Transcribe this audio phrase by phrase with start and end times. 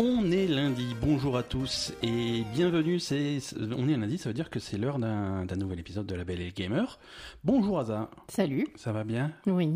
[0.00, 3.00] On est lundi, bonjour à tous et bienvenue.
[3.00, 3.40] C'est,
[3.76, 6.40] on est lundi, ça veut dire que c'est l'heure d'un, nouvel épisode de La Belle
[6.40, 7.00] et le Gamer.
[7.42, 8.08] Bonjour Aza.
[8.28, 8.68] Salut.
[8.76, 9.32] Ça va bien?
[9.48, 9.74] Oui.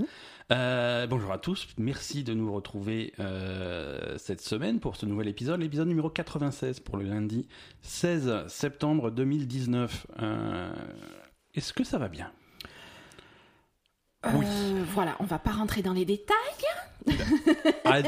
[0.52, 5.61] Euh, bonjour à tous, merci de nous retrouver euh, cette semaine pour ce nouvel épisode,
[5.61, 7.48] l'épisode numéro 96 pour le lundi
[7.80, 10.07] 16 septembre 2019.
[10.20, 10.72] Euh,
[11.57, 12.30] est-ce que ça va bien?
[14.35, 14.46] Oui.
[14.94, 16.36] Voilà, on va pas rentrer dans les détails.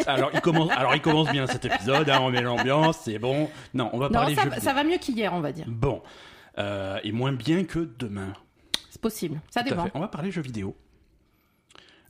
[0.07, 3.51] Alors, il commence, alors il commence bien cet épisode, hein, on met l'ambiance, c'est bon.
[3.73, 5.67] Non, on va parler ça, ça va mieux qu'hier, on va dire.
[5.69, 6.03] Bon,
[6.59, 8.33] et moins bien que demain.
[8.91, 9.89] C'est possible, ça dépend.
[9.95, 10.77] On va parler jeux vidéo.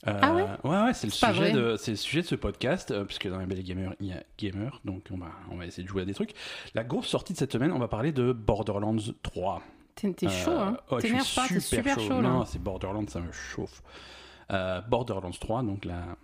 [0.07, 2.91] Euh, ah ouais Ouais, ouais c'est le, sujet de, c'est le sujet de ce podcast,
[2.91, 5.65] euh, puisque dans les belles gamers, il y a gamer, donc on va, on va
[5.65, 6.33] essayer de jouer à des trucs.
[6.75, 9.63] La grosse sortie de cette semaine, on va parler de Borderlands 3.
[9.95, 12.21] T'es, chaud, hein oh, T'énerves pas, t'es super chaud.
[12.21, 13.81] non, c'est Borderlands, ça me chauffe.
[14.89, 16.17] Borderlands 3, donc la,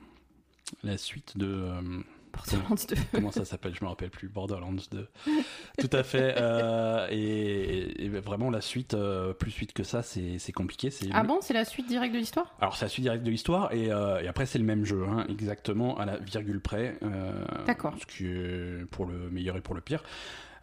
[0.83, 2.95] la suite de Borderlands 2.
[3.11, 3.73] Comment ça s'appelle?
[3.77, 4.27] Je me rappelle plus.
[4.27, 5.07] Borderlands 2.
[5.79, 6.35] Tout à fait.
[6.37, 10.89] Euh, et, vraiment, la suite, euh, plus suite que ça, c'est compliqué.
[11.13, 11.39] Ah bon?
[11.41, 12.55] C'est la suite directe de l'histoire?
[12.59, 13.73] Alors, c'est la suite directe de l'histoire.
[13.73, 16.97] Et, euh, après, c'est le même jeu, hein, exactement à la virgule près.
[17.65, 17.93] D'accord.
[17.99, 20.03] Ce qui est pour le meilleur et pour le pire.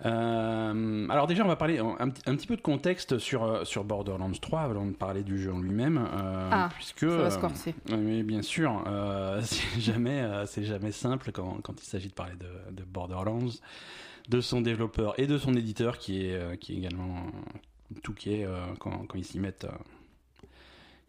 [0.07, 4.31] Euh, alors déjà, on va parler un, petit peu de contexte sur, euh, sur Borderlands
[4.31, 5.99] 3 avant de parler du jeu en lui-même.
[5.99, 8.85] Euh, ah, puisque, ça va se Oui, bien sûr,
[9.43, 13.51] c'est jamais, c'est jamais simple quand, quand il s'agit de parler de, de, Borderlands,
[14.29, 17.27] de son développeur et de son éditeur qui est, qui est également
[18.03, 18.47] tout qui est
[18.79, 19.67] quand, quand ils s'y mettent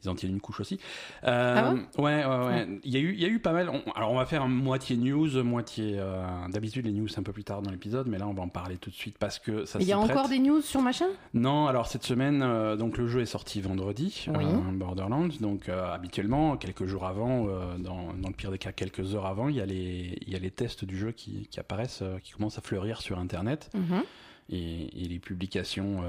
[0.04, 0.80] ils en tiennent une couche aussi.
[1.26, 2.68] Euh, ah ouais, ouais, ouais.
[2.84, 3.70] Il y a eu, il y a eu pas mal.
[3.96, 5.96] alors on va faire moitié news, moitié.
[5.98, 8.48] Euh, d'habitude les news un peu plus tard dans l'épisode, mais là on va en
[8.48, 9.80] parler tout de suite parce que ça.
[9.82, 11.08] Il y a encore des news sur machin?
[11.34, 14.28] Non, alors cette semaine, euh, donc le jeu est sorti vendredi,
[14.74, 15.30] Borderlands.
[15.42, 17.46] Donc habituellement, quelques jours avant,
[17.78, 20.36] dans, dans, le pire des cas, quelques heures avant, il y a les, il y
[20.36, 23.70] a les tests du jeu qui, qui apparaissent, qui commencent à fleurir sur Internet.
[23.74, 24.04] Mhm.
[24.52, 26.04] Et, et, les publications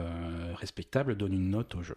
[0.55, 1.97] respectables donnent une note au jeu.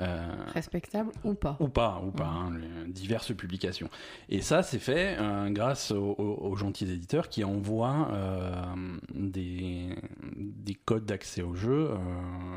[0.00, 2.52] Euh, Respectable ou pas Ou pas, ou pas, hein,
[2.88, 3.88] diverses publications.
[4.28, 8.52] Et ça, c'est fait euh, grâce aux, gentils éditeurs qui envoient euh,
[9.14, 9.94] des,
[10.36, 11.90] des codes d'accès au jeu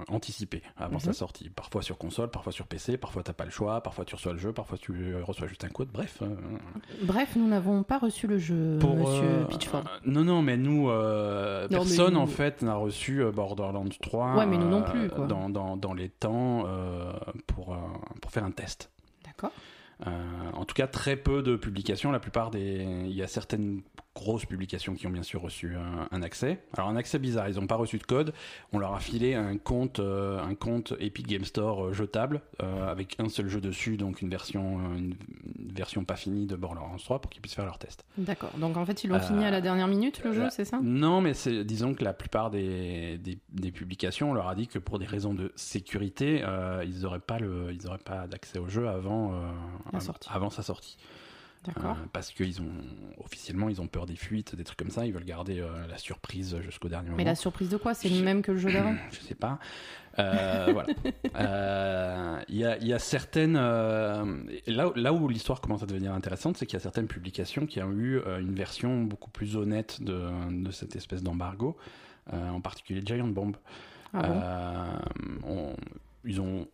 [0.10, 1.14] anticipés avant sa mhm.
[1.14, 1.50] sortie.
[1.50, 4.40] Parfois sur console, parfois sur PC, parfois t'as pas le choix, parfois tu reçois le
[4.40, 6.22] jeu, parfois tu reçois juste un code, bref.
[7.04, 9.84] Bref, nous n'avons pas reçu le jeu, Pour, monsieur Pitchford.
[10.06, 10.90] non, non, mais nous,
[11.70, 15.94] personne en fait n'a reçu Borderlands 3 ouais, mais nous non plus, Dans, dans, dans,
[15.94, 17.12] les temps euh,
[18.22, 18.90] pour faire un test.
[19.24, 19.52] D'accord.
[20.08, 22.12] Euh, en tout cas, très peu de publications.
[22.12, 23.82] La plupart des, il y a certaines
[24.16, 25.76] grosses publications qui ont bien sûr reçu
[26.12, 26.64] un, accès.
[26.78, 28.34] Alors un accès bizarre, ils n'ont pas reçu de code.
[28.72, 32.88] On leur a filé un compte, euh, un compte Epic Game Store euh, jetable euh,
[32.88, 35.16] avec un seul jeu dessus, donc une version, une,
[35.74, 38.06] version pas finie de Borderlands 3 pour qu'ils puissent faire leur test.
[38.18, 38.52] D'accord.
[38.58, 40.80] Donc en fait ils l'ont fini à la dernière minute le jeu, c'est ça?
[40.84, 44.78] Non, mais c'est, disons que la plupart des, des, publications, on leur a dit que
[44.78, 46.44] pour des raisons de sécurité,
[46.86, 49.34] ils n'auraient pas le, ils auraient pas d'accès au jeu avant,
[50.30, 50.98] avant sa sortie.
[51.70, 52.72] Euh, parce qu'ils ont
[53.24, 55.06] officiellement ils ont peur des fuites, des trucs comme ça.
[55.06, 57.18] Ils veulent garder euh, la surprise jusqu'au dernier moment.
[57.18, 57.94] Mais la surprise de quoi?
[57.94, 58.96] C'est le même que le jeu d'avant?
[59.12, 59.60] Je sais pas.
[60.20, 62.44] Euh, voilà.
[62.50, 66.66] Il y, a, y, a, certaines là, là où l'histoire commence à devenir intéressante, c'est
[66.66, 70.30] qu'il y a certaines publications qui ont eu une version beaucoup plus honnête de,
[70.64, 71.78] de cette espèce d'embargo,
[72.32, 73.56] en particulier Giant Bomb.
[74.14, 75.02] Ah
[75.48, 75.76] on,
[76.26, 76.68] ils ont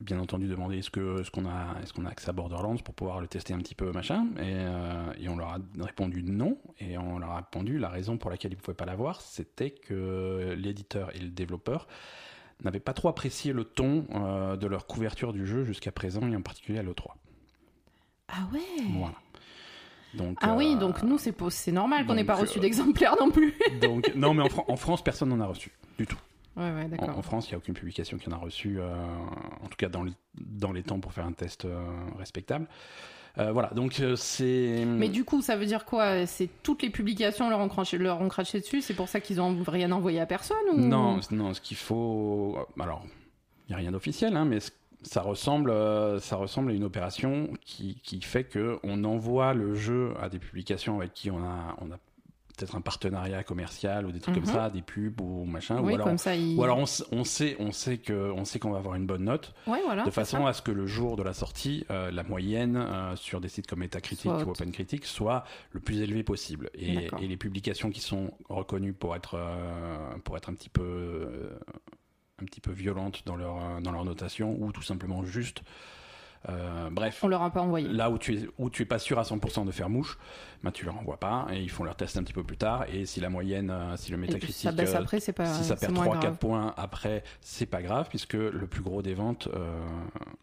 [0.00, 2.94] bien entendu demander est-ce que ce qu'on a est-ce qu'on a accès à Borderlands pour
[2.94, 4.26] pouvoir le tester un petit peu machin.
[4.36, 6.58] Et, euh, et, on leur a répondu non.
[6.78, 9.70] Et on leur a répondu la raison pour laquelle ils ne pouvaient pas l'avoir c'était
[9.70, 11.88] que l'éditeur et le développeur
[12.62, 16.36] n'avaient pas trop apprécié le ton euh, de leur couverture du jeu jusqu'à présent et
[16.36, 17.12] en particulier à l'E3
[18.30, 18.60] ah ouais?
[18.98, 19.14] Voilà.
[20.12, 23.54] Donc, ah oui, euh, donc nous, c'est, normal qu'on n'ait pas reçu d'exemplaires non plus.
[23.80, 26.18] donc, non, mais en, en France, personne n'en a reçu du tout
[26.58, 28.92] en, France, il n'y a aucune publication qui en a reçu, euh,
[29.62, 31.80] en tout cas dans, dans les temps pour faire un test euh,
[32.18, 32.66] respectable.
[33.38, 34.84] Euh, voilà, donc c'est.
[34.84, 36.26] Mais du coup, ça veut dire quoi?
[36.26, 38.80] C'est toutes les publications leur ont craché, leur ont craché dessus?
[38.80, 40.80] C'est pour ça qu'ils n'ont rien envoyé à personne ou...
[40.80, 41.54] Non, non.
[41.54, 43.04] Ce qu'il faut, alors,
[43.66, 44.58] il n'y a rien d'officiel, hein, mais
[45.02, 45.72] ça ressemble,
[46.20, 50.40] ça ressemble à une opération qui, qui fait que on envoie le jeu à des
[50.40, 51.98] publications avec qui on a, on a
[52.58, 54.52] peut-être un partenariat commercial ou des trucs comme mhm.
[54.52, 55.80] ça, des pubs ou machin.
[55.80, 56.86] ou alors, ça, ou alors on,
[57.24, 59.54] sait, on sait que, on sait qu'on va avoir une bonne note.
[59.66, 63.40] de façon à ce que le jour de la sortie, euh, la moyenne euh, sur
[63.40, 66.70] des sites comme Metacritic ou OpenCritic soit le plus élevé possible.
[66.74, 71.58] Et, les publications qui sont reconnues pour être, euh, pour être un petit peu,
[72.40, 75.62] un petit peu violentes dans leur, dans leur notation ou tout simplement juste
[76.48, 77.20] Euh, bref.
[77.22, 77.88] On leur a pas envoyé.
[77.88, 80.18] Là où tu es, où tu es pas sûr à 100% de faire mouche,
[80.62, 82.84] bah, tu leur envoies pas et ils font leur test un petit peu plus tard.
[82.92, 85.46] Et si la moyenne, euh, si le métacritique, ça baisse euh, après, c'est pas.
[85.46, 86.38] si ça perd moins 3-4 grave.
[86.38, 89.80] points après, c'est pas grave puisque le plus gros des ventes, euh,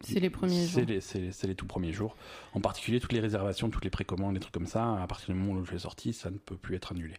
[0.00, 0.82] C'est les premiers jours.
[0.86, 2.16] les, c'est, c'est les tout premiers jours.
[2.52, 5.40] En particulier, toutes les réservations, toutes les précommandes, les trucs comme ça, à partir du
[5.40, 7.14] moment où jeu est sorti, ça ne peut plus être annulé.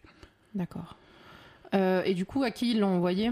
[0.56, 0.96] D'accord.
[1.74, 3.32] Euh, et du coup, à qui ils l'ont envoyé?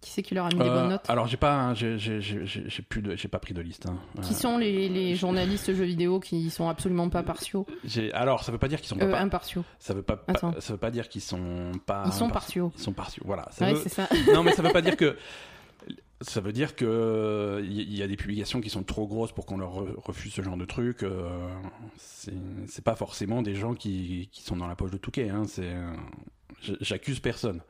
[0.00, 2.20] Qui c'est qui leur a mis les Euh, bonnes notes alors, j'ai pas, j'ai, j'ai,
[2.20, 3.86] j'ai, j'ai- j'ai plus de, j'ai pas pris de liste.
[3.86, 3.98] hein.
[4.22, 7.66] Qui Euh, sont les, les journalistes jeux vidéo qui sont absolument pas partiaux
[8.12, 10.54] alors, ça veut pas dire qu'ils sont pas, euh, par- impartiaux ça veut pas, Attends.
[10.60, 12.04] ça veut pas dire qu'ils sont pas.
[12.06, 12.72] Ils sont par- partiaux.
[12.76, 13.22] Ils sont partiaux.
[13.26, 13.48] Voilà.
[13.50, 14.08] Ça Ouais, veut- c'est ça.
[14.34, 15.16] non, mais ça veut pas dire que.
[16.22, 19.58] Ça veut dire que il y a des publications qui sont trop grosses pour qu'on
[19.58, 21.02] leur re- refuse ce genre de truc.
[21.02, 21.28] euh,
[21.98, 22.32] c'est
[22.68, 25.28] c'est pas forcément des gens qui, qui sont dans la poche de Touquet.
[25.28, 25.92] Hein, c'est euh,
[26.80, 27.60] j'accuse personne,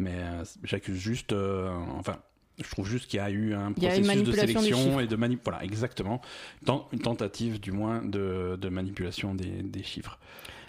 [0.00, 1.32] mais euh, j'accuse juste.
[1.32, 2.16] euh, enfin,
[2.62, 5.00] je trouve juste qu'il y a eu un Il y a une processus de sélection
[5.00, 5.40] et de manip.
[5.44, 6.20] Voilà, exactement.
[6.66, 10.18] Tant- une tentative, du moins, de, de manipulation des, des chiffres.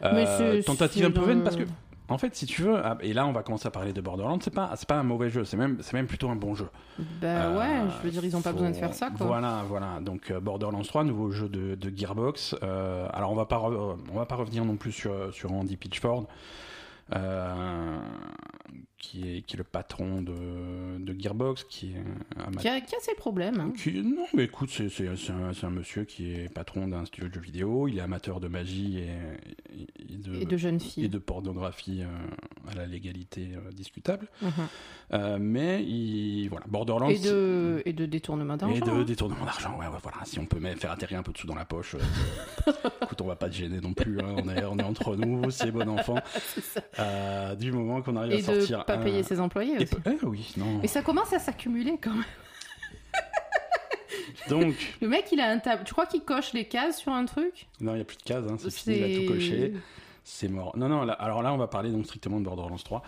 [0.03, 1.63] Euh, tentative un peu vaine parce que
[2.09, 4.39] en fait, si tu veux, ah, et là on va commencer à parler de Borderlands,
[4.41, 6.67] c'est pas, c'est pas un mauvais jeu, c'est même, c'est même plutôt un bon jeu.
[7.21, 9.27] Bah Euh, ouais, je veux dire, ils ont pas faut- besoin de faire ça, quoi.
[9.27, 9.99] Voilà, voilà.
[10.01, 12.55] Donc euh, Borderlands 3, nouveau jeu de, de Gearbox.
[12.63, 15.77] Euh, alors on va pas, re- on va pas revenir non plus sur, sur Andy
[15.77, 16.27] Pitchford,
[17.15, 17.97] euh,
[19.01, 22.95] qui est, qui est le patron de, de Gearbox, qui est un Qui a, qui
[22.95, 23.59] a ses problèmes.
[23.59, 23.73] hein.
[23.75, 27.03] qui- non, mais écoute, c'est c'est- c'est un, c'est un monsieur qui est patron d'un
[27.05, 27.87] studio de jeux vidéo.
[27.87, 31.09] Il est amateur de magie et, et- et de, Et de jeunes et filles.
[31.09, 34.27] de pornographie euh, à la légalité euh, discutable.
[34.41, 34.51] Mhm.
[35.13, 37.09] Euh, mais il, voilà, Borderlands.
[37.09, 38.85] Et de, et de détournement et d'argent.
[38.85, 39.03] de hein.
[39.03, 40.17] détournement d'argent, ouais, ouais, voilà.
[40.25, 42.71] Si on peut même faire atterrir un peu de sous dans la poche, euh,
[43.01, 44.19] écoute, on va pas te gêner non plus.
[44.21, 44.35] hein.
[44.37, 46.15] On, est, on est entre nous, c'est bon enfant.
[46.53, 46.81] C'est ça.
[46.99, 48.85] Euh, du moment qu'on arrive Et à sortir.
[48.95, 49.85] Pas un- payer ses employés aussi.
[49.87, 50.79] peu- eh oui, non.
[50.81, 52.23] Mais ça commence à s'accumuler quand même.
[54.49, 55.83] Donc, Le mec, il a un tab.
[55.83, 57.67] Tu crois qu'il coche les cases sur un truc?
[57.79, 59.73] Non, il n'y a plus de cases, hein, c'est fini, il a tout coché.
[60.23, 60.75] C'est mort.
[60.77, 63.03] Non, non, là- alors là, on va parler donc strictement de Borderlands 3.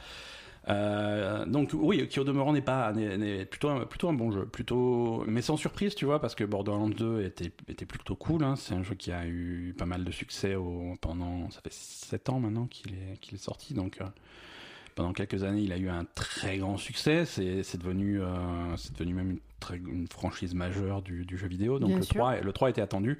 [0.70, 4.46] Euh, donc oui, qui au demeurant n'est pas n'est plutôt un, plutôt un bon jeu,
[4.46, 8.46] plutôt mais sans surprise, tu vois, parce que Borderlands 2 était était plutôt cool.
[8.46, 8.56] hein.
[8.56, 12.30] C'est un jeu qui a eu pas mal de succès au, pendant ça fait 7
[12.30, 14.06] ans maintenant qu'il est qu'il est sorti, donc euh,
[14.96, 17.26] pendant quelques années, il a eu un très grand succès.
[17.26, 18.26] C'est devenu euh,
[18.98, 21.80] devenu même une, très, une franchise majeure du, du jeu vidéo.
[21.80, 22.16] Donc Bien le sûr.
[22.16, 23.20] 3 le 3 était attendu.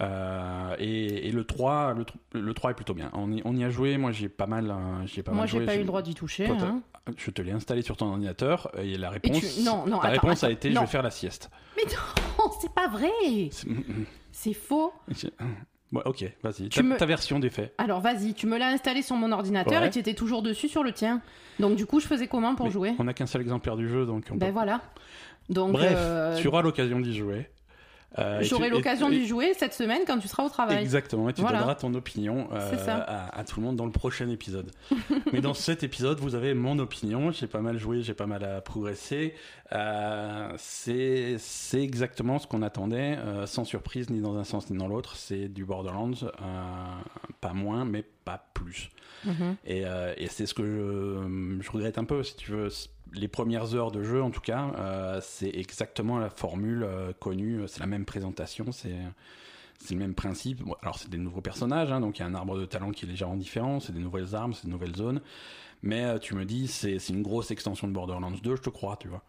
[0.00, 3.10] Euh, et, et le 3 le, le 3 est plutôt bien.
[3.12, 5.44] On y, on y a joué, moi j'ai pas mal euh, j'y ai pas Moi,
[5.46, 6.46] j'ai pas eu J'ai- le droit d'y toucher.
[6.46, 6.82] Toi, hein.
[7.18, 10.08] je te l'ai installé sur ton ordinateur et la Et réponse, tu- Non, non, la
[10.10, 11.50] attends, réponse a été je vais faire la sieste.
[11.76, 13.10] Mais non, c'est pas vrai.
[14.30, 14.92] C'est faux.
[15.92, 16.68] Ouais, ok, vas-y.
[16.68, 17.74] Tu Ta, me- ta version des faits.
[17.78, 19.88] Alors vas-y, tu me l'as installé sur mon ordinateur Ouais.
[19.88, 21.20] et tu étais toujours dessus sur le tien.
[21.60, 22.94] Donc du coup, je faisais comment pour Mais jouer?
[22.98, 24.80] On n'a qu'un seul exemplaire du jeu, donc on Ben peut- voilà.
[25.50, 27.48] Donc Bref, euh, tu auras l'occasion d'y jouer.
[28.18, 30.82] Euh, j'aurai l'occasion d'y jouer cette semaine quand tu seras au travail.
[30.82, 31.58] Exactement, et tu Voilà.
[31.60, 34.70] donneras ton opinion euh, à, à tout le monde dans le prochain épisode.
[35.32, 37.30] Mais dans cet épisode, vous avez mon opinion.
[37.30, 39.34] J'ai pas mal joué, j'ai pas mal à progresser.
[39.72, 41.38] Euh, c'est
[41.74, 43.16] exactement ce qu'on attendait,
[43.46, 45.16] sans surprise ni dans un sens ni dans l'autre.
[45.16, 46.12] C'est du Borderlands,
[47.40, 48.90] pas moins, mais pas plus.
[49.24, 49.56] Mhm.
[49.66, 49.84] Et,
[50.16, 52.68] et c'est ce que je, je regrette un peu, si tu veux.
[53.14, 57.62] Les premières heures de jeu, en tout cas, euh, c'est exactement la formule euh, connue.
[57.66, 58.94] C'est la même présentation, c'est
[59.90, 60.62] le même principe.
[60.80, 63.04] Alors, c'est des nouveaux personnages, hein, donc il y a un arbre de talent qui
[63.04, 63.80] est légèrement différent.
[63.80, 65.20] C'est des nouvelles armes, c'est de nouvelles zones.
[65.82, 68.96] Mais euh, tu me dis, c'est une grosse extension de Borderlands 2, je te crois,
[68.96, 69.22] tu vois.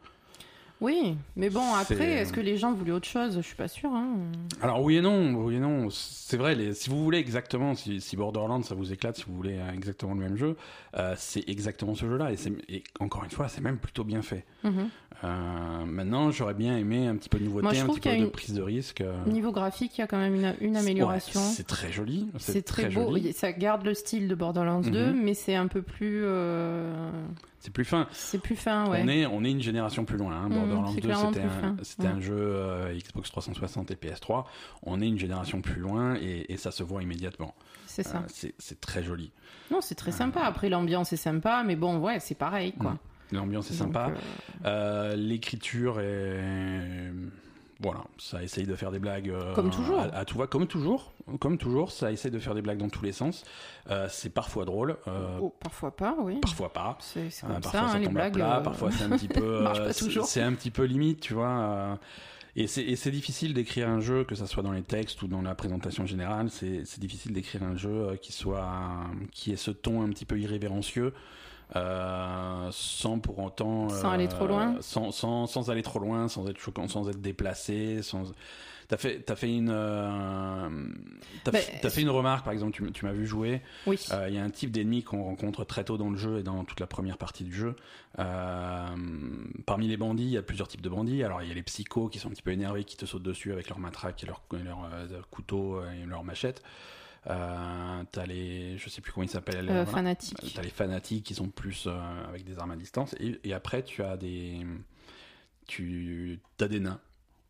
[0.81, 3.35] Oui, mais bon, après, est-ce que les gens voulaient autre chose?
[3.37, 3.91] Je suis pas sûre.
[3.93, 4.17] hein.
[4.61, 5.87] Alors oui et non, oui et non.
[5.89, 9.35] C'est vrai, les, si vous voulez exactement, si, si Borderlands ça vous éclate, si vous
[9.35, 10.57] voulez euh, exactement le même jeu,
[10.97, 12.31] euh, c'est exactement ce jeu-là.
[12.67, 14.45] Et encore une fois, c'est même plutôt bien fait.
[14.65, 14.89] Mhm.
[15.23, 18.09] Euh, maintenant, j'aurais bien aimé un petit peu de nouveauté, Moi, je un petit peu
[18.09, 19.01] de une- prise de risque.
[19.01, 19.23] euh.
[19.25, 21.39] Niveau graphique, il y a quand même une, une amélioration.
[21.39, 22.27] Ouais, c'est très joli.
[22.39, 23.03] c'est très, beau.
[23.09, 23.31] joli.
[23.33, 25.21] Ça garde le style de Borderlands 2, Mhm.
[25.23, 26.23] mais c'est un peu plus.
[26.25, 27.09] euh,
[27.59, 28.07] C'est plus fin.
[28.11, 28.99] C'est plus fin, ouais.
[29.03, 30.33] On, est, on est une génération plus loin.
[30.33, 30.49] hein.
[30.49, 32.09] Mhm, Borderlands c'est 2, clairement c'était un, c'était Ouais.
[32.09, 34.43] un jeu euh, Xbox 360 et PS3.
[34.83, 37.55] On est une génération plus loin et, et ça se voit immédiatement.
[37.85, 38.23] C'est ça.
[38.27, 39.31] C'est c'est très joli.
[39.71, 40.41] Non, c'est très sympa.
[40.41, 42.97] Après, l'ambiance est sympa, mais bon, ouais, c'est pareil, quoi.
[43.33, 44.11] L'ambiance est sympa.
[44.65, 47.11] euh, Euh, L'écriture est.
[47.79, 49.29] Voilà, ça essaye de faire des blagues.
[49.29, 49.99] euh, Comme toujours.
[49.99, 51.11] À, à tout va, comme toujours.
[51.39, 53.43] Comme toujours, ça essaye de faire des blagues dans tous les sens.
[53.89, 56.39] Euh, c'est parfois drôle, euh, oh, parfois pas, oui.
[56.39, 56.97] parfois pas.
[57.01, 58.33] C'est comme parfois ça, ça hein, les tombe à blagues.
[58.35, 59.65] plat, parfois c'est un petit peu.
[60.25, 61.99] c'est- un petit peu limite, tu vois.
[62.55, 65.55] et c'est difficile d'écrire un jeu, que ça soit dans les textes ou dans la
[65.55, 68.69] présentation générale, c'est difficile d'écrire un jeu qui soit
[69.31, 71.13] qui ait ce ton un petit peu irrévérencieux.
[71.75, 76.47] Euh, sans pour autant Sans aller trop loin sans, sans, sans aller trop loin, sans
[76.47, 78.31] être choquant, sans être déplacé, sans.
[78.89, 80.69] T'as fait, t'as fait une, euh,
[81.45, 82.77] Bah, fait- fait une remarque par exemple.
[82.91, 83.61] Tu, m'as vu jouer.
[83.87, 83.97] Oui.
[84.11, 86.43] Euh, Il y a un type d'ennemi qu'on rencontre très tôt dans le jeu et
[86.43, 87.75] dans toute la première partie du jeu.
[88.19, 88.85] Euh,
[89.65, 91.23] parmi les bandits, il y a plusieurs types de bandits.
[91.23, 93.23] Alors il y a les psychos qui sont un petit peu énervés, qui te sautent
[93.23, 96.61] dessus avec leur matraque et leur, leur euh, couteau et leur machette.
[97.27, 99.69] Euh, t'as les, je sais plus comment ils s'appellent.
[99.69, 99.85] Euh, voilà.
[99.85, 100.53] fanatique.
[100.53, 103.15] T'as les fanatiques qui sont plus euh, avec des armes à distance.
[103.19, 104.65] Et, et après tu as des,
[105.67, 106.99] tu as des nains.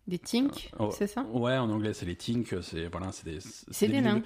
[0.05, 2.53] Des tinks, Oh, c'est ça Ouais, en anglais c'est les tinks.
[2.61, 3.39] C'est voilà, c'est des.
[3.71, 4.21] C'est des nains.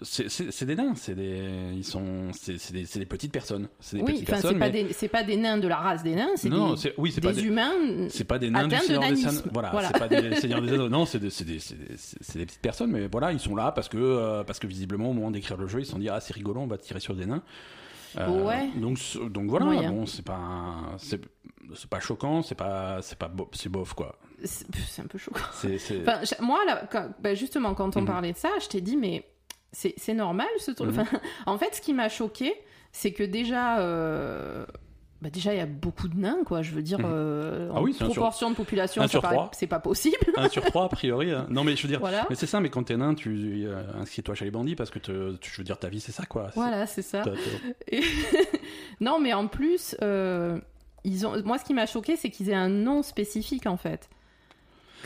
[0.00, 0.94] C'est c'est- c'est des nains.
[0.94, 3.68] C'est des, ils sont, c'est c'est des, c'est des petites personnes.
[3.78, 4.58] C'est des Oui, petites c'est personnes.
[4.58, 6.94] pas, mais- c'est pas des nains de la race des nains, c'est non, des, c'est
[6.96, 8.08] oui, c'est des pas des, humains.
[8.08, 9.26] c'est pas des nains du atteints de Seigneur des.
[9.26, 9.40] Anneaux.
[9.52, 9.88] Voilà, Voilà.
[9.92, 10.88] c'est pas des Seigneurs des Anneaux.
[10.88, 13.70] Non, c'est des, c'est des, c'est c'est- c'est petites personnes, mais voilà, ils sont là
[13.72, 16.08] parce que, euh, parce que visiblement, au moment d'écrire le jeu, ils se sont dit
[16.08, 17.42] ah c'est rigolo, on va tirer sur des nains.
[18.16, 18.70] Euh, Ouais.
[18.76, 18.98] Donc,
[19.30, 19.90] donc voilà, Moyen.
[19.92, 21.20] bon, c'est pas, c'est
[21.74, 24.16] c'est pas choquant, c'est pas, c'est pas, c'est bof quoi.
[24.44, 25.40] C'est un peu choquant.
[25.52, 28.06] Enfin, moi, là, quand- bah, justement, quand on Mhm.
[28.06, 29.24] parlait de ça, je t'ai dit, mais
[29.72, 30.90] c'est normal ce truc.
[30.92, 31.00] Mhm.
[31.00, 32.54] Enfin, en fait, ce qui m'a choqué,
[32.92, 34.64] c'est que déjà, euh,
[35.20, 36.62] bah, déjà, il y a beaucoup de nains, quoi.
[36.62, 37.04] Je veux dire, Mhm.
[37.08, 39.02] euh, Ah en oui, sur- proportion de population,
[39.52, 40.16] c'est pas possible.
[40.36, 41.32] un sur trois a priori.
[41.32, 41.46] hein.
[41.50, 42.24] Non mais je veux dire, voilà.
[42.30, 42.60] mais c'est ça.
[42.60, 45.56] Mais quand t'es nain, tu euh, inscris-toi chez les bandits parce que te- tu, je
[45.58, 46.50] veux dire ta vie c'est ça quoi.
[46.54, 47.24] Voilà, c'est ça.
[47.88, 48.00] Et-
[49.00, 50.58] non, mais en plus, euh,
[51.04, 51.40] ils ont...
[51.44, 54.08] moi, ce qui m'a choqué, c'est qu'ils aient un nom spécifique, en fait.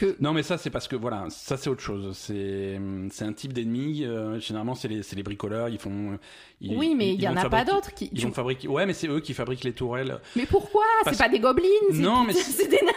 [0.03, 0.17] Que...
[0.21, 2.17] Non, mais ça, c'est parce que voilà, ça c'est autre chose.
[2.17, 2.81] C'est
[3.13, 4.05] c'est un type d'ennemi.
[4.05, 5.69] euh, généralement, c'est les, c'est les bricoleurs.
[5.69, 6.19] Ils font.
[6.61, 8.11] ils- oui, mais il y en a pas d'autres qui.
[8.13, 8.67] Ils tu- vont fabriquer.
[8.67, 10.19] Ouais, mais c'est eux qui fabriquent les tourelles.
[10.35, 10.83] Mais pourquoi?
[11.05, 12.93] Parce- C'est pas des gobelins Non, mais- c'est des nains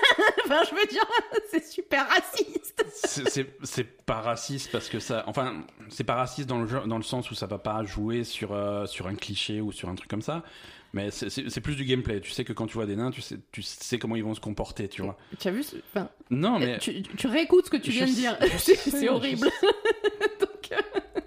[0.46, 1.06] Enfin, je veux dire,
[1.52, 2.84] c'est super raciste
[3.64, 5.24] C'est- pas raciste parce que ça.
[5.28, 8.24] Enfin, c'est pas raciste dans le jeu, dans le sens où ça va pas jouer
[8.24, 10.44] sur euh, sur un cliché ou sur un truc comme ça.
[10.96, 12.22] Mais c'est- plus du gameplay.
[12.22, 14.34] Tu sais que quand tu vois des nains, tu sais, tu sais comment ils vont
[14.34, 15.18] se comporter, tu vois.
[15.38, 18.12] Tu as vu ce- enfin, Non, mais tu, tu réécoutes ce que tu viens de
[18.12, 18.38] dire.
[18.58, 19.48] C'est horrible.
[20.40, 21.20] Donc, euh,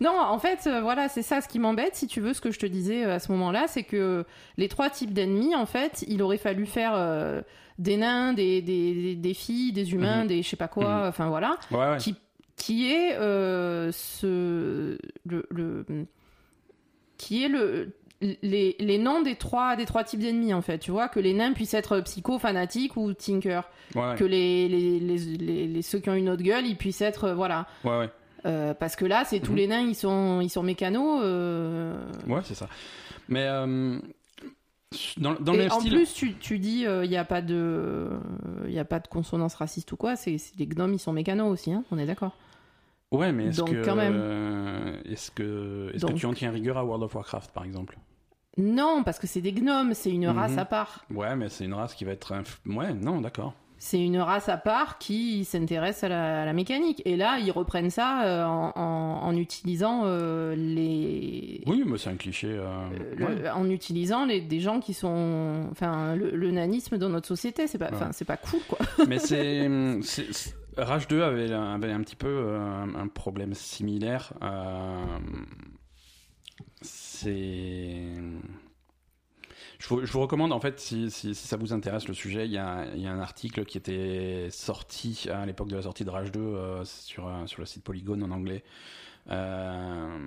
[0.00, 2.50] Non, en fait, euh, voilà, c'est ça ce qui m'embête, si tu veux, ce que
[2.50, 4.24] je te disais euh, à ce moment-là, c'est que
[4.56, 7.42] les trois types d'ennemis, en fait, il aurait fallu faire euh,
[7.78, 10.28] des nains, des, des, filles, des humains, Mhm.
[10.28, 11.08] des je sais pas quoi, Mhm.
[11.08, 11.96] enfin voilà, ouais, ouais.
[11.98, 12.14] qui,
[12.56, 15.84] qui est euh, ce le, le-
[17.18, 20.90] qui est le les, les noms des trois des trois types d'ennemis en fait tu
[20.90, 23.62] vois que les nains puissent être psycho fanatiques ou tinker
[23.94, 24.14] ouais, ouais.
[24.16, 24.98] que les les,
[25.68, 28.10] les, ceux qui ont une autre gueule ils puissent être euh, voilà ouais, ouais.
[28.46, 29.56] Euh, parce que là c'est tous Mhm.
[29.56, 31.96] les nains ils sont ils sont mécanos euh,
[32.26, 32.68] Ouais, c'est ça.
[33.28, 33.98] Mais euh,
[35.18, 35.92] dans, dans le et même en style.
[35.92, 38.08] plus tu, tu dis il n'y a pas de
[38.66, 41.12] il y a pas de consonance raciste ou quoi c'est c'est- les gnomes ils sont
[41.12, 42.32] mécanos aussi hein, on est d'accord
[43.10, 44.16] Ouais, mais est-ce que quand même.
[44.16, 46.18] euh, est-ce que est-ce que Donc.
[46.18, 47.96] tu en tiens rigueur à World of Warcraft par exemple?
[48.58, 50.36] Non parce que c'est des gnomes c'est une Mhm.
[50.38, 53.54] race à part Ouais, mais c'est une race qui va être inf- ouais, non, d'accord.
[53.78, 57.00] c'est une race à part qui s'intéresse à la, à la mécanique.
[57.04, 61.62] Et là, ils reprennent ça euh, en, en- en utilisant euh, les.
[61.66, 62.48] Oui, mais c'est un cliché.
[62.50, 63.48] euh, le-.
[63.52, 65.68] En utilisant les, des gens qui sont.
[65.70, 68.06] Enfin, le, le nanisme dans notre société, c'est pas, Ouais.
[68.10, 68.78] c'est pas cool, quoi.
[69.06, 69.68] Mais c'est-
[70.78, 74.32] Rage 2 avait, un petit peu euh, un, problème similaire.
[74.42, 75.18] euh.
[79.80, 83.20] Je vous, recommande, en fait, si, ça vous intéresse le sujet, il y, a, un
[83.20, 87.64] article qui était sorti à l'époque de la sortie de Rage 2 euh, sur, le
[87.64, 88.62] site Polygon en anglais.
[89.28, 90.20] Un,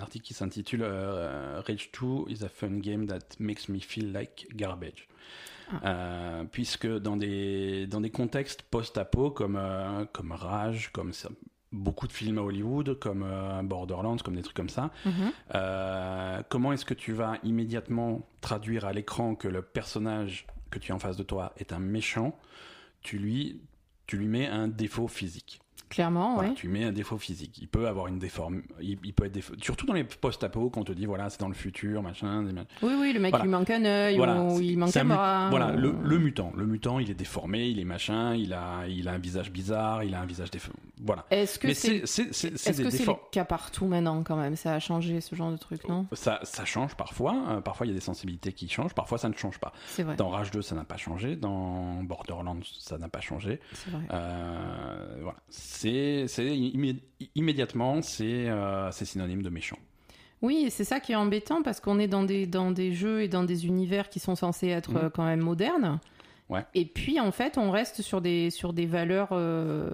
[0.00, 5.08] article qui s'intitule Rage 2 is a fun game that makes me feel like garbage.
[5.84, 11.30] Euh, puisque dans des, dans des contextes post-apo comme, euh, comme Rage, comme ça-
[11.72, 14.90] beaucoup de films à Hollywood, comme euh, Borderlands, comme des trucs comme ça,
[15.54, 20.92] euh, comment est-ce que tu vas immédiatement traduire à l'écran que le personnage que tu
[20.92, 22.38] as en face de toi est un méchant?
[23.02, 23.60] Tu lui,
[24.06, 25.60] tu lui mets un défaut physique.
[25.90, 26.54] Clairement, Voilà, ouais.
[26.54, 27.58] Tu mets un défaut physique.
[27.60, 28.62] Il peut avoir une déforme.
[28.80, 31.38] Il, il peut être défa- surtout dans les post-apo quand on te dit voilà c'est
[31.40, 32.44] dans le futur machin.
[32.82, 33.44] Oui, oui, le mec Voilà.
[33.44, 35.48] lui manque un œil Voilà, ou il manque un bras.
[35.50, 36.52] Voilà, ou- le, le mutant.
[36.56, 40.02] Le mutant, il est déformé, il est machin, il a, il a un visage bizarre,
[40.04, 40.78] il a un visage déformé.
[41.02, 41.24] Voilà.
[41.30, 41.96] Est-ce que c'est.
[41.98, 42.22] Est-ce
[42.72, 44.56] des que c'est le cas partout maintenant quand même?
[44.56, 46.06] Ça a changé ce genre de truc, non?
[46.12, 47.34] Ça, ça change parfois.
[47.50, 48.94] euh, parfois, il y a des sensibilités qui changent.
[48.94, 49.72] Parfois, ça ne change pas.
[49.86, 50.16] C'est vrai.
[50.16, 51.36] Dans Rage 2, ça n'a pas changé.
[51.36, 53.60] Dans Borderlands, ça n'a pas changé.
[53.74, 54.02] C'est vrai.
[54.12, 55.38] Euh, voilà.
[55.74, 57.00] C'est, c'est immé-
[57.34, 59.78] immédiatement, c'est, euh, c'est synonyme de méchant.
[60.40, 63.22] Oui, et c'est ça qui est embêtant parce qu'on est dans des, dans des jeux
[63.22, 64.96] et dans des univers qui sont censés être Mhm.
[65.04, 65.98] euh, quand même modernes.
[66.50, 66.64] Ouais.
[66.74, 69.88] Et puis en fait, on reste sur des sur des valeurs euh,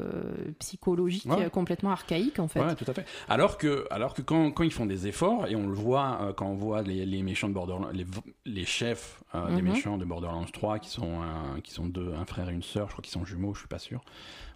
[0.59, 1.49] psychologiques Ouais.
[1.49, 2.61] complètement archaïques en fait.
[2.61, 3.07] Ouais, tout à fait.
[3.29, 6.33] Alors que, alors que quand, quand ils font des efforts, et on le voit euh,
[6.33, 8.05] quand on voit les, les méchants de Borderlands, les,
[8.47, 9.69] les chefs euh, des Mhm.
[9.73, 12.89] méchants de Borderlands 3, qui sont, un, qui sont deux, un frère et une sœur,
[12.89, 14.01] je crois qu'ils sont jumeaux, je suis pas sûr.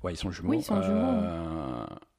[0.03, 0.51] Ouais, ils sont jumeaux.
[0.51, 1.23] Oui, ils sont jumeaux.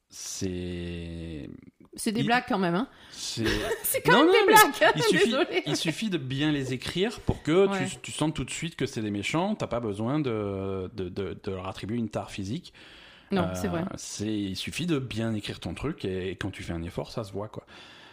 [0.09, 1.50] C'est.
[1.97, 2.75] C'est des Il- blagues quand même.
[2.75, 2.88] Hein.
[3.12, 3.43] c'est-
[4.05, 4.93] quand Non, même non, des blagues.
[4.97, 5.63] il suffit, Désolée.
[5.65, 7.85] il suffit de bien les écrire pour que Ouais.
[7.88, 9.55] tu, tu sentes tout de suite que c'est des méchants.
[9.55, 12.74] T'as pas besoin de, de, de, de leur attribuer une tare physique.
[13.31, 13.83] Non, Euh, c'est vrai.
[13.95, 17.24] c'est- il suffit de bien écrire ton truc et, quand tu fais un effort, ça
[17.24, 17.65] se voit quoi.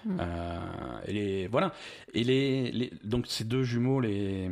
[0.04, 0.16] Mm.
[0.20, 0.58] Euh,
[1.06, 1.72] et les, voilà.
[2.14, 4.48] Et les, les- donc ces deux jumeaux, les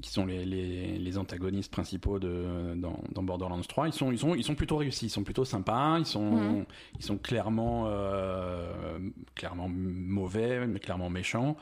[0.00, 4.18] qui sont les, les, les antagonistes principaux de, dans, dans Borderlands 3, ils sont, ils,
[4.18, 6.64] sont, ils sont plutôt réussis, ils sont plutôt sympas, ils sont, Mhm.
[6.98, 8.98] ils sont clairement, euh,
[9.34, 11.56] clairement mauvais, mais clairement méchants.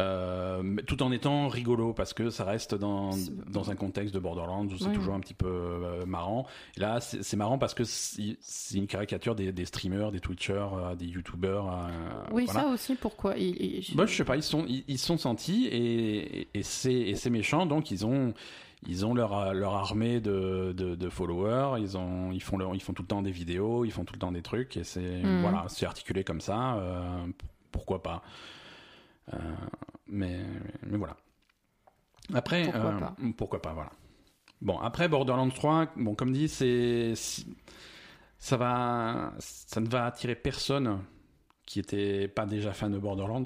[0.00, 3.10] Euh, tout en étant rigolo parce que ça reste dans,
[3.52, 6.46] dans un contexte de Borderlands où c'est toujours un petit peu euh, marrant.
[6.76, 8.36] Et là, c'est marrant parce que c'est
[8.74, 11.64] une caricature des, des streamers, des Twitchers, euh, des YouTubers.
[11.68, 11.88] euh,
[12.32, 12.60] Oui, voilà.
[12.62, 13.54] ça aussi, pourquoi il,
[13.88, 17.64] il- Bah, je sais pas, ils sont, ils, ils sont sentis et, et, c'est méchant,
[17.66, 18.34] donc ils ont,
[18.88, 22.80] ils ont leur, leur armée de, de, de followers, ils, ont, ils, font leur, ils
[22.82, 25.00] font tout le temps des vidéos, ils font tout le temps des trucs et c'est
[25.22, 25.40] Mhm.
[25.42, 27.26] voilà, c'est articulé comme ça, euh,
[27.70, 28.22] pourquoi pas.
[29.32, 29.38] Euh,
[30.06, 30.44] mais,
[30.86, 31.16] mais voilà.
[32.32, 33.16] Après, Pourquoi euh, pas.
[33.36, 33.90] pourquoi pas, voilà.
[34.62, 37.14] Bon, après Borderlands 3, bon, comme dit, c'est
[38.38, 41.00] ça va, ça ne va attirer personne
[41.66, 43.44] qui était pas déjà fan de Borderlands.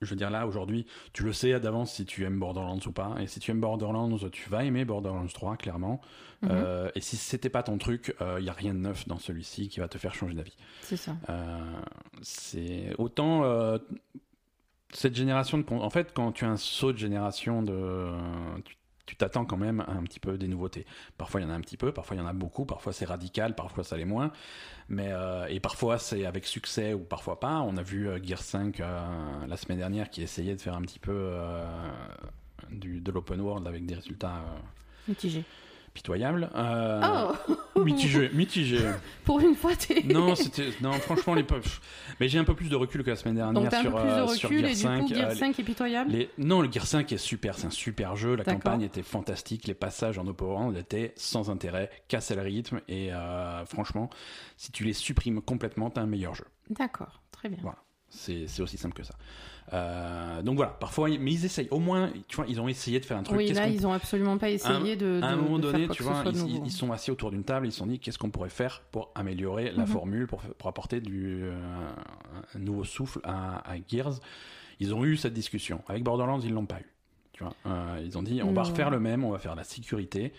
[0.00, 3.16] Je veux dire là aujourd'hui, tu le sais d'avance si tu aimes Borderlands ou pas.
[3.20, 6.00] Et si tu aimes Borderlands, tu vas aimer Borderlands 3 clairement.
[6.42, 6.50] Mhm.
[6.52, 9.68] Euh, et si c'était pas ton truc, il y a rien de neuf dans celui-ci
[9.68, 10.56] qui va te faire changer d'avis.
[10.82, 11.16] C'est ça.
[11.28, 11.80] Euh,
[12.22, 13.78] c'est autant euh,
[14.92, 18.10] cette génération de en fait quand tu as un saut de génération de
[19.06, 20.84] tu- t'attends quand même un petit peu des nouveautés.
[21.16, 22.92] Parfois il y en a un petit peu, parfois il y en a beaucoup, parfois
[22.92, 24.32] c'est radical, parfois ça l'est moins.
[24.90, 27.60] Mais euh, et parfois c'est avec succès ou parfois pas.
[27.62, 30.82] On a vu euh, Gear 5 euh, la semaine dernière qui essayait de faire un
[30.82, 31.34] petit peu
[32.70, 34.58] du, de l'open world avec des résultats euh,
[35.98, 36.02] Mitigé.
[36.02, 36.50] pitoyables.
[36.54, 37.32] Euh,
[37.74, 38.80] Oh mitigé, mitigé.
[39.24, 40.02] Pour une fois, t'es.
[40.02, 41.44] Non, c'était non, franchement les
[42.18, 43.92] Mais j'ai un peu plus de recul que la semaine dernière Donc t'as un sur
[43.92, 45.00] peu plus de euh, sur recul Gear et du 5.
[45.00, 47.70] coup, Gear euh, 5 est pitoyable les- Non, le Gear 5 est super, c'est un
[47.70, 48.34] super jeu.
[48.34, 53.12] La campagne était fantastique, les passages en world étaient sans intérêt, cassaient le rythme et
[53.12, 54.10] euh, franchement,
[54.56, 56.44] si tu les supprimes complètement, t'as un meilleur jeu.
[56.70, 57.58] D'accord, très bien.
[57.62, 57.78] Voilà.
[58.10, 59.14] C'est c'est aussi simple que ça.
[59.72, 61.68] Euh, donc voilà, parfois, mais ils essayent.
[61.70, 63.36] Au moins, tu vois, ils ont essayé de faire un truc.
[63.36, 65.22] Oui, là, ils ont absolument pas essayé de, de.
[65.22, 66.22] à un moment donné, tu vois,
[66.64, 69.10] ils, sont assis autour d'une table, ils se sont dit qu'est-ce qu'on pourrait faire pour
[69.14, 69.86] améliorer la Mhm.
[69.88, 71.54] formule, pour, pour apporter du, euh,
[72.54, 74.20] un nouveau souffle à, à Gears.
[74.80, 75.82] Ils ont eu cette discussion.
[75.88, 76.86] Avec Borderlands, ils l'ont pas eu.
[77.32, 78.68] Tu vois, Euh, ils ont dit on va Non.
[78.70, 80.32] refaire le même, on va faire la sécurité,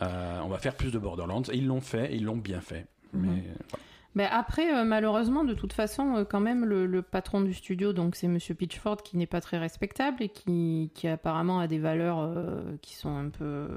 [0.00, 1.42] on va faire plus de Borderlands.
[1.50, 2.86] Et ils l'ont fait, et ils l'ont bien fait.
[3.12, 3.22] Mhm.
[3.22, 3.84] Mais voilà.
[4.18, 7.92] Mais après, euh, malheureusement, de toute façon, euh, quand même, le, le patron du studio,
[7.92, 11.78] donc c'est Monsieur Pitchford, qui n'est pas très respectable et qui, qui apparemment a des
[11.78, 13.68] valeurs euh, qui sont un peu,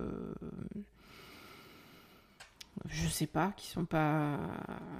[2.90, 4.40] je sais pas, qui sont pas,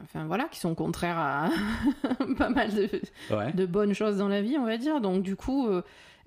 [0.04, 1.50] enfin voilà, qui sont contraires à
[2.38, 2.88] pas mal de,
[3.36, 3.52] Ouais.
[3.54, 5.02] de bonnes choses dans la vie, on va dire.
[5.02, 5.68] Donc du coup,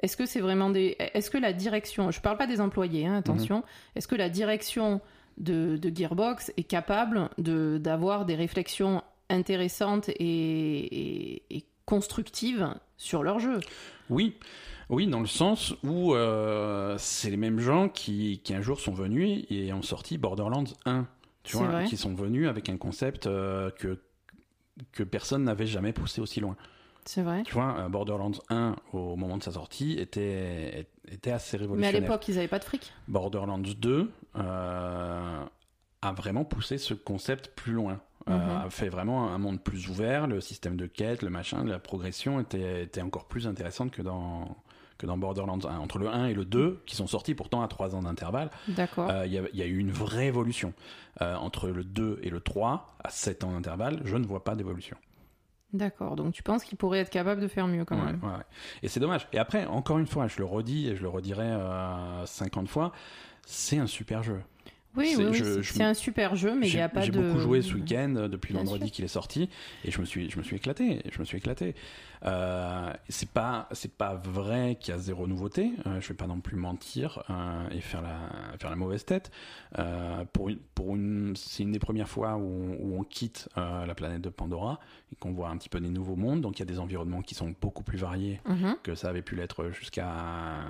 [0.02, 3.14] est-ce que c'est vraiment des, est-ce que la direction, je parle pas des employés, hein,
[3.16, 3.62] attention,
[3.94, 5.00] est-ce que la direction
[5.38, 13.22] de, de Gearbox est capable de d'avoir des réflexions intéressantes et, et- et constructives sur
[13.22, 13.60] leur jeu
[14.10, 14.34] Oui,
[14.90, 18.92] oui, dans le sens où euh, c'est les mêmes gens qui, qui un jour sont
[18.92, 21.06] venus et ont sorti Borderlands 1.
[21.42, 21.84] Tu vois, vrai.
[21.84, 24.00] qui sont venus avec un concept euh, que,
[24.92, 26.56] que personne n'avait jamais poussé aussi loin.
[27.04, 27.42] C'est vrai.
[27.44, 31.66] Tu vois, euh, Borderlands 1, au moment de sa sortie, était, était assez Mais à
[31.66, 32.00] révolutionnaire.
[32.02, 32.92] l'époque, ils avaient pas de fric.
[33.08, 35.44] Borderlands 2 euh,
[36.02, 38.00] a vraiment poussé ce concept plus loin.
[38.30, 38.66] Euh, Mhm.
[38.66, 42.40] a fait vraiment un monde plus ouvert, le système de quête, le machin, la progression
[42.40, 44.56] était, était encore plus intéressante que dans,
[44.96, 45.76] que dans Borderlands 1.
[45.76, 49.10] Entre le 1 et le 2, qui sont sortis pourtant à 3 ans d'intervalle, D'accord.
[49.10, 50.72] euh, il y, a- il y a eu une vraie évolution.
[51.20, 54.54] Euh, entre le 2 et le 3, à 7 ans d'intervalle, je ne vois pas
[54.54, 54.96] d'évolution.
[55.74, 56.16] D'accord.
[56.16, 58.20] Donc tu penses qu'ils pourraient être capables de faire mieux quand Ouais, même.
[58.22, 58.44] ouais, ouais.
[58.82, 59.28] Et c'est dommage.
[59.32, 62.92] Et après, encore une fois, je le redis et je le redirai euh, 50 fois,
[63.44, 64.40] c'est un super jeu.
[64.96, 65.40] Oui, C'est- oui,
[65.76, 67.20] oui, un super jeu, mais il J'ai n'y a pas j'ai de.
[67.20, 69.48] beaucoup joué ce week-end euh, depuis vendredi qu'il est sorti
[69.84, 71.74] et je me suis je me suis éclaté je me suis éclaté
[72.26, 76.26] euh, c'est pas c'est pas vrai qu'il y a zéro nouveauté euh, je vais pas
[76.28, 78.18] non plus mentir euh, et faire la
[78.58, 79.30] faire la mauvaise tête
[80.32, 83.94] pour une pour une c'est une des premières fois où on, où on quitte la
[83.94, 84.78] planète de Pandora
[85.12, 87.22] et qu'on voit un petit peu des nouveaux mondes donc il y a des environnements
[87.22, 88.76] qui sont beaucoup plus variés Mhm.
[88.82, 90.60] que ça avait pu l'être jusqu'à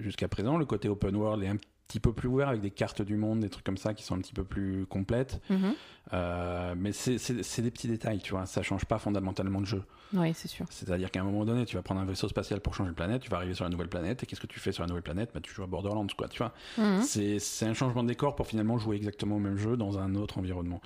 [0.00, 0.56] jusqu'à présent.
[0.56, 1.56] Le côté open world est un
[1.88, 4.16] petit peu plus ouvert avec des cartes du monde, des trucs comme ça qui sont
[4.16, 5.40] un petit peu plus complètes.
[5.50, 5.74] Mhm.
[6.12, 8.46] Euh, mais c'est des petits détails, tu vois.
[8.46, 9.82] Ça change pas fondamentalement le jeu.
[10.12, 10.66] Oui, c'est sûr.
[10.70, 13.22] C'est-à-dire qu'à un moment donné, tu vas prendre un vaisseau spatial pour changer de planète,
[13.22, 15.02] tu vas arriver sur la nouvelle planète, et qu'est-ce que tu fais sur la nouvelle
[15.02, 15.30] planète?
[15.34, 16.52] Bah, Tu joues à Borderlands, quoi, tu vois.
[16.78, 17.02] Mhm.
[17.02, 20.14] C'est c'est un changement de décor pour finalement jouer exactement au même jeu dans un
[20.14, 20.80] autre environnement.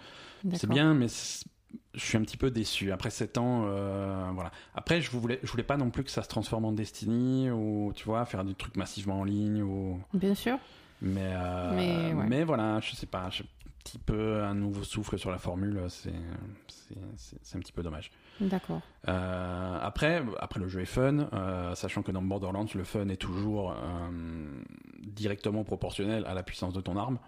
[0.54, 1.06] C'est bien, mais
[1.94, 2.92] je suis un petit peu déçu.
[2.92, 4.50] Après 7 ans, euh, voilà.
[4.74, 7.92] Après, je voulais, je voulais pas non plus que ça se transforme en Destiny ou,
[7.94, 10.00] tu vois, faire des trucs massivement en ligne ou.
[10.14, 10.58] Bien sûr.
[11.00, 12.26] Mais, euh, Mais, ouais.
[12.28, 13.30] mais voilà, je sais pas, un
[13.82, 18.10] petit peu un nouveau souffle sur la formule, c'est, un petit peu dommage.
[18.40, 18.80] D'accord.
[19.08, 23.16] Euh, après, après, le jeu est fun, euh, sachant que dans Borderlands, le fun est
[23.16, 23.74] toujours
[25.02, 27.18] directement proportionnel à la puissance de ton arme.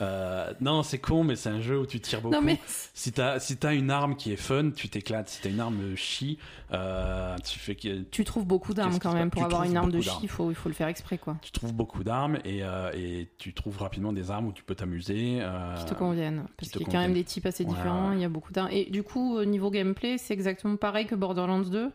[0.00, 2.34] Euh, non, c'est con, mais c'est un jeu où tu tires beaucoup.
[2.34, 2.60] Non, mais.
[2.94, 5.28] Si t'as si t'as une arme qui est fun, tu t'éclates.
[5.28, 6.38] Si t'as une arme chi,
[6.72, 9.30] euh, tu fais que Tu trouves beaucoup d'armes quand même.
[9.30, 11.36] Pour Tu avoir une arme de chi, il faut, il faut le faire exprès, quoi.
[11.42, 14.74] tu trouves beaucoup d'armes et, euh, et tu trouves rapidement des armes où tu peux
[14.74, 15.38] t'amuser.
[15.40, 16.44] euh, Qui te conviennent.
[16.56, 18.10] Parce qu'il y a quand même des types assez différents.
[18.10, 18.16] ouais.
[18.16, 18.70] Il y a beaucoup d'armes.
[18.70, 21.90] Et du coup, au niveau gameplay, c'est exactement pareil que Borderlands 2.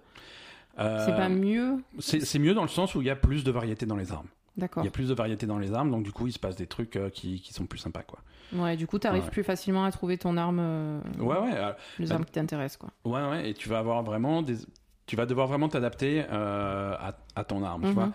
[0.79, 1.77] euh, C'est pas mieux?
[1.99, 4.27] c'est mieux dans le sens où il y a plus de variété dans les armes.
[4.57, 4.83] D'accord.
[4.83, 6.55] Il y a plus de variété dans les armes, donc du coup il se passe
[6.55, 8.19] des trucs euh, qui, qui sont plus sympas quoi.
[8.53, 9.29] Ouais, du coup, t'arrives Ouais.
[9.31, 10.59] plus facilement à trouver ton arme.
[10.61, 12.91] euh, Ouais ouais euh, Les bah, armes qui t'intéressent, quoi.
[13.11, 14.57] ouais ouais et tu vas avoir vraiment des
[15.05, 17.93] tu vas devoir vraiment t'adapter à, à ton arme, tu Mhm.
[17.93, 18.11] vois.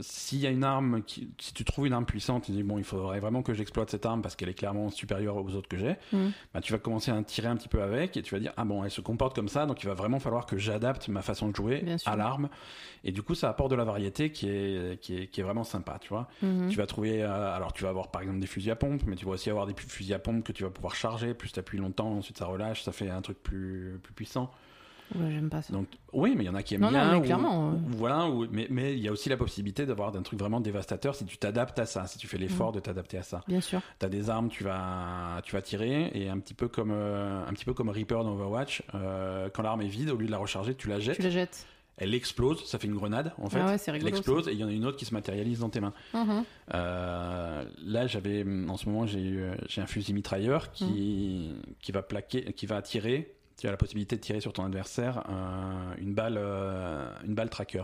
[0.00, 2.78] S'il y a une arme qui, si tu trouves une arme puissante, tu dis bon,
[2.78, 5.76] il faudrait vraiment que j'exploite cette arme parce qu'elle est clairement supérieure aux autres que
[5.76, 5.96] j'ai.
[6.12, 6.32] Mhm.
[6.54, 8.64] Bah, tu vas commencer à tirer un petit peu avec et tu vas dire ah
[8.64, 11.48] bon, elle se comporte comme ça, donc il va vraiment falloir que j'adapte ma façon
[11.48, 12.48] de jouer Bien à l'arme.
[13.04, 15.64] Et du coup, ça apporte de la variété qui est qui est, qui est vraiment
[15.64, 16.28] sympa, tu vois.
[16.42, 16.68] Mhm.
[16.68, 19.16] Tu vas trouver, euh, alors tu vas avoir par exemple des fusils à pompe, mais
[19.16, 21.34] tu vas aussi avoir des fusils à pompe que tu vas pouvoir charger.
[21.34, 24.50] Plus tu appuies longtemps, ensuite ça relâche, ça fait un truc plus plus puissant.
[25.14, 25.72] Ouais, j'aime pas ça.
[25.72, 27.10] Donc oui, mais il y en a qui aiment Non, non, bien.
[27.12, 27.78] mais ou- clairement, ou- ouais.
[27.96, 31.14] voilà, ou- mais mais il y a aussi la possibilité d'avoir un truc vraiment dévastateur
[31.14, 32.40] si tu t'adaptes à ça, si tu fais Mm.
[32.40, 33.42] l'effort de t'adapter à ça.
[33.48, 33.80] Bien sûr.
[33.98, 37.52] T'as des armes, tu vas tu vas tirer et un petit peu comme euh, un
[37.52, 40.38] petit peu comme Reaper dans Overwatch, euh, quand l'arme est vide, au lieu de la
[40.38, 41.66] recharger, tu la jettes, Tu la jettes.
[41.96, 43.60] elle explose, ça fait une grenade en fait.
[43.60, 45.70] Ah ouais, elle explose et il y en a une autre qui se matérialise dans
[45.70, 45.94] tes mains.
[46.14, 46.44] Mhm.
[46.74, 51.72] Euh, là, j'avais, en ce moment, j'ai un fusil mitrailleur qui, Mm.
[51.80, 53.34] qui va plaquer, qui va tirer.
[53.58, 57.50] Tu as la possibilité de tirer sur ton adversaire euh, une balle, euh, une balle
[57.50, 57.82] tracker.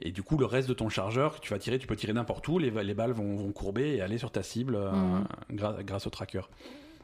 [0.00, 2.12] Et du coup, le reste de ton chargeur que tu vas tirer, tu peux tirer
[2.12, 2.58] n'importe où.
[2.58, 5.24] Les, les balles vont, vont courber et aller sur ta cible euh, Mhm.
[5.52, 6.42] gra- grâce au tracker.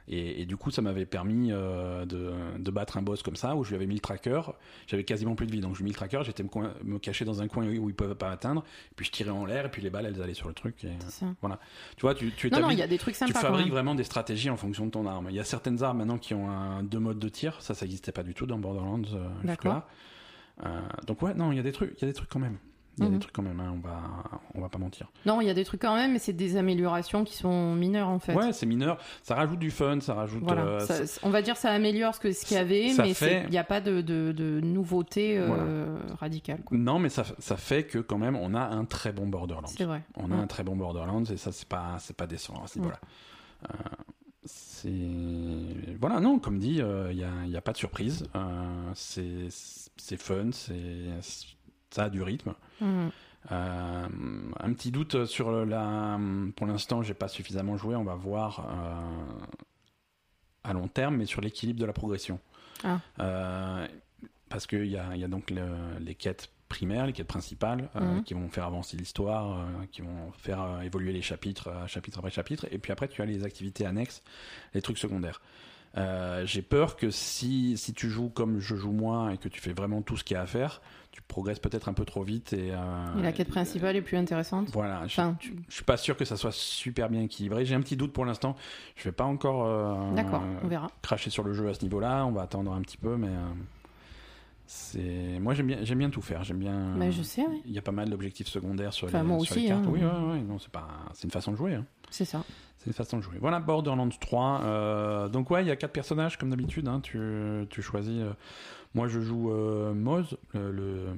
[0.09, 3.55] Et, et du coup, ça m'avait permis euh, de, de battre un boss comme ça,
[3.55, 4.41] où je lui avais mis le tracker.
[4.87, 6.21] J'avais quasiment plus de vie, donc je lui ai mis le tracker.
[6.25, 6.49] J'étais me,
[6.85, 8.65] me cacher dans un coin où ils peuvent pas atteindre.
[8.97, 10.85] Puis je tirais en l'air, et puis les balles, elles allaient sur le truc.
[10.85, 11.27] Et, ça.
[11.97, 13.41] tu vois, tu, tu Non, établis, non, il y a des trucs tu sympas quand
[13.41, 15.29] fabriques vraiment des stratégies en fonction de ton arme.
[15.31, 17.61] Il y a certaines armes maintenant qui ont un, deux modes de tir.
[17.61, 19.83] Ça, ça n'existait pas du tout dans Borderlands euh, D'accord.
[20.65, 22.38] Euh, donc ouais, non, il y a des trucs, il y a des trucs quand
[22.38, 22.59] même.
[22.99, 23.15] Il y a Mhm.
[23.15, 23.59] des trucs quand même.
[23.59, 24.01] hein, on va,
[24.55, 25.11] on va pas mentir.
[25.25, 28.09] Non, il y a des trucs quand même, mais c'est des améliorations qui sont mineures
[28.11, 28.35] en fait.
[28.35, 28.99] Ouais, c'est mineur.
[29.23, 30.43] Ça rajoute du fun, ça rajoute.
[30.45, 32.91] Voilà, euh, Ça- ça- on va dire ça améliore ce que ce qu'il y avait,
[32.91, 36.61] Ça mais fait- il n'y a pas de, de, de nouveauté euh, radicale.
[36.65, 36.77] quoi.
[36.77, 39.69] Non, mais ça, ça fait que quand même, on a un très bon Borderlands.
[39.69, 40.03] C'est vrai.
[40.17, 42.79] On a un très bon Borderlands et ça, c'est pas, c'est pas décevant à ce
[42.79, 43.01] niveau-là.
[43.71, 43.73] Euh,
[44.45, 48.27] c'est voilà, non, comme dit, il n'y a, y a pas de surprise.
[48.95, 49.49] C'est,
[49.97, 50.75] c'est fun, c'est,
[51.93, 52.55] ça a du rythme.
[52.81, 53.11] Mhm.
[53.51, 54.07] Euh,
[54.61, 56.19] un petit doute sur la.
[56.57, 57.97] Pour l'instant, j'ai pas suffisamment joué.
[57.97, 59.45] On va voir euh,
[60.65, 62.39] à long terme, mais sur l'équilibre de la progression.
[62.85, 63.01] Ah.
[63.21, 63.87] Euh,
[64.49, 68.23] parce qu'il y a, y a donc le- les quêtes primaires, les quêtes principales, Mhm.
[68.25, 72.67] qui vont faire avancer l'histoire, qui vont faire évoluer les chapitres, chapitre après chapitre.
[72.71, 74.23] Et puis après, tu as les activités annexes,
[74.73, 75.43] les trucs secondaires.
[76.45, 79.75] J'ai peur que si, si tu joues comme je joue moi et que tu fais
[79.75, 80.81] vraiment tout ce qu'il y a à faire,
[81.12, 84.16] tu progresses peut-être un peu trop vite et, euh, Et la quête principale est plus
[84.16, 84.70] intéressante.
[84.72, 87.64] voilà, je, Enfin, tu- je suis pas sûr que ça soit super bien équilibré.
[87.66, 88.57] J'ai un petit doute pour l'instant.
[88.96, 90.88] Je vais pas encore euh, D'accord, on verra.
[91.03, 92.25] cracher sur le jeu à ce niveau-là.
[92.27, 93.44] On va attendre un petit peu, mais euh,
[94.66, 96.44] c'est moi j'aime bien j'aime bien tout faire.
[96.44, 96.96] J'aime bien.
[96.96, 97.44] Bah, je sais.
[97.66, 99.85] Il y a pas mal d'objectifs secondaires sur Enfin, les, moi sur les aussi, cartes.
[99.87, 99.90] hein.
[99.92, 101.75] Oui, ouais, ouais, non, c'est pas c'est une façon de jouer.
[101.75, 101.85] hein.
[102.11, 102.42] c'est ça.
[102.83, 103.37] C'est une façon de jouer.
[103.40, 104.61] Voilà Borderlands 3.
[104.64, 106.88] euh, donc ouais, il y a quatre personnages comme d'habitude.
[106.88, 107.01] hein.
[107.01, 107.18] Tu,
[107.71, 108.21] tu choisis.
[108.21, 108.33] euh,
[108.95, 111.14] moi, je joue euh, Moz, le, le-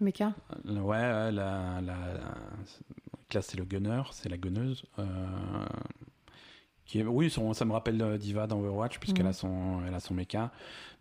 [0.00, 0.32] Mecha
[0.64, 2.34] le- ouais, la, la, la-
[3.28, 4.84] classe, c'est le gunner, c'est la gunneuse.
[4.98, 5.04] Euh,
[6.86, 9.30] qui est, oui, son, ça me rappelle euh, Diva dans Overwatch, puisqu'elle Mhm.
[9.30, 10.50] a son, elle a son mecha.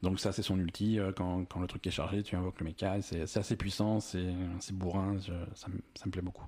[0.03, 0.99] Donc ça, c'est son ulti.
[0.99, 3.01] euh, Quand, quand le truc est chargé, tu invoques le mecha.
[3.01, 4.27] C'est assez puissant, c'est
[4.73, 5.17] bourrin.
[5.19, 6.45] je- ça, me, ça me plaît beaucoup.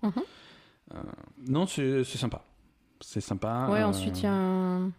[0.93, 1.02] Euh,
[1.48, 2.43] non, c'est sympa.
[3.02, 3.68] C'est sympa.
[3.70, 4.92] Ouais, euh, ensuite il y a un...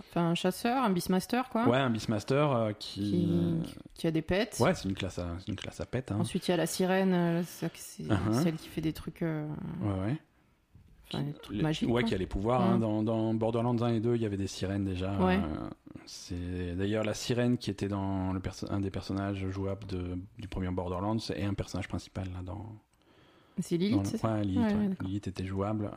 [0.00, 3.28] Enfin, un chasseur, un Beastmaster, quoi, Ouais, un Beastmaster euh, qui.
[3.64, 3.74] qui...
[3.94, 4.56] qui a des pets.
[4.58, 6.10] Ouais, c'est une classe à, une classe à pète.
[6.12, 6.18] Hein.
[6.18, 8.42] Ensuite, il y a la sirène, euh, c'est Uh-huh.
[8.42, 9.46] celle qui fait des trucs, euh,
[9.80, 10.16] Ouais, ouais.
[11.12, 11.88] enfin, des trucs Les- magiques.
[11.88, 12.08] Ouais, quoi.
[12.08, 12.62] qui a les pouvoirs.
[12.62, 12.76] hein.
[12.78, 12.80] Mm.
[12.80, 15.16] Dans, dans Borderlands 1 et 2, il y avait des sirènes déjà.
[15.18, 15.38] Ouais.
[16.04, 20.48] C'est d'ailleurs la sirène qui était dans le perso- un des personnages jouables de, du
[20.48, 22.66] premier Borderlands et un personnage principal là dans.
[23.60, 24.32] C'est Lilith, le- c'est ça?
[24.34, 24.90] Ouais, Lilith, Ouais.
[25.02, 25.90] Lilith était jouable.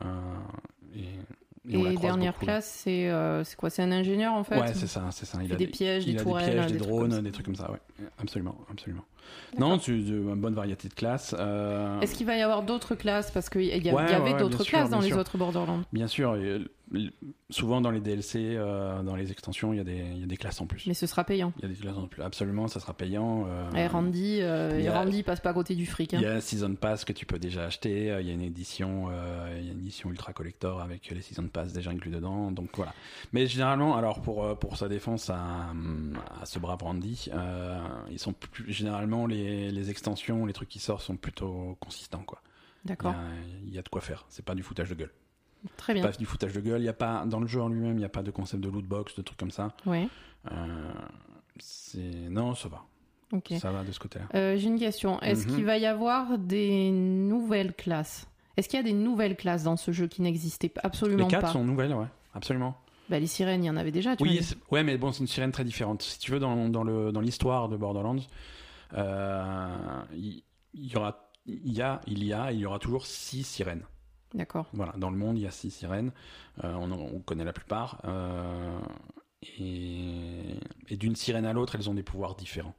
[0.94, 1.04] et,
[1.68, 3.70] et dernière beaucoup, classe, c'est euh, quoi?
[3.70, 5.38] C'est un ingénieur en fait Ouais, c'est ça, c'est ça.
[5.42, 7.80] Il a des pièges, des tourelles, des pièges, des drones, des trucs comme ça, ouais.
[8.18, 9.04] Absolument, absolument.
[9.58, 11.34] Non, tu, une bonne variété de classes.
[11.38, 13.30] euh, Est-ce qu'il va y avoir d'autres classes?
[13.30, 15.18] Parce qu'il y, a- avait ouais, d'autres sûr, classes dans les sûr.
[15.18, 15.82] autres Borderlands.
[15.92, 16.36] Bien sûr,
[17.50, 20.26] souvent dans les DLC, euh, dans les extensions, il y, a des- il y a
[20.26, 20.86] des classes en plus.
[20.86, 21.52] Mais ce sera payant.
[21.58, 22.22] Il y a des classes en plus.
[22.22, 23.44] Absolument, ça sera payant.
[23.48, 26.14] euh, Et Randy, euh, il y et a- Randy passe pas à côté du fric.
[26.14, 26.18] hein.
[26.20, 28.10] Il y a un Season Pass que tu peux déjà acheter.
[28.10, 31.10] euh, Il y a une édition, euh, il y a une édition ultra collector avec
[31.10, 32.50] les Season Pass déjà inclus dedans.
[32.52, 32.94] Donc voilà.
[33.32, 35.72] Mais généralement, alors pour euh, pour sa défense à,
[36.40, 37.78] à ce brave Randy, euh,
[38.10, 42.40] ils sont plus, généralement les, les extensions, les trucs qui sortent sont plutôt consistants quoi.
[42.84, 43.16] Il y, D'accord, a,
[43.66, 44.24] il y a de quoi faire.
[44.28, 45.10] C'est pas du foutage de gueule.
[45.76, 46.02] Très bien.
[46.02, 46.80] Pas du foutage de gueule.
[46.82, 48.62] Il y a pas dans le jeu en lui-même, il n'y a pas de concept
[48.62, 49.72] de loot box, de trucs comme ça.
[49.86, 50.08] Ouais,
[50.52, 50.92] Euh,
[51.58, 52.82] c'est non, ça va.
[53.32, 53.54] ok.
[53.58, 54.26] Ça va de ce côté-là.
[54.34, 55.20] Euh, J'ai une question.
[55.20, 55.54] Est-ce Mhm.
[55.54, 58.28] qu'il va y avoir des nouvelles classes?
[58.56, 61.42] Est-ce qu'il y a des nouvelles classes dans ce jeu qui n'existaient absolument Les quatre
[61.42, 61.52] pas?
[61.52, 62.74] sont nouvelles, ouais, absolument.
[63.10, 65.26] bah, Les sirènes, il y en avait déjà, tu Oui, ouais, mais bon, c'est une
[65.26, 66.02] sirène très différente.
[66.02, 68.16] Si tu veux, dans, dans le dans l'histoire de Borderlands,
[68.94, 69.68] euh,
[70.14, 70.42] il
[70.78, 73.82] il y aura, il y a, il y a, il y aura toujours six sirènes.
[74.34, 74.66] D'accord.
[74.72, 76.12] Voilà, dans le monde, il y a six sirènes.
[76.64, 78.00] Euh, on, connaît la plupart.
[78.04, 78.78] euh,
[79.58, 82.74] et d'une sirène à l'autre, elles ont des pouvoirs différents.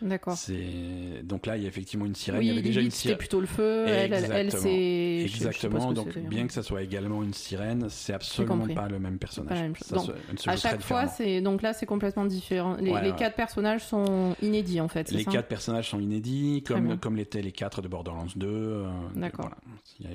[0.00, 0.36] D'accord.
[0.36, 2.38] C'est donc là, il y a effectivement une sirène.
[2.40, 3.18] Oui, il y avait déjà une sirène.
[3.18, 3.86] plutôt le feu.
[3.88, 5.22] Elle, c'est.
[5.24, 5.88] Exactement.
[5.88, 9.58] que donc, bien que ça soit également une sirène, c'est absolument pas le même personnage.
[9.60, 9.88] Même chose.
[9.88, 10.06] Ça Donc,
[10.38, 12.76] se- À chaque fois, c'est donc là, c'est complètement différent.
[12.80, 13.16] Les, Ouais, les ouais.
[13.16, 15.10] quatre personnages sont inédits en fait.
[15.10, 16.90] Les ça quatre personnages sont inédits, Très bien.
[16.90, 18.46] comme, comme l'étaient les quatre de Borderlands 2.
[18.48, 19.46] euh, D'accord.
[19.50, 19.56] voilà.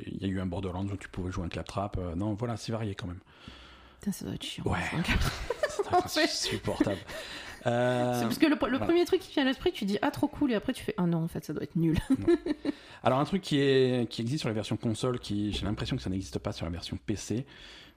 [0.07, 1.97] Il, y a, eu un Borderlands où tu pouvais jouer un claptrap.
[1.97, 3.19] euh, non, voilà, c'est varié quand même.
[3.99, 4.63] Putain, ça doit être chiant.
[4.65, 4.79] Ouais.
[6.07, 6.97] C'est insupportable.
[7.65, 8.79] Euh, C'est parce que le, le voilà.
[8.85, 10.93] premier truc qui vient à l'esprit, tu dis ah trop cool et après tu fais
[10.97, 11.97] ah non en fait ça doit être nul.
[13.03, 16.01] Alors un truc qui, est, qui existe sur la version console, qui j'ai l'impression que
[16.01, 17.45] ça n'existe pas sur la version PC.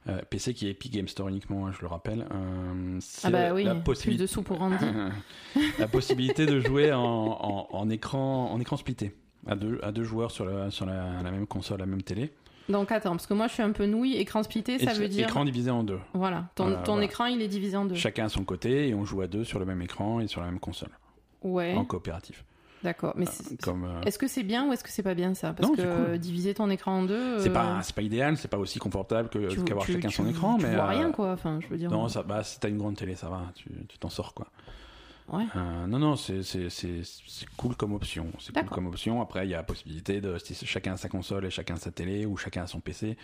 [0.08, 2.26] euh, PC qui est Epic Game Store uniquement, hein, je le rappelle.
[2.32, 4.84] euh, Ah bah oui, la plus possibilité, de sous pour Randy.
[5.78, 9.14] la possibilité de jouer en, en, en écran, en écran splitté.
[9.48, 12.32] À deux, à deux joueurs sur, la, sur la, la même console, la même télé.
[12.68, 14.16] Donc attends parce que moi je suis un peu nouille.
[14.16, 16.00] Écran splitté ça Et- veut dire Écran divisé en deux.
[16.14, 17.06] voilà ton, Voilà, ton voilà.
[17.06, 17.94] écran il est divisé en deux.
[17.94, 20.40] Chacun à son côté et on joue à deux sur le même écran et sur
[20.40, 20.90] la même console.
[21.42, 21.74] Ouais.
[21.74, 22.44] En coopératif.
[22.82, 23.14] D'accord.
[23.16, 25.52] Mais euh, est-ce que c'est bien ou est-ce que c'est pas bien ça?
[25.52, 26.18] Parce Non, que cool.
[26.18, 27.38] diviser ton écran en deux.
[27.40, 30.26] c'est euh, pas, c'est pas idéal, c'est pas aussi confortable que, qu'avoir chacun tu- son
[30.28, 30.74] écran, tu mais.
[30.74, 31.32] vois euh, rien quoi.
[31.32, 31.90] Enfin je veux dire.
[31.90, 34.48] Non, ça, bah, si t'as une grande télé, ça va, tu tu t'en sors quoi.
[35.28, 35.44] Ouais.
[35.56, 36.42] Euh, non, non, c'est,
[37.56, 38.28] cool comme option.
[38.38, 39.20] C'est cool comme option.
[39.20, 41.78] Après, il y a la possibilité de, si chacun a sa console et chacun a
[41.78, 43.16] sa télé ou chacun a son PC.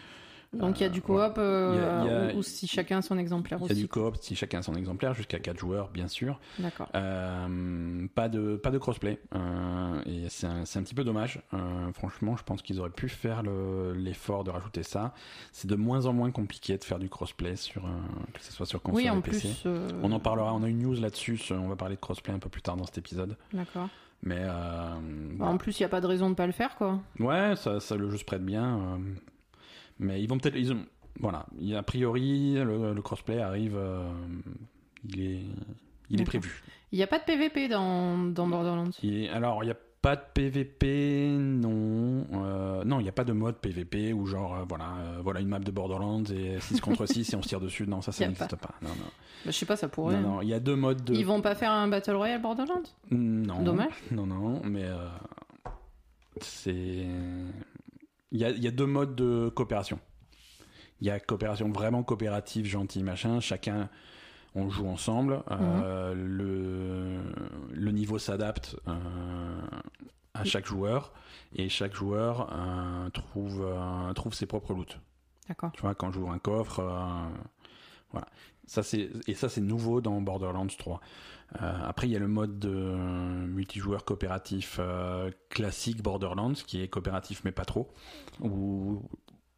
[0.52, 3.02] Donc il y a Euh, du coop euh, il y a- ou, si chacun a
[3.02, 3.80] son exemplaire Il y a aussi.
[3.80, 6.38] du coop si chacun a son exemplaire, jusqu'à 4 joueurs, bien sûr.
[6.58, 6.88] D'accord.
[6.94, 11.40] Euh, pas de pas de crossplay euh, et c'est un, un petit peu dommage.
[11.54, 15.14] Euh, franchement, je pense qu'ils auraient pu faire le- l'effort de rajouter ça.
[15.52, 17.88] C'est de moins en moins compliqué de faire du crossplay sur euh,
[18.34, 19.40] que ce soit sur console Oui et en PC.
[19.48, 19.62] plus.
[19.66, 20.52] euh, On en parlera.
[20.54, 21.40] On a une news là-dessus.
[21.50, 23.36] On va parler de crossplay un peu plus tard dans cet épisode.
[23.54, 23.88] D'accord.
[24.22, 24.94] Mais euh,
[25.38, 27.00] Bah, En plus il y a pas de raison de pas le faire quoi.
[27.18, 28.78] ouais, ça, ça le jeu se prête bien.
[28.78, 28.96] euh,
[30.02, 30.56] mais ils vont peut-être.
[30.56, 30.84] Ils ont,
[31.20, 31.46] voilà.
[31.76, 33.76] A- priori, le, le crossplay arrive.
[33.76, 34.10] euh,
[35.08, 35.42] il est
[36.10, 36.62] il est prévu.
[36.92, 38.90] Il n'y a pas de PVP dans, dans Borderlands?
[39.32, 42.26] Alors, il n'y a pas de PVP, non.
[42.34, 45.48] Euh, non, il n'y a pas de mode PVP où genre, euh, voilà, voilà une
[45.48, 47.86] map de Borderlands et 6 contre 6 et on se tire dessus.
[47.86, 48.74] Non, ça, ça n'existe pas.
[48.82, 48.94] Non, non.
[49.44, 50.20] Bah, je sais pas, ça pourrait.
[50.20, 51.14] Non, non, il y a deux modes de.
[51.14, 52.82] Ils vont pas faire un Battle Royale Borderlands?
[53.10, 53.62] Non.
[53.62, 53.92] Dommage.
[54.10, 54.84] Non, non, mais
[56.40, 57.06] c'est.
[58.32, 60.00] Il y a, il y a deux modes de coopération.
[61.00, 63.40] Il y a coopération vraiment coopérative, gentille, machin.
[63.40, 63.90] Chacun,
[64.54, 65.42] on joue ensemble.
[65.50, 67.20] Euh, le,
[67.72, 68.94] le niveau s'adapte euh,
[70.34, 71.12] à chaque joueur.
[71.54, 73.66] Et chaque joueur euh, trouve,
[74.14, 74.98] trouve ses propres loots.
[75.48, 75.72] D'accord.
[75.72, 76.82] Tu vois, quand j'ouvre un coffre,
[78.10, 78.26] voilà.
[78.66, 81.00] Ça, c'est, et ça, c'est nouveau dans Borderlands 3.
[81.60, 86.88] Euh, après, il y a le mode de multijoueur coopératif euh, classique Borderlands, qui est
[86.88, 87.92] coopératif mais pas trop,
[88.40, 89.02] où,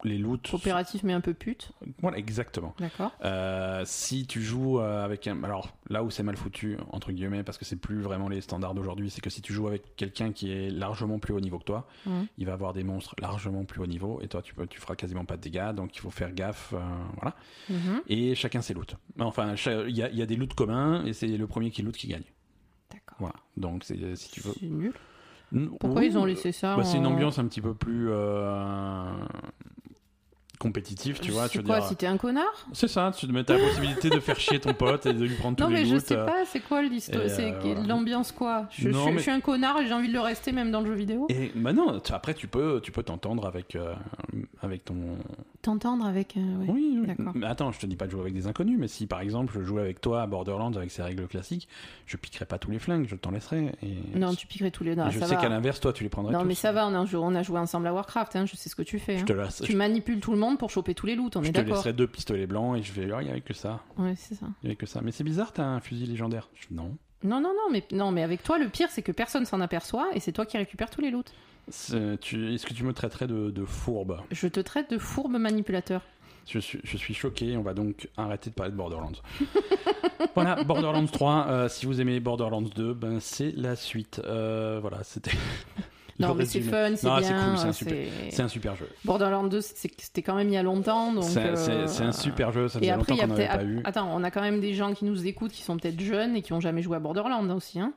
[0.02, 0.50] les loots.
[0.50, 1.70] Coopératif mais un peu pute.
[2.02, 2.74] Voilà, exactement.
[2.78, 3.12] D'accord.
[3.24, 5.42] Euh, si tu joues euh, avec un.
[5.44, 8.74] Alors là où c'est mal foutu, entre guillemets, parce que c'est plus vraiment les standards
[8.74, 11.64] d'aujourd'hui, c'est que si tu joues avec quelqu'un qui est largement plus haut niveau que
[11.64, 12.26] toi, Mhm.
[12.38, 14.96] il va avoir des monstres largement plus haut niveau et toi tu, peux, tu feras
[14.96, 16.74] quasiment pas de dégâts, donc il faut faire gaffe.
[16.74, 16.80] euh,
[17.16, 17.34] voilà.
[17.70, 18.02] Mhm.
[18.08, 18.96] Et chacun ses loots.
[19.20, 19.54] Enfin,
[19.88, 22.08] il y a, y a des loots communs et c'est le premier qui loot qui
[22.08, 22.24] gagne.
[22.92, 23.16] D'accord.
[23.20, 23.34] Voilà.
[23.56, 24.52] Donc c'est- si tu veux.
[24.60, 24.92] C'est nul.
[25.78, 29.08] Pourquoi ils ont laissé ça bah, C'est une ambiance un petit peu plus euh,
[30.68, 31.48] compétitive, tu vois.
[31.48, 31.88] Tu C'est quoi dire.
[31.88, 32.66] si t'es un connard?
[32.72, 35.56] C'est ça, tu as la possibilité de faire chier ton pote et de lui prendre
[35.56, 38.66] tous Non les mais je sais euh, pas, c'est quoi l'histoire C'est euh, l'ambiance quoi?
[38.70, 40.70] Je, Non, je- mais- je suis un connard et j'ai envie de le rester même
[40.70, 41.26] dans le jeu vidéo.
[41.28, 43.94] Et bah non, après tu peux tu peux t'entendre avec euh,
[44.62, 44.94] avec ton
[45.62, 46.36] T'entendre avec.
[46.36, 46.66] euh, ouais.
[46.68, 47.06] oui oui.
[47.06, 47.32] d'accord.
[47.34, 49.52] mais attends je te dis pas de jouer avec des inconnus mais si par exemple
[49.56, 51.68] je jouais avec toi à Borderlands avec ses règles classiques
[52.06, 54.94] je piquerais pas tous les flingues je t'en laisserai et Non, tu piquerais tous les
[54.94, 55.02] deux.
[55.02, 56.46] et je ça sais qu'à l'inverse toi tu les prendrais Non tous.
[56.46, 58.98] mais ça va, on a, joué, ensemble à Warcraft, hein, je sais ce que tu
[58.98, 59.16] fais.
[59.18, 59.26] je hein.
[59.26, 61.48] te laisse Tu je, manipules tout le monde pour choper tous les loots, on je
[61.48, 61.76] est te d'accord.
[61.76, 64.34] laisserai deux pistolets blancs et je vais oh, il y avait que ça Ouais, c'est
[64.34, 64.46] ça.
[64.62, 67.40] il y avait que ça mais c'est bizarre t'as un fusil légendaire Je- non Non,
[67.40, 70.20] non, non, mais, non, mais avec toi, le pire, c'est que personne s'en aperçoit et
[70.20, 71.32] c'est toi qui récupères tous les loots.
[71.68, 74.20] Est-ce que tu me traiterais de, de fourbe?
[74.30, 76.02] Je te traite de fourbe manipulateur.
[76.46, 79.12] Je suis, je suis choqué, on va donc arrêter de parler de Borderlands.
[80.34, 84.20] voilà, Borderlands 3, euh, si vous aimez Borderlands 2, ben c'est la suite.
[84.26, 85.30] Euh, voilà, c'était.
[86.18, 87.48] Non, mais c'est fun, c'est Non, c'est bien.
[87.48, 87.58] cool,
[88.30, 88.88] c'est un super- jeu.
[89.04, 91.24] Borderlands 2, c'est- c'était quand même il y a longtemps, donc.
[91.24, 93.26] C'est c'est- euh, c'est un super jeu, ça Et faisait après, longtemps il y a
[93.26, 93.56] qu'on n'avait peut-être.
[93.58, 93.82] pas eu.
[93.84, 96.42] Attends, on a quand même des gens qui nous écoutent qui sont peut-être jeunes et
[96.42, 97.80] qui ont jamais joué à Borderlands aussi.
[97.80, 97.92] Hein.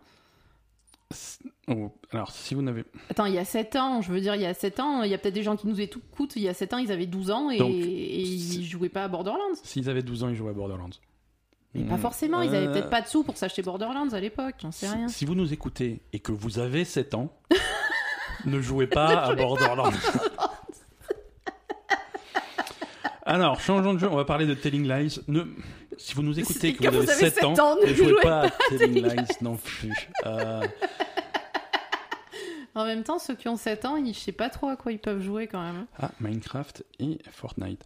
[1.69, 2.84] Oh, alors, si vous n'avez.
[3.10, 5.12] Attends, il y a 7 ans, je veux dire, il y a 7 ans, il
[5.12, 7.06] y a peut-être des gens qui nous écoutent, il y a 7 ans, ils avaient
[7.06, 9.39] 12 ans et, Donc, et ils jouaient pas à Borderlands.
[9.63, 10.89] S'ils avaient 12 ans, ils jouaient à Borderlands.
[11.73, 11.99] Mais pas Hmm.
[11.99, 14.88] forcément, ils avaient Euh, peut-être pas de sous pour s'acheter Borderlands à l'époque, j'en sais
[14.88, 15.08] si- rien.
[15.08, 17.32] Si vous nous écoutez et que vous avez 7 ans,
[18.45, 19.91] ne jouez pas à Borderlands.
[23.26, 25.19] Alors, changeons de jeu, on va parler de Telling Lies.
[25.28, 25.43] Ne...
[25.97, 27.82] Si vous nous écoutez que, que vous avez vous avez 7 ans, 7 ans, ne
[27.89, 29.91] ne jouez jouez pas à Telling Lies non plus.
[30.26, 30.62] Euh,
[32.76, 34.91] En même temps, ceux qui ont 7 ans, ils, je sais pas trop à quoi
[34.91, 35.88] ils peuvent jouer quand même.
[36.00, 37.84] Ah, Minecraft et Fortnite.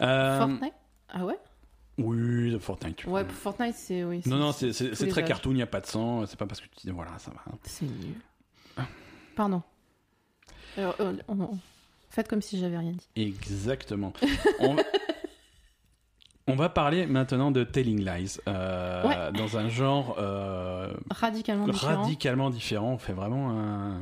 [0.00, 0.74] Euh, Fortnite?
[1.10, 1.38] Ah ouais?
[1.98, 3.04] Oui, Fortnite.
[3.04, 4.04] Ouais, pour Fortnite, c'est.
[4.04, 5.28] Oui, Non, non, c'est très âges.
[5.28, 6.24] cartoon, il n'y a pas de sang.
[6.26, 7.40] C'est pas parce que tu dis, voilà, ça va.
[7.64, 8.14] C'est nul.
[9.36, 9.62] Pardon.
[10.76, 11.58] Alors, euh, on-
[12.10, 13.08] Faites comme si j'avais rien dit.
[13.22, 14.12] Exactement.
[14.60, 14.76] on...
[16.48, 18.38] on va parler maintenant de Telling Lies.
[18.48, 19.32] euh, Ouais.
[19.38, 22.02] Dans un genre euh, Radicalement différent.
[22.02, 22.92] radicalement différent.
[22.94, 24.00] On fait vraiment un,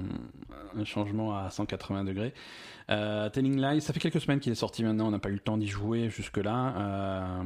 [0.76, 2.32] un changement à 180 degrés.
[2.90, 5.08] Euh, Telling Lies, ça fait quelques semaines qu'il est sorti maintenant.
[5.08, 7.42] On n'a pas eu le temps d'y jouer jusque-là.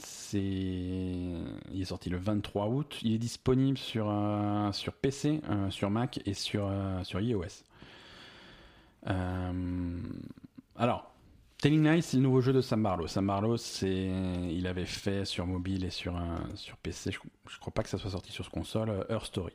[0.00, 0.38] C'est...
[0.40, 2.98] Il est sorti le 23 août.
[3.02, 7.64] Il est disponible sur, euh, sur PC, euh, sur Mac et sur, euh, sur iOS.
[9.06, 10.00] Euh,
[10.76, 11.12] Alors,
[11.58, 13.06] Telling Lies, c'est le nouveau jeu de Sam Barlow.
[13.06, 14.10] Sam Barlow, c'est...
[14.50, 17.88] il avait fait sur mobile et sur, un- sur PC, je, je crois pas que
[17.88, 19.52] ça soit sorti sur ce console, euh, Her Story.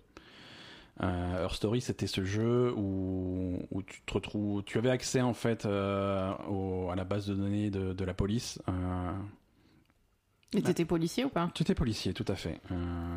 [1.01, 5.33] Euh, Her Story, c'était ce jeu où, où tu te retrouves, tu avais accès en
[5.33, 8.61] fait euh, au- à la base de données de, de la police.
[8.69, 9.11] Euh,
[10.53, 11.49] Mais t'étais policier ou pas?
[11.55, 12.59] Tu étais policier, tout à fait.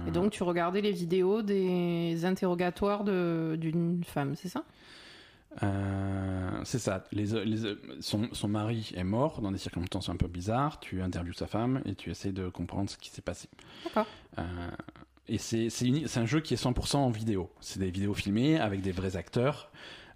[0.07, 4.65] Et donc tu regardais les vidéos des interrogatoires de- d'une femme, c'est ça?
[5.63, 7.05] Euh, c'est ça.
[7.13, 10.81] Les, les- son, son mari est mort dans des circonstances un peu bizarres.
[10.81, 13.49] Tu interviews sa femme et tu essaies de comprendre ce qui s'est passé.
[13.85, 14.07] D'accord.
[14.39, 14.43] Euh,
[15.29, 17.51] et c'est un jeu qui est 100% en vidéo.
[17.61, 19.71] C'est des vidéos filmées avec des vrais acteurs.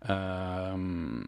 [0.08, 1.22] Euh,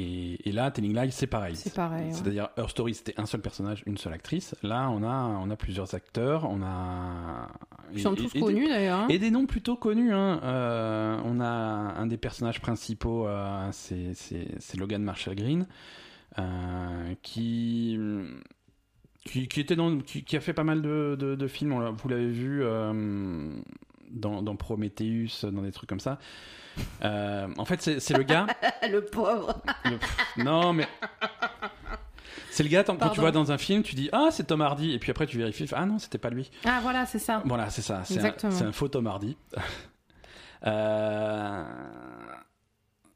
[0.00, 1.56] et, et là, Telling Lies, c'est pareil.
[1.56, 2.06] C'est pareil.
[2.08, 2.12] ouais.
[2.12, 4.54] C'est-à-dire, Her Story, c'était un seul personnage, une seule actrice.
[4.62, 6.48] Là, on a, on a plusieurs acteurs.
[6.48, 7.48] On a.
[7.92, 9.00] Ils sont et- tous et- connus d'ailleurs.
[9.00, 9.06] hein.
[9.08, 10.12] et des noms plutôt connus.
[10.12, 10.40] Hein.
[10.44, 14.14] Euh, on a un des personnages principaux, euh, c'est-
[14.76, 15.66] Logan Marshall Green,
[16.38, 17.98] euh, qui,
[19.24, 21.72] qui, qui était dans, qui, qui a fait pas mal de, de- de films.
[21.72, 22.62] On vous l'avez vu
[24.10, 26.18] dans, dans Prometheus, dans des trucs comme ça.
[27.02, 28.46] Euh, en fait, c'est le gars.
[28.90, 29.60] Le pauvre.
[29.84, 29.98] le-
[30.44, 30.86] non, mais.
[32.50, 34.92] C'est le gars, quand tu vois dans un film, tu dis Ah, c'est Tom Hardy,
[34.92, 36.50] et puis après tu vérifies, ah non, c'était pas lui.
[36.64, 37.42] Ah voilà, c'est ça.
[37.44, 38.02] Voilà, c'est ça.
[38.04, 39.36] C'est un, faux Tom Hardy.
[40.66, 41.64] euh...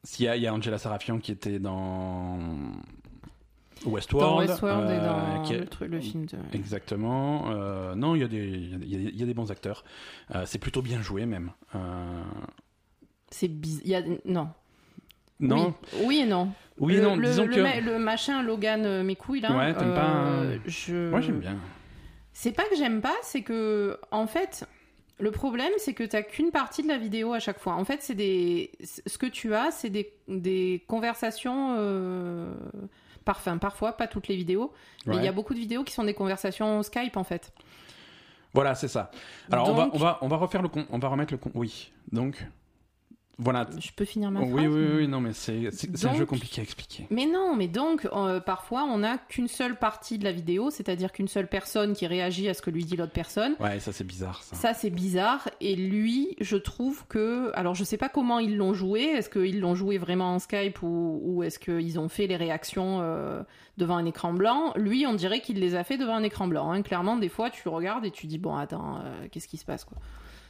[0.05, 2.38] s'il y a- Il y a Angela Sarafian qui était dans
[3.85, 4.31] Westworld.
[4.31, 6.37] Dans Westworld et euh, dans qui est- le, truc- le film de.
[6.53, 7.51] Exactement.
[7.51, 9.83] Euh, non, il y, a des- il a il y a des bons acteurs.
[10.35, 11.51] Euh, c'est plutôt bien joué même.
[13.33, 13.83] C'est bizarre.
[13.85, 14.03] Il y a...
[14.25, 14.49] Non.
[15.40, 16.05] Non, Oui.
[16.05, 16.53] Oui et non.
[16.79, 17.61] oui, le, non, le, disons le que.
[17.61, 19.51] ma- le machin Logan euh, mes couilles là.
[19.57, 21.11] Ouais, t'aimes pas, euh, Je.
[21.11, 21.57] Moi j'aime bien.
[22.33, 24.64] C'est pas que j'aime pas, c'est que en fait,
[25.18, 27.75] Le problème, c'est que tu n'as qu'une partie de la vidéo à chaque fois.
[27.75, 28.73] En fait, c'est des...
[28.83, 31.77] ce que tu as, c'est des, des conversations.
[31.79, 32.52] Euh...
[33.25, 34.73] Parfum, parfois, pas toutes les vidéos,
[35.06, 37.52] mais il y a beaucoup de vidéos qui sont des conversations Skype en fait.
[38.52, 39.13] Voilà, c'est ça.
[39.52, 41.52] Alors on va, on va, on va refaire le con, on va remettre le con.
[41.54, 41.92] Oui.
[42.11, 42.44] Donc
[43.38, 43.66] voilà.
[43.78, 45.66] Je peux finir ma Oui, phrase oui, oui, non, mais c'est
[46.04, 47.06] un jeu compliqué à expliquer.
[47.10, 51.12] Mais non, mais donc euh, parfois on n'a qu'une seule partie de la vidéo, c'est-à-dire
[51.12, 53.54] qu'une seule personne qui réagit à ce que lui dit l'autre personne.
[53.58, 54.42] Ouais, ça c'est bizarre.
[54.42, 54.54] Ça.
[54.56, 58.74] Ça c'est bizarre et lui, je trouve que alors je sais pas comment ils l'ont
[58.74, 62.37] joué, est-ce qu'ils l'ont joué vraiment en Skype ou, ou est-ce qu'ils ont fait les
[62.37, 63.42] réactions euh,
[63.78, 64.72] devant un écran blanc?
[64.76, 66.70] Lui, on dirait qu'il les a fait devant un écran blanc.
[66.70, 66.83] hein.
[66.83, 69.64] Clairement, des fois tu le regardes et tu dis bon attends, euh, qu'est-ce qui se
[69.64, 69.96] passe quoi?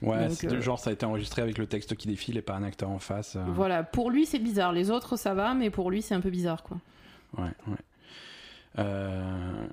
[0.02, 2.54] Ouais, c'est euh, genre ça a été enregistré avec le texte qui défile et pas
[2.54, 3.36] un acteur en face.
[3.36, 3.44] euh.
[3.54, 4.72] Voilà, pour lui c'est bizarre.
[4.72, 6.78] Les autres ça va, mais pour lui c'est un peu bizarre quoi.
[7.38, 7.76] Ouais, ouais.
[8.78, 9.66] Euh,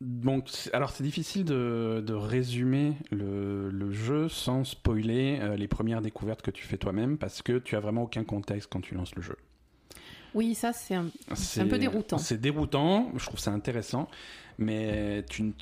[0.00, 5.66] Donc, c'est- alors c'est difficile de, de résumer le, le jeu sans spoiler euh, les
[5.66, 8.94] premières découvertes que tu fais toi-même parce que tu as vraiment aucun contexte quand tu
[8.94, 9.36] lances le jeu.
[10.34, 11.06] Oui, ça c'est un...
[11.68, 12.18] Peu déroutant.
[12.18, 14.08] C'est déroutant, je trouve ça intéressant,
[14.58, 15.52] mais tu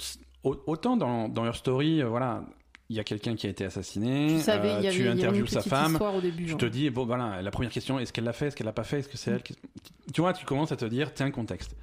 [0.42, 2.44] autant dans, dans Your Story, euh, voilà,
[2.88, 5.08] il y a quelqu'un qui a été assassiné, Tu savais, euh, il y avait, tu
[5.08, 6.46] interviews sa femme, au début.
[6.46, 6.56] tu hein.
[6.56, 8.84] te dis, bon voilà, la première question, est-ce qu'elle l'a fait, est-ce qu'elle l'a pas
[8.84, 9.56] fait, est-ce que c'est elle qui...
[10.14, 11.74] Tu vois, tu commences à te dire, tiens, contexte.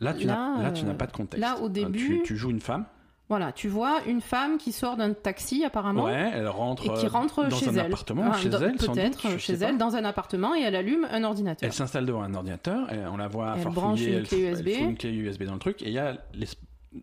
[0.00, 1.40] Là, tu n'as euh, pas de contexte.
[1.40, 2.84] là, au Euh, début- Tu, tu joues une femme,
[3.28, 6.04] Voilà, tu vois une femme qui sort d'un taxi apparemment.
[6.04, 7.78] ouais, elle rentre, Et qui euh, rentre dans chez un elle.
[7.86, 9.84] appartement, Enfin, chez dans- elle, Peut-être chez elle, pas.
[9.84, 11.66] dans un appartement, et elle allume un ordinateur.
[11.66, 14.42] Elle s'installe devant un ordinateur, et on la voit Elle farfouiller, branche une elle, clé
[14.42, 14.68] elle USB.
[14.70, 16.16] fout une clé USB dans le truc, et il y a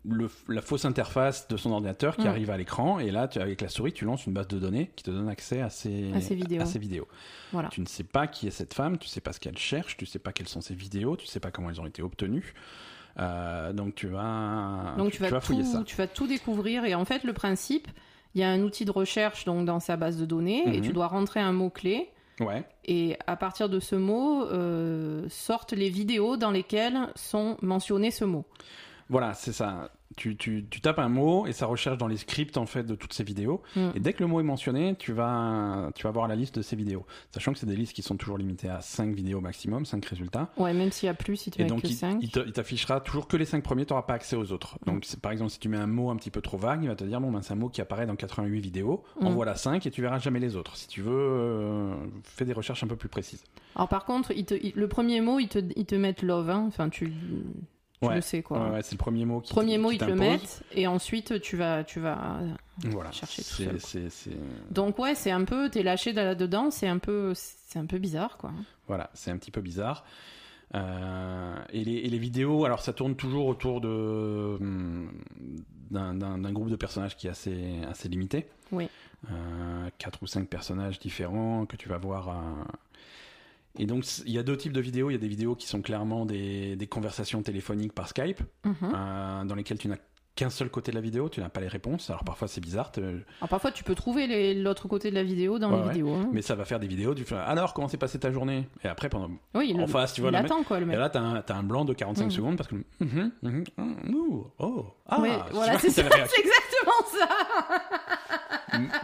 [0.06, 2.28] le- la fausse interface de son ordinateur qui Mm.
[2.28, 4.92] arrive à l'écran, et là, tu- avec la souris, tu lances une base de données
[4.96, 6.62] qui te donne accès à ces, À ces vidéos.
[6.62, 7.08] à ces vidéos.
[7.52, 7.70] Voilà.
[7.70, 10.06] Tu ne sais pas qui est cette femme, tu sais pas ce qu'elle cherche, tu
[10.06, 12.54] sais pas quelles sont ses vidéos, tu sais pas comment elles ont été obtenues.
[13.20, 15.84] Euh, donc tu vas, Donc tu, vas, fouiller tout, ça.
[15.86, 16.86] tu vas tout découvrir.
[16.86, 17.88] Et en fait, le principe,
[18.34, 20.82] il y a un outil de recherche donc dans sa base de données, et Mhm.
[20.82, 22.10] tu dois rentrer un mot-clé.
[22.40, 28.10] Ouais, Et à partir de ce mot, euh, sortent les vidéos dans lesquelles sont mentionnés
[28.10, 28.44] ce mot.
[29.10, 29.92] Voilà, c'est ça.
[30.16, 32.94] Tu, tu, tu tapes un mot et ça recherche dans les scripts en fait de
[32.94, 33.64] toutes ces vidéos.
[33.76, 33.90] Mm.
[33.96, 36.62] Et dès que le mot est mentionné, tu vas, tu vas voir la liste de
[36.62, 37.04] ces vidéos.
[37.34, 40.52] Sachant que c'est des listes qui sont toujours limitées à 5 vidéos maximum, 5 résultats.
[40.58, 42.20] Ouais, même s'il y a plus, si tu Et mets donc, que il, 5.
[42.22, 44.78] il t'affichera toujours que les 5 premiers, tu n'auras pas accès aux autres.
[44.86, 46.90] Donc, c'est- par exemple, si tu mets un mot un petit peu trop vague, il
[46.90, 49.26] va te dire, bon, ben, c'est un mot qui apparaît dans 88 vidéos, Mm.
[49.26, 50.76] en voilà 5 et tu verras jamais les autres.
[50.78, 53.44] Si tu veux, euh, fais des recherches un peu plus précises.
[53.76, 56.52] Alors par contre, il te- il- le premier mot, ils te, ils te mettent love.
[56.52, 56.66] hein.
[56.68, 57.12] Enfin, tu,
[58.04, 58.16] tu Ouais.
[58.16, 58.64] le sais quoi.
[58.66, 60.88] Ouais, ouais, c'est le premier mot qui Premier mot, qui ils te le mettent, et
[60.88, 62.40] ensuite tu vas, tu vas.
[62.86, 63.12] Voilà.
[63.12, 63.80] chercher tout seul, quoi.
[63.80, 64.32] c'est- c'est-
[64.72, 68.38] Donc ouais, c'est un peu, t'es lâché là-dedans, c'est un peu, c'est un peu bizarre
[68.38, 68.52] quoi.
[68.88, 70.04] Voilà, c'est un petit peu bizarre.
[70.76, 75.12] Euh, et, les, et les vidéos, alors ça tourne toujours autour de hum,
[75.92, 78.48] d'un- groupe de personnages qui est assez, assez limité.
[78.72, 78.90] Oui.
[79.32, 82.30] Euh, quatre ou cinq personnages différents que tu vas voir.
[82.30, 82.34] euh.
[83.80, 85.10] Et donc il y a deux types de vidéos.
[85.10, 88.76] Il y a des vidéos qui sont clairement des, des conversations téléphoniques par Skype, Mhm.
[88.94, 89.98] euh, dans lesquelles tu n'as
[90.36, 92.10] qu'un seul côté de la vidéo, tu n'as pas les réponses.
[92.10, 95.70] Alors parfois c'est bizarre, Alors parfois tu peux trouver l'autre côté de la vidéo dans
[95.72, 95.90] Ouais, les ouais.
[95.94, 96.14] vidéos.
[96.14, 96.30] hein.
[96.32, 97.16] mais ça va faire des vidéos.
[97.16, 98.68] Fais alors comment s'est passée ta journée?
[98.84, 100.98] Et après pendant Oui, en face, tu vois il mec- attend quoi le Et mec.
[100.98, 102.32] là, t'as un, t'as un blanc de 45 Mm.
[102.32, 102.76] secondes parce que.
[103.00, 106.20] Mhm, mhm, mm, ouh, oh, ah, Ouais, voilà, c'est exactement
[107.12, 107.30] ça.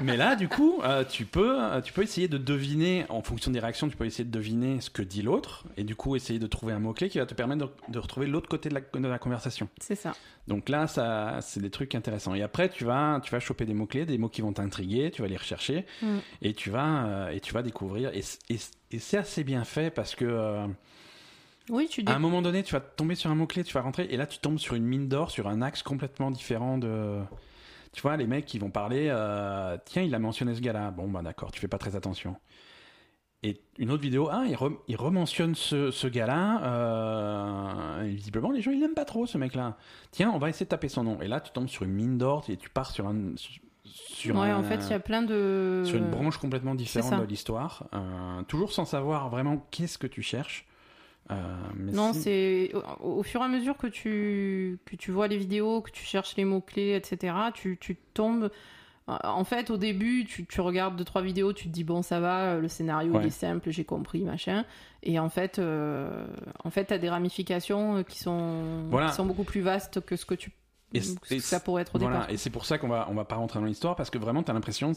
[0.02, 3.52] Mais là, du coup, euh, tu, peux, euh, tu peux essayer de deviner, en fonction
[3.52, 6.40] des réactions, tu peux essayer de deviner ce que dit l'autre, et du coup, essayer
[6.40, 8.82] de trouver un mot-clé qui va te permettre de, de retrouver l'autre côté de la,
[8.82, 9.70] de la conversation.
[9.80, 10.14] C'est ça.
[10.48, 12.34] Donc là, ça, c'est des trucs intéressants.
[12.36, 15.22] Et après, tu vas, tu vas choper des mots-clés, des mots qui vont t'intriguer, tu
[15.22, 16.18] vas les rechercher, Mm.
[16.42, 18.12] et, tu vas, euh, et tu vas découvrir.
[18.14, 18.22] Et,
[18.98, 20.66] c'est assez bien fait parce que.
[21.70, 24.08] Oui, tu À un moment donné, tu vas tomber sur un mot-clé, tu vas rentrer,
[24.10, 27.20] et là, tu tombes sur une mine d'or, sur un axe complètement différent de.
[27.92, 30.92] Tu vois, les mecs qui vont parler, euh, tiens, il a mentionné ce gars-là.
[30.92, 32.36] Bon, bah d'accord, tu fais pas très attention.
[33.42, 36.62] Et une autre vidéo, ah, il, re- il rementionne ce, ce gars-là.
[36.64, 39.78] Euh, et visiblement, les gens, ils l'aiment pas trop, ce mec-là.
[40.12, 41.22] Tiens, on va essayer de taper son nom.
[41.22, 43.34] Et là, tu tombes sur une mine d'or, et tu pars sur un.
[43.86, 45.84] Sur Ouais, un- en fait, il y a plein de.
[45.86, 50.22] sur une branche complètement différente de l'histoire, euh, toujours sans savoir vraiment qu'est-ce que tu
[50.22, 50.68] cherches.
[51.32, 51.36] Euh,
[51.76, 52.72] mais Non, si- c'est
[53.02, 56.04] au, au fur et à mesure que tu, que tu vois les vidéos, que tu
[56.04, 58.50] cherches les mots-clés, etc., tu, tu tombes.
[59.24, 62.20] En fait, au début, tu, tu regardes deux, trois vidéos, tu te dis, bon, ça
[62.20, 64.66] va, le scénario il est simple, j'ai compris, machin.
[65.02, 66.28] Et en fait, euh,
[66.64, 69.10] en fait, t'as des ramifications qui sont, Voilà.
[69.10, 70.52] qui sont beaucoup plus vastes que ce que tu.
[70.94, 72.30] Et que et ça pourrait être au Voilà, départ.
[72.32, 74.44] et c'est pour ça qu'on va, on va pas rentrer dans l'histoire parce que vraiment,
[74.44, 74.92] tu as l'impression,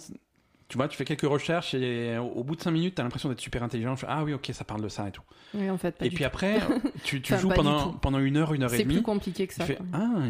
[0.73, 3.29] tu vois, tu fais quelques recherches et au, bout de 5 minutes, tu as l'impression
[3.29, 3.95] d'être super intelligent.
[3.95, 5.21] Tu fais, ah oui, ok, ça parle de ça et tout.
[5.53, 6.25] Oui, en fait, pas et puis tout.
[6.25, 6.61] après,
[7.05, 9.03] tu, tu Enfin, joues pendant, pendant une heure, une heure et C'est plus demie.
[9.03, 9.67] compliqué que Tu ça.
[9.67, 9.85] fais, quoi.
[9.93, 10.23] ah,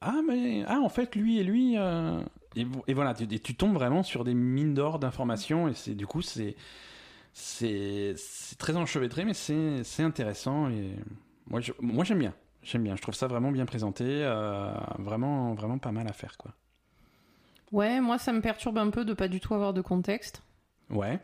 [0.00, 2.18] ah, mais, ah, en fait, lui et lui, euh,
[2.56, 5.94] et, et voilà, tu, et tu tombes vraiment sur des mines d'or d'informations et c'est
[5.94, 6.56] du coup c'est
[7.32, 8.14] c'est
[8.58, 10.90] très enchevêtré, mais c'est intéressant et
[11.48, 11.60] moi
[12.04, 12.96] j'aime bien, j'aime bien.
[12.96, 16.52] Je trouve ça vraiment bien présenté, euh, vraiment vraiment pas mal à faire quoi.
[17.76, 20.42] Ouais, moi ça me perturbe un peu de pas du tout avoir de contexte.
[20.90, 21.18] Ouais,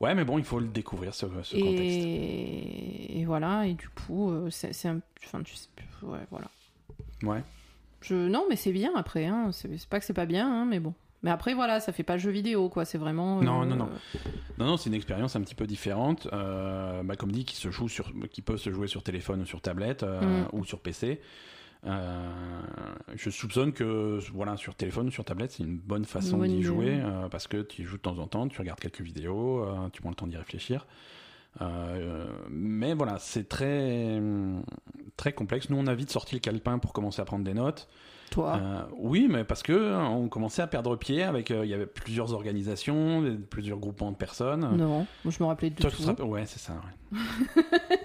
[0.00, 1.56] ouais, mais bon, il faut le découvrir ce, ce contexte.
[1.56, 3.20] Et...
[3.20, 5.00] et voilà, et du coup, euh, c'est un.
[5.24, 5.68] Enfin, tu sais.
[6.02, 6.46] Ouais, voilà.
[7.22, 7.42] Ouais.
[8.00, 8.14] Je...
[8.14, 9.50] Non, mais c'est bien après, hein.
[9.52, 10.94] c'est pas que c'est pas bien, hein, mais bon.
[11.24, 12.84] Mais après, voilà, ça fait pas jeu vidéo, quoi.
[12.84, 13.42] C'est vraiment.
[13.42, 13.88] Non, euh, non, non.
[14.58, 16.28] Non, non, c'est une expérience un petit peu différente.
[16.32, 19.46] Euh, bah, comme dit, qui se joue sur, qui peut se jouer sur téléphone ou
[19.46, 20.48] sur tablette euh, Mm.
[20.52, 21.20] ou sur PC.
[21.86, 22.28] Euh,
[23.14, 27.28] je soupçonne que voilà sur téléphone sur tablette c'est une bonne façon d'y jouer euh,
[27.28, 30.00] parce que tu y joues de temps en temps, tu regardes quelques vidéos, euh, tu
[30.00, 30.86] prends le temps d'y réfléchir.
[32.50, 34.20] Mais voilà, c'est très
[35.16, 35.70] très complexe.
[35.70, 37.88] Nous, on a vite sorti le calepin pour commencer à prendre des notes.
[38.30, 38.60] Toi?
[38.98, 41.50] Oui, mais parce que on commençait à perdre pied avec.
[41.50, 44.76] Il y avait plusieurs organisations, plusieurs groupements de personnes.
[44.76, 46.02] Non, moi, je me rappelais de Toi, tu tout.
[46.02, 46.74] te rappelles Ouais, c'est ça.
[47.12, 47.18] ouais.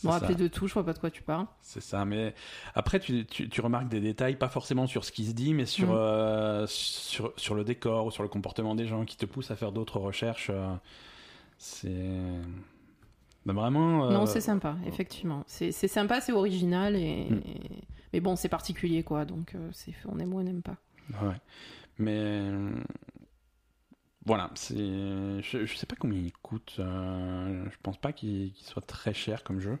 [0.00, 1.46] Je me rappelais de tout, je vois pas de quoi tu parles.
[1.60, 2.04] c'est ça.
[2.04, 2.34] Mais
[2.74, 5.66] après, tu, tu, tu remarques des détails, pas forcément sur ce qui se dit, mais
[5.66, 5.96] sur, Mm.
[5.96, 9.56] euh, sur, sur le décor ou sur le comportement des gens qui te poussent à
[9.56, 10.50] faire d'autres recherches.
[10.50, 10.72] euh,
[11.58, 11.88] c'est.
[13.46, 14.04] Ben, vraiment.
[14.06, 15.42] euh, Non, c'est sympa, effectivement.
[15.46, 17.26] C'est sympa, c'est original, et...
[17.30, 17.34] Mm.
[17.46, 17.70] et-
[18.12, 19.24] mais bon, c'est particulier, quoi.
[19.26, 20.76] Donc, c'est on aime ou on n'aime pas.
[21.22, 21.34] Ouais.
[21.98, 22.40] Mais
[24.28, 26.76] voilà, c'est je, je sais pas combien il coûte.
[26.78, 29.78] euh, je pense pas qu'il qu'il soit très cher comme jeu.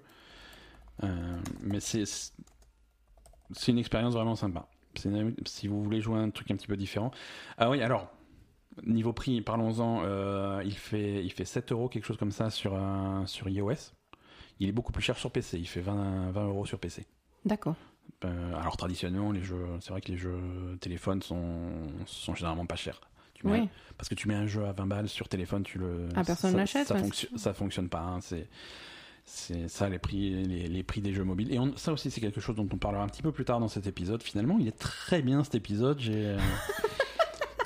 [1.04, 2.04] Euh, mais c'est
[3.52, 4.66] c'est une expérience vraiment sympa.
[4.94, 7.10] C'est une- si vous voulez jouer à un truc un petit peu différent.
[7.56, 8.08] Ah oui, alors
[8.86, 10.02] niveau prix, parlons-en.
[10.04, 13.92] euh, il fait il fait 7 euros quelque chose comme ça sur un- sur iOS.
[14.60, 15.58] Il est beaucoup plus cher sur PC.
[15.58, 17.06] Il fait 20 20 euros sur PC.
[17.44, 17.76] D'accord.
[18.24, 21.70] Euh, alors traditionnellement, les jeux, c'est vrai que les jeux téléphone sont,
[22.06, 23.00] sont généralement pas chers.
[23.40, 23.68] Tu mets- Oui.
[23.96, 26.08] Parce que tu mets un jeu à 20 balles sur téléphone, tu le.
[26.14, 26.96] Ah, personne ça- l'achète, Ça,
[27.36, 28.00] ça fonctionne pas.
[28.00, 28.48] hein, c'est
[29.30, 31.52] c'est ça les prix, les, les prix des jeux mobiles.
[31.52, 33.60] Et on- ça aussi, c'est quelque chose dont on parlera un petit peu plus tard
[33.60, 34.22] dans cet épisode.
[34.22, 35.98] Finalement, il est très bien cet épisode.
[36.00, 36.14] J'ai.
[36.28, 36.38] euh,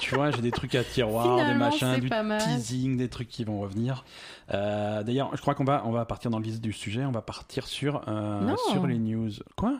[0.01, 2.09] Tu vois, j'ai des trucs à tiroir, des machins, du
[2.39, 4.05] teasing, des trucs qui vont revenir.
[4.53, 7.05] Euh, D'ailleurs, je crois qu'on va, on va partir dans le vif du sujet.
[7.05, 8.41] On va partir sur, euh,
[8.73, 9.31] sur les news.
[9.55, 9.79] Quoi?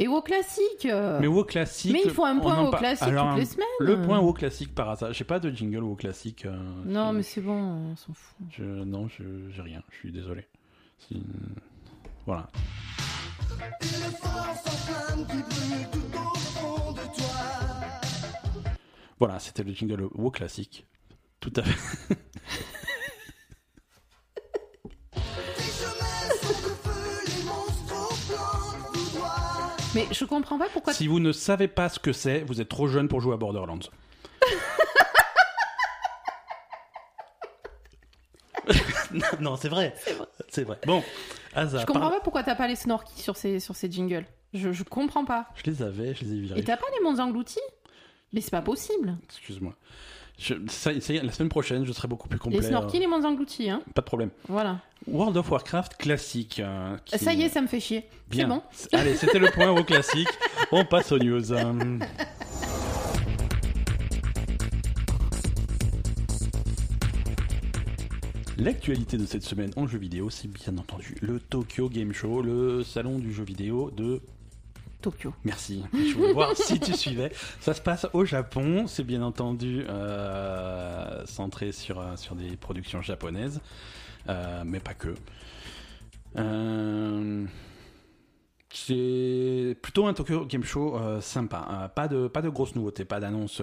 [0.00, 1.92] Et au classique euh, mais WoW classique.
[1.92, 3.66] mais il faut un point au par- classique Alors, toutes les semaines.
[3.78, 5.12] Le point WoW classique par hasard.
[5.12, 6.46] J'ai pas de jingle WoW classique.
[6.46, 7.52] euh, Non, mais c'est bon,
[7.92, 8.36] on s'en fout.
[8.50, 9.82] je, non, je j'ai rien.
[9.90, 10.48] Je suis désolé.
[12.26, 12.48] Voilà.
[19.18, 20.86] Voilà, c'était le jingle WoW classique.
[21.40, 22.14] Tout à fait.
[29.94, 30.92] Mais je comprends pas pourquoi.
[30.92, 33.36] Si vous ne savez pas ce que c'est, vous êtes trop jeune pour jouer à
[33.36, 33.78] Borderlands.
[39.12, 39.94] non, non, c'est vrai.
[40.48, 40.78] C'est vrai.
[40.86, 41.02] Bon,
[41.54, 41.80] hasard.
[41.82, 44.26] Je comprends par- pas pourquoi t'as pas les snorkies sur ces, sur ces jingles.
[44.52, 45.46] Je, je comprends pas.
[45.56, 46.60] Je les avais, je les ai virés.
[46.60, 47.60] Et t'as pas les mondes engloutis?
[48.32, 49.16] Mais c'est pas possible.
[49.28, 49.74] Excuse-moi.
[50.38, 52.58] Je- ça- ça y est, la semaine prochaine, je serai beaucoup plus complet.
[52.60, 53.80] Les snorkies, les mondes engloutis, hein.
[53.86, 54.30] euh, Pas de problème.
[54.48, 54.80] Voilà.
[55.06, 56.60] World of Warcraft classique.
[56.60, 58.04] euh, qui- Ça y est, ça me fait chier.
[58.30, 58.48] C'est Bien.
[58.48, 58.62] bon.
[58.92, 60.28] Allez, c'était le point au classique.
[60.72, 61.52] On passe aux news.
[61.52, 61.98] Euh,
[68.56, 72.84] L'actualité de cette semaine en jeu vidéo, c'est bien entendu le Tokyo Game Show, le
[72.84, 74.20] salon du jeu vidéo de
[75.04, 75.34] Tokyo.
[75.44, 75.84] Merci.
[75.92, 77.30] Je voulais voir si tu suivais.
[77.60, 78.86] Ça se passe au Japon.
[78.86, 83.60] C'est bien entendu euh, centré sur, euh, sur des productions japonaises,
[84.30, 85.14] euh, mais pas que.
[88.70, 91.68] C'est plutôt un Tokyo Game Show sympa.
[91.70, 93.60] Euh, pas, de, pas de grosses nouveautés, pas d'annonces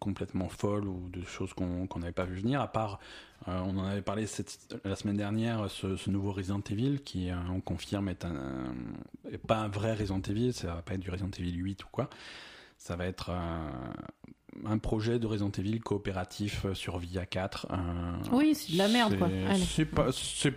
[0.00, 2.98] complètement folles ou de choses qu'on qu'on n'avait pas vu venir, à part,
[3.46, 7.34] on en avait parlé cette, la semaine dernière, ce, ce nouveau Resident Evil qui, euh,
[7.54, 8.74] on confirme, est, un,
[9.30, 11.88] est pas un vrai Resident Evil, ça va pas être du Resident Evil 8 ou
[11.90, 12.10] quoi.
[12.76, 13.92] Ça va être un,
[14.64, 17.66] un projet de Resident Evil coopératif euh, sur Via 4.
[17.70, 17.76] euh,
[18.32, 19.28] Oui, c'est de la merde, quoi.
[19.56, 20.08] c'est- pas,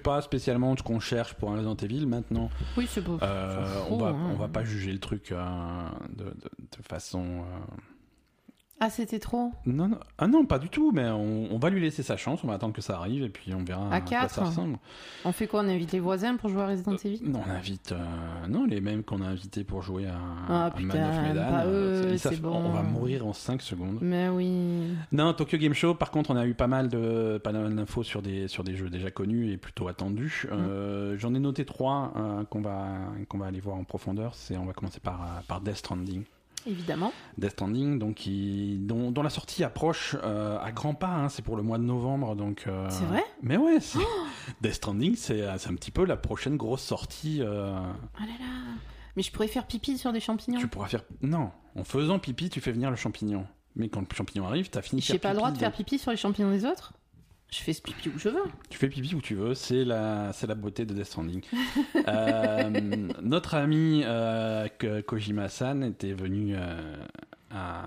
[0.04, 2.06] pas spécialement ce qu'on cherche pour un Resident Evil.
[2.06, 3.18] Maintenant, Oui, c'est beau.
[3.22, 4.30] euh, on, va, hein.
[4.32, 5.44] on va pas juger le truc euh,
[6.10, 7.44] de, de- de façon.
[8.84, 9.52] Euh, Ah, c'était trop.
[9.66, 12.44] Non, non, ah non, pas du tout, mais on, on va lui laisser sa chance,
[12.44, 14.78] on va attendre que ça arrive et puis on verra À quoi quatre ça ressemble.
[15.26, 17.22] On fait quoi On invite les voisins pour jouer à Resident Evil?
[17.24, 17.92] Non, on invite.
[17.92, 20.16] euh, non, les mêmes qu'on a invités pour jouer à,
[20.50, 21.64] Ah, à putain, Man of Medan.
[21.68, 22.54] eux, savent- bon.
[22.56, 23.98] On va mourir en 5 secondes.
[24.02, 24.94] Mais oui.
[25.12, 28.04] Non, Tokyo Game Show, par contre, on a eu pas mal de pas mal d'infos
[28.04, 30.46] sur des sur des jeux déjà connus et plutôt attendus.
[30.50, 30.54] Mm.
[30.54, 32.88] Euh, J'en ai noté trois euh, qu'on va
[33.30, 34.36] qu'on va aller voir en profondeur.
[34.36, 36.24] C'est on va commencer par euh, par Death Stranding.
[36.68, 37.12] Évidemment.
[37.38, 41.08] Death Stranding, donc qui, dont, dont la sortie approche euh, à grands pas.
[41.10, 42.64] hein, c'est pour le mois de novembre, donc.
[42.68, 43.24] euh, C'est vrai?
[43.42, 44.00] Mais ouais, c'est-
[44.62, 47.40] Death Stranding, c'est c'est un petit peu la prochaine grosse sortie.
[47.42, 47.74] euh,
[48.18, 48.46] Ah là là.
[49.16, 50.60] Mais je pourrais faire pipi sur des champignons.
[50.60, 51.04] tu pourras faire.
[51.22, 53.46] Non, en faisant pipi, tu fais venir le champignon.
[53.76, 55.02] Mais quand le champignon arrive, t'as fini.
[55.02, 56.94] J'ai pas le droit de faire pipi sur les champignons des autres?
[57.56, 58.42] Je fais ce pipi où je veux.
[58.70, 61.42] Tu fais pipi où tu veux, c'est la, c'est la beauté de Death Stranding.
[62.08, 62.70] Euh,
[63.22, 66.98] notre ami euh, Ko- Kojima-san était venu euh,
[67.52, 67.86] à,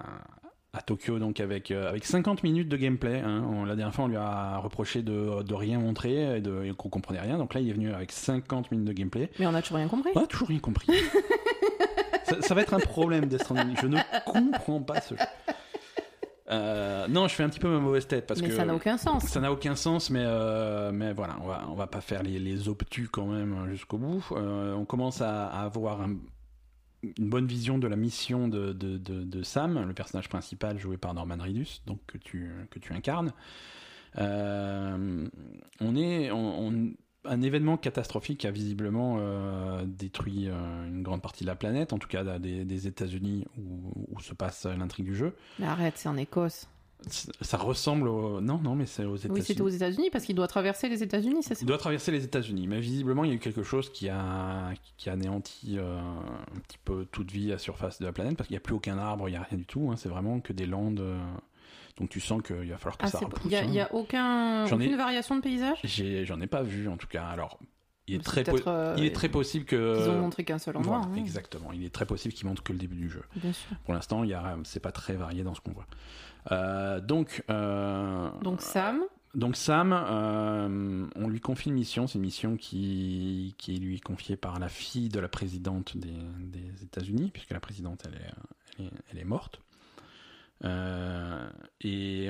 [0.72, 3.20] à Tokyo donc avec, avec 50 minutes de gameplay.
[3.20, 3.44] hein.
[3.46, 6.72] On- la dernière fois, on lui a reproché de, de rien montrer et, de, et
[6.74, 7.36] qu'on comprenait rien.
[7.36, 9.30] Donc là, il est venu avec 50 minutes de gameplay.
[9.38, 10.10] Mais on a toujours rien compris.
[10.14, 10.86] On a toujours rien compris.
[12.24, 13.76] ça, ça va être un problème, Death Stranding.
[13.82, 15.20] Je ne comprends pas ce jeu.
[16.50, 18.74] Euh, non, je fais un petit peu ma mauvaise tête parce mais que ça n'a
[18.74, 19.24] aucun sens.
[19.24, 22.38] ça n'a aucun sens, mais, euh, mais voilà, on va, on va pas faire les,
[22.38, 24.24] les obtus quand même euh, jusqu'au bout.
[24.32, 26.16] Euh, on commence à, à avoir un-
[27.02, 30.96] une bonne vision de la mission de, de, de- de Sam, le personnage principal joué
[30.96, 33.32] par Norman Reedus, donc que tu, que tu incarnes.
[34.16, 36.92] On est on- on-
[37.28, 41.98] un événement catastrophique a visiblement euh, détruit euh, une grande partie de la planète, en
[41.98, 45.34] tout cas des, des États-Unis où, où se passe l'intrigue du jeu.
[45.58, 46.68] Mais arrête, c'est en Écosse.
[47.42, 48.40] Ça ressemble au...
[48.40, 49.38] Non, non, mais c'est aux États-Unis.
[49.38, 51.60] Oui, c'était aux États-Unis parce qu'il doit traverser les États-Unis, c'est ça?
[51.60, 54.72] Il doit traverser les États-Unis, mais visiblement il y a eu quelque chose qui a
[54.96, 58.36] qui a anéanti euh, un petit peu toute vie à la surface de la planète
[58.36, 59.90] parce qu'il n'y a plus aucun arbre, il n'y a rien du tout.
[59.92, 61.04] hein, c'est vraiment que des landes.
[61.96, 63.42] Euh, donc tu sens qu'il va falloir que Ah, ça repousse.
[63.46, 63.88] il y a, hein.
[63.90, 65.78] a aucun, J'en ai- aucune variation de paysage?
[65.84, 67.24] J'en ai pas vu en tout cas.
[67.26, 67.58] Alors
[68.08, 70.76] il est très po- euh, il est très possible que Ils ont montré qu'un seul
[70.76, 70.98] endroit.
[70.98, 71.16] Voilà, hein.
[71.20, 71.72] exactement.
[71.72, 73.22] Il est très possible qu'il montre que le début du jeu.
[73.36, 73.76] Bien sûr.
[73.84, 74.22] Pour l'instant,
[74.64, 75.86] c'est pas très varié dans ce qu'on voit.
[76.52, 79.00] Euh, donc euh, Donc Sam,
[79.34, 83.98] Donc Sam, euh, on lui confie une mission, c'est une mission qui, qui est lui
[84.00, 88.32] confiée par la fille de la présidente des, des États-Unis, puisque la présidente elle est,
[88.78, 89.60] elle est, elle est morte.
[90.64, 91.48] Euh,
[91.82, 92.28] et,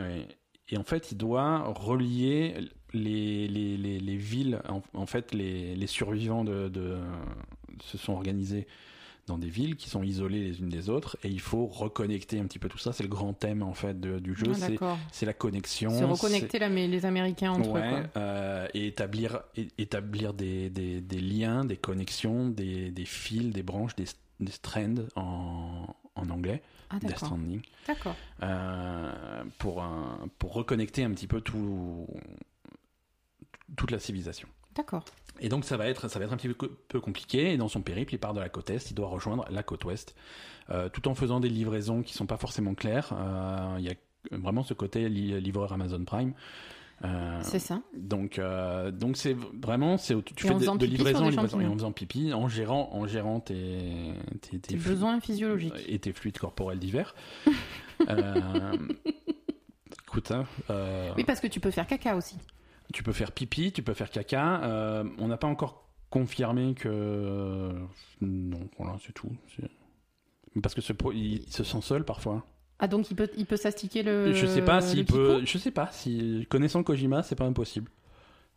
[0.68, 2.54] et en fait, il doit relier
[2.92, 4.60] les, les, les, les villes.
[4.68, 6.98] En, en fait, les, les survivants de, de-
[7.82, 8.66] se sont organisés
[9.26, 12.44] dans des villes qui sont isolées les unes des autres, et il faut reconnecter un
[12.46, 12.92] petit peu tout ça.
[12.92, 14.46] C'est le grand thème en fait de- du jeu.
[14.50, 14.78] Ah, c'est
[15.10, 15.90] c'est la connexion.
[15.90, 18.06] Se reconnecter la- les Américains entre Ouais, eux.
[18.12, 18.22] quoi.
[18.22, 19.40] euh, et établir,
[20.32, 24.04] des, des, des liens, des connexions, des, des fils, des branches, des,
[24.38, 25.86] des strands en,
[26.16, 27.28] en anglais, Ah Death d'accord.
[27.28, 28.16] Stranding, D'accord.
[28.42, 32.06] euh, pour, un- pour reconnecter un petit peu tout,
[33.76, 34.48] toute la civilisation.
[34.74, 35.04] D'accord.
[35.40, 37.52] Et donc ça va être, ça va être un petit peu, compliqué.
[37.52, 39.84] Et dans son périple, il part de la côte est, il doit rejoindre la côte
[39.84, 40.14] ouest,
[40.70, 43.10] euh, tout en faisant des livraisons qui sont pas forcément claires.
[43.12, 43.94] Euh, Il y a
[44.32, 46.32] vraiment ce côté li- livreur Amazon Prime.
[47.04, 47.82] Euh, C'est ça.
[47.94, 51.92] donc, euh, donc c'est vraiment, c'est tu Et fais de, de livraison et en faisant
[51.92, 55.74] pipi, en gérant, en gérant tes, tes, tes Tes flux- besoins physiologiques.
[55.88, 57.14] et tes fluides corporels divers.
[58.08, 58.72] euh,
[60.06, 62.36] écoute, hein, euh, Oui, parce que tu peux faire caca aussi.
[62.94, 64.60] tu peux faire pipi, tu peux faire caca.
[65.18, 67.72] on n'a pas encore confirmé que
[68.22, 69.30] non, voilà, c'est tout.
[70.62, 72.46] Parce que ce, il se sent seul parfois.
[72.78, 74.32] Ah donc il peut, il peut s'astiquer le.
[74.34, 75.40] je sais pas s'il peut.
[75.44, 77.90] Je sais pas si connaissant Kojima, c'est pas impossible.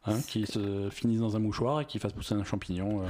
[0.06, 3.02] Hein, qu'il se finisse dans un mouchoir et qu'il fasse pousser un champignon.
[3.02, 3.08] euh.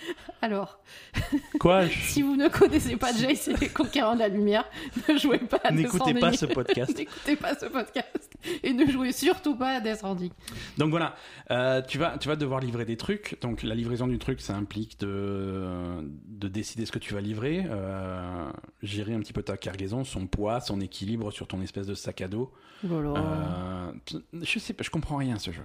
[0.42, 0.78] Alors,
[1.60, 4.64] Quoi je- si vous ne connaissez pas Jace et les conquérants de la lumière,
[5.08, 6.96] ne jouez pas à Death N'écoutez pas ce podcast.
[6.96, 8.32] N'écoutez pas ce podcast
[8.62, 10.30] et ne jouez surtout pas à Death Stranding.
[10.78, 11.16] Donc voilà,
[11.50, 13.38] euh, tu, vas, tu vas devoir livrer des trucs.
[13.40, 17.64] Donc la livraison du truc, ça implique de, de décider ce que tu vas livrer,
[17.68, 18.48] euh,
[18.82, 22.20] gérer un petit peu ta cargaison, son poids, son équilibre sur ton espèce de sac
[22.20, 22.52] à dos.
[22.84, 23.92] Oh là là.
[24.12, 25.62] Euh, je sais pas, je comprends rien à ce jeu.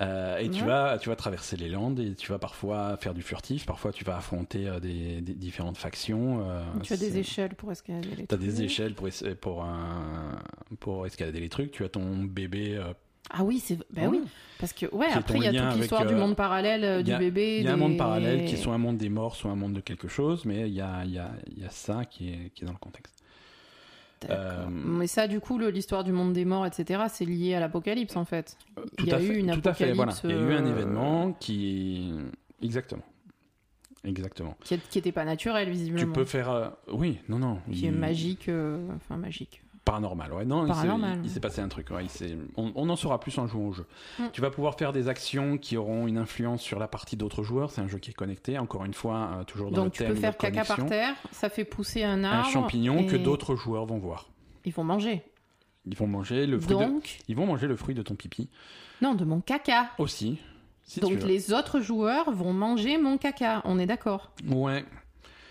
[0.00, 3.20] Euh, et tu vas, tu vas traverser les landes et tu vas parfois faire du
[3.20, 6.48] furtif, parfois tu vas affronter euh, des, des différentes factions.
[6.48, 9.08] euh, tu as des échelles pour escalader les T'as des échelles pour,
[9.40, 10.38] pour, un-
[10.80, 11.72] pour escalader les trucs.
[11.72, 12.82] Tu as ton bébé.
[13.30, 13.78] Ah oui, c'est.
[13.90, 14.22] Bah oui.
[14.58, 17.58] Parce que, ouais, après, il y a toute l'histoire du monde parallèle du a- bébé.
[17.58, 19.56] Il y a un monde parallèle qui est soit un monde des morts, soit un
[19.56, 22.30] monde de quelque chose, mais il y a, il y a, y a ça qui
[22.30, 23.21] est, qui est dans le contexte.
[24.30, 28.16] Euh, Mais ça, du coup, l'histoire du monde des morts, etc., c'est lié à l'apocalypse,
[28.16, 28.56] en fait.
[28.78, 30.12] Euh, Il y a à eu fait, une tout à fait, voilà.
[30.12, 32.12] apocalypse, Il y a eu un euh, événement qui.
[32.62, 33.02] Exactement.
[34.04, 34.56] Exactement.
[34.64, 36.04] Qui n'était pas naturel, visiblement.
[36.04, 36.50] Tu peux faire.
[36.50, 37.58] euh, Oui, non, non.
[37.70, 38.48] Qui est magique.
[38.48, 39.62] euh, Enfin, magique.
[39.84, 40.44] Paranormal, ouais.
[40.44, 41.28] Non, il s'est- Paranormal, il, il ouais.
[41.28, 41.90] s'est passé un truc.
[41.90, 43.84] ouais, il on, on en saura plus en jouant au jeu.
[44.20, 44.24] Mm.
[44.32, 47.70] Tu vas pouvoir faire des actions qui auront une influence sur la partie d'autres joueurs.
[47.72, 48.58] C'est un jeu qui est connecté.
[48.58, 50.86] Encore une fois, euh, toujours dans Donc, le tu thème peux de faire caca par
[50.86, 52.48] terre, ça fait pousser un Un arbre.
[52.50, 54.28] champignon que d'autres joueurs vont voir.
[54.64, 55.22] Ils vont manger.
[55.84, 56.84] Ils vont manger le fruit de...
[56.84, 58.48] Donc, Ils vont manger le fruit de ton pipi
[59.00, 59.90] non, de mon caca.
[59.98, 60.38] aussi.
[60.84, 63.62] Si tu Donc, les autres joueurs vont manger mon caca.
[63.64, 64.30] On est d'accord.
[64.48, 64.84] Ouais.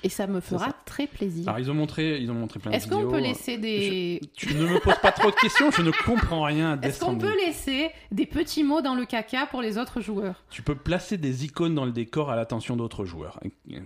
[0.04, 0.76] Et ça me fera ça.
[0.86, 1.47] très plaisir.
[1.47, 3.04] Alors ils ont montré, ils ont montré plein de Est-ce vidéos.
[3.06, 4.20] qu'on peut laisser des.
[4.36, 7.36] Tu ne me poses pas trop de questions, je ne comprends rien Est-ce qu'on peut
[7.45, 10.43] laisser des petits mots dans le caca pour les autres joueurs?
[10.49, 13.39] Tu peux placer des icônes dans le décor à l'attention d'autres joueurs.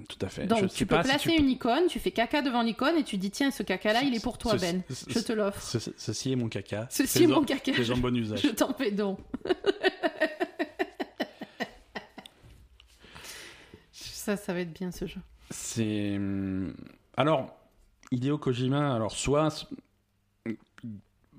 [0.08, 0.44] Tout à fait.
[0.44, 2.62] je Donc sais tu peux pas si placer tu une icône, tu fais caca devant
[2.62, 5.20] l'icône et tu dis tiens ce caca là il est pour toi Ben, ce- je
[5.20, 5.62] te l'offre.
[5.62, 6.88] ce- ceci est mon caca.
[6.90, 7.74] Ceci est mon caca.
[7.74, 8.42] Fais-en bon usage.
[8.42, 9.18] Je t'en fais don.
[13.92, 15.20] ça, ça va être bien ce jeu.
[15.58, 16.74] C'est hum,
[17.16, 17.56] alors
[18.12, 18.94] Hideo Kojima.
[18.94, 19.68] Alors soit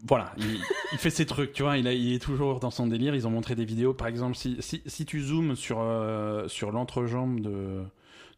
[0.06, 0.60] voilà, il,
[0.92, 1.76] il fait ses trucs, tu vois.
[1.78, 3.14] Il, a- il est toujours dans son délire.
[3.14, 6.72] Ils ont montré des vidéos, par exemple, si, si, si tu zoomes sur euh, sur
[6.72, 7.82] l'entrejambe de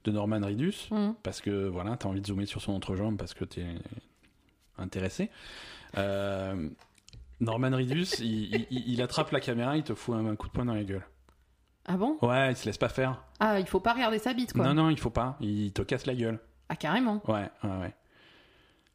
[0.05, 1.15] de Norman Reedus, Mhm.
[1.23, 3.67] parce que voilà, t'as envie de zoomer sur son entrejambe parce que t'es
[4.79, 5.31] intéressé.
[5.97, 6.69] Euh,
[7.41, 7.73] Norman
[8.21, 10.85] il, il- il attrape la caméra, il te fout un, coup de poing dans la
[10.85, 11.05] gueule.
[11.89, 12.19] Ah bon?
[12.23, 13.25] Ouais, il se laisse pas faire.
[13.41, 14.65] Ah, il faut pas regarder sa bite quoi.
[14.65, 15.37] Non, non, il faut pas.
[15.41, 16.39] Il te casse la gueule.
[16.69, 17.23] Ah, carrément.
[17.27, 17.95] Ouais, ouais, ouais.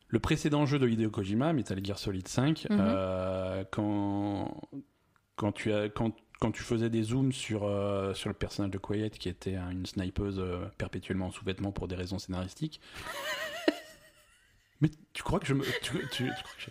[0.10, 2.78] Le précédent jeu de Hideo Kojima, Metal Gear Solid 5, Mhm.
[2.80, 4.62] euh, quand,
[5.36, 8.78] quand, tu as, quand, quand tu faisais des zooms sur, euh, sur le personnage de
[8.78, 12.80] Quiet, qui était hein, une snipeuse euh, perpétuellement en sous-vêtements pour des raisons scénaristiques.
[14.82, 15.64] Mais tu crois que je me.
[15.82, 16.70] Tu, tu- tu crois que je-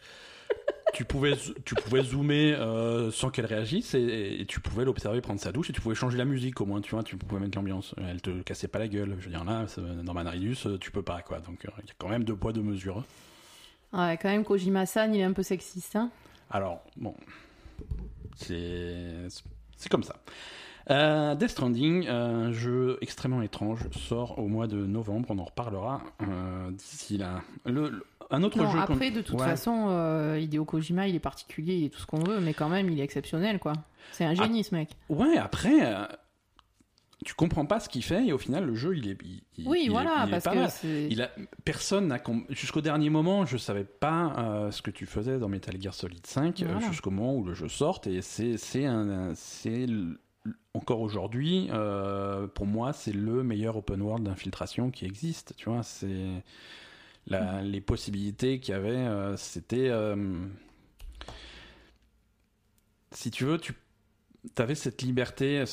[0.93, 1.35] tu pouvais,
[1.65, 5.71] tu pouvais zoomer euh, sans qu'elle réagisse et, et tu pouvais l'observer prendre sa douche
[5.71, 7.95] et tu pouvais changer la musique au moins, tu vois, tu pouvais mettre l'ambiance.
[7.99, 9.17] Elle te cassait pas la gueule.
[9.19, 9.67] Je veux dire, là,
[10.03, 11.41] Norman Reedus, euh, tu peux pas, quoi.
[11.41, 13.05] Donc, euh, il y a quand même deux poids, deux mesures.
[13.93, 15.97] Ouais, quand même, Kojima-san, il est un peu sexiste.
[15.97, 16.11] Hein
[16.51, 17.15] Alors, bon,
[18.37, 19.29] c'est
[19.77, 20.17] c'est comme ça.
[20.91, 25.29] Euh, Death Stranding, un jeu extrêmement étrange, sort au mois de novembre.
[25.31, 27.43] On en reparlera euh, d'ici là.
[27.65, 28.79] Le, le- un autre non, jeu.
[28.79, 29.47] après, de toute Ouais.
[29.47, 32.69] façon, euh, Hideo Kojima, il est particulier, il est tout ce qu'on veut, mais quand
[32.69, 33.73] même, il est exceptionnel, quoi.
[34.13, 34.31] C'est Ah.
[34.31, 34.91] un génie, ce mec.
[35.09, 36.05] Ouais, après, euh,
[37.25, 39.17] tu comprends pas ce qu'il fait et au final, le jeu, il est.
[39.57, 40.45] il- Oui, il est- voilà, il parce
[40.79, 41.09] que.
[41.09, 41.31] Il a,
[41.65, 45.81] personne n'a jusqu'au dernier moment, je savais pas euh, ce que tu faisais dans Metal
[45.81, 46.89] Gear Solid 5 euh, Voilà.
[46.89, 50.17] jusqu'au moment où le jeu sorte et c'est c'est un c'est l-
[50.75, 55.55] encore aujourd'hui euh, pour moi c'est le meilleur open world d'infiltration qui existe.
[55.57, 56.43] Tu vois, c'est
[57.27, 60.47] les possibilités qu'il y avait, euh, c'était euh,
[63.13, 63.75] si tu veux, tu
[64.59, 65.65] avais cette liberté,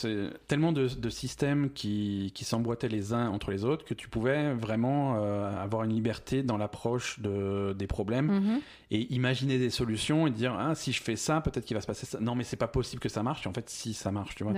[0.47, 4.53] tellement de, de systèmes qui, qui s'emboîtaient les uns entre les autres que tu pouvais
[4.53, 8.59] vraiment euh, avoir une liberté dans l'approche de, des problèmes Mhm.
[8.91, 11.87] et imaginer des solutions et dire ah si je fais ça peut-être qu'il va se
[11.87, 12.19] passer ça.
[12.19, 13.45] Non mais c'est pas possible que ça marche.
[13.45, 14.53] Et en fait si ça marche tu vois.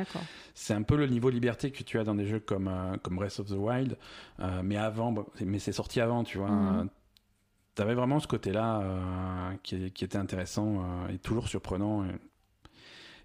[0.53, 3.15] C'est un peu le niveau liberté que tu as dans des jeux comme euh, comme
[3.15, 3.97] Breath of the Wild.
[4.39, 6.49] Euh, mais avant mais c'est sorti avant tu vois.
[6.49, 6.89] Mhm.
[7.75, 8.83] tu avais vraiment ce côté là
[9.63, 12.09] qui, qui était intéressant euh, et toujours surprenant et,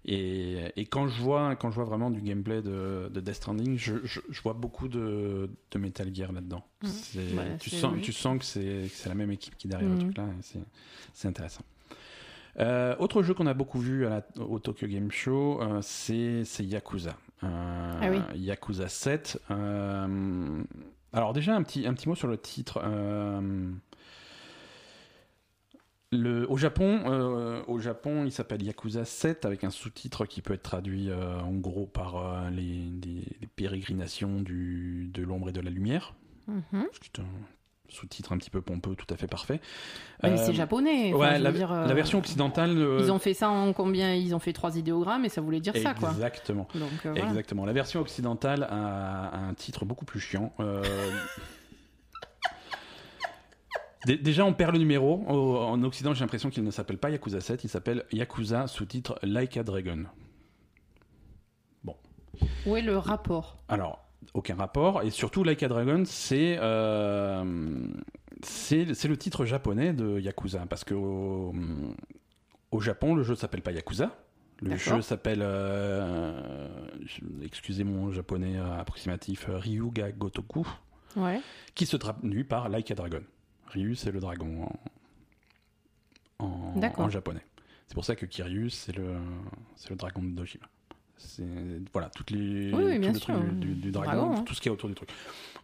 [0.05, 3.77] et, et quand je vois quand je vois vraiment du gameplay de, de Death Stranding
[3.77, 8.05] je, je, je vois beaucoup de, de Metal Gear là-dedans Ouais, tu sens logique.
[8.05, 10.01] tu sens que c'est la même équipe qui est derrière le Mhm.
[10.13, 10.25] truc là
[11.13, 11.63] c'est intéressant
[12.59, 16.43] euh, autre jeu qu'on a beaucoup vu à la- au Tokyo Game Show, euh, c'est
[16.63, 17.15] Yakuza.
[17.43, 18.19] Euh, Ah oui.
[18.39, 19.39] Yakuza 7.
[19.51, 20.63] euh,
[21.13, 22.81] alors déjà un petit, un petit mot sur le titre.
[26.11, 30.53] Le, au Japon, euh, au Japon, il s'appelle Yakuza 7 avec un sous-titre qui peut
[30.53, 32.61] être traduit euh, en gros par euh, les,
[33.03, 36.13] les- les pérégrinations du, de l'ombre et de la lumière.
[36.47, 36.87] Mhm.
[37.01, 37.25] C'est un
[37.89, 39.59] sous-titre un petit peu pompeux, tout à fait parfait.
[40.23, 41.13] Mais c'est japonais.
[41.13, 42.71] enfin, ouais, la, dire, la version occidentale.
[42.99, 45.73] Ils ont fait ça en combien Ils ont fait trois idéogrammes et ça voulait dire
[45.75, 46.11] ça, quoi.
[46.11, 46.67] Exactement.
[47.11, 47.27] Voilà.
[47.29, 47.65] Exactement.
[47.65, 50.53] La version occidentale a, a un titre beaucoup plus chiant.
[54.05, 55.23] Dé- Déjà, on perd le numéro.
[55.27, 59.17] Au- en Occident, j'ai l'impression qu'il ne s'appelle pas Yakuza 7, il s'appelle Yakuza sous-titre
[59.23, 60.03] Like a Dragon.
[62.67, 63.57] Où est le rapport?
[63.67, 65.01] Alors, aucun rapport.
[65.01, 70.65] Et surtout, Like a Dragon, c'est euh, le titre japonais de Yakuza.
[70.69, 71.53] Parce que au,
[72.71, 74.11] au Japon, le jeu s'appelle pas Yakuza.
[74.61, 76.67] Le jeu s'appelle, euh,
[77.43, 80.67] excusez mon japonais approximatif, Ryuga Gotoku,
[81.15, 81.39] Ouais.
[81.75, 83.21] qui se traduit par Like a Dragon.
[83.67, 84.69] Ryu, c'est le dragon
[86.39, 87.05] en, en, D'accord.
[87.05, 87.45] en japonais.
[87.87, 89.15] C'est pour ça que Kiryu, c'est le,
[89.75, 90.67] c'est le dragon de Dojima.
[91.17, 91.43] C'est
[91.93, 94.43] voilà toutes les Oui, oui, tout le truc du, du dragon, Dragon, hein.
[94.45, 95.09] tout ce qui est autour du truc.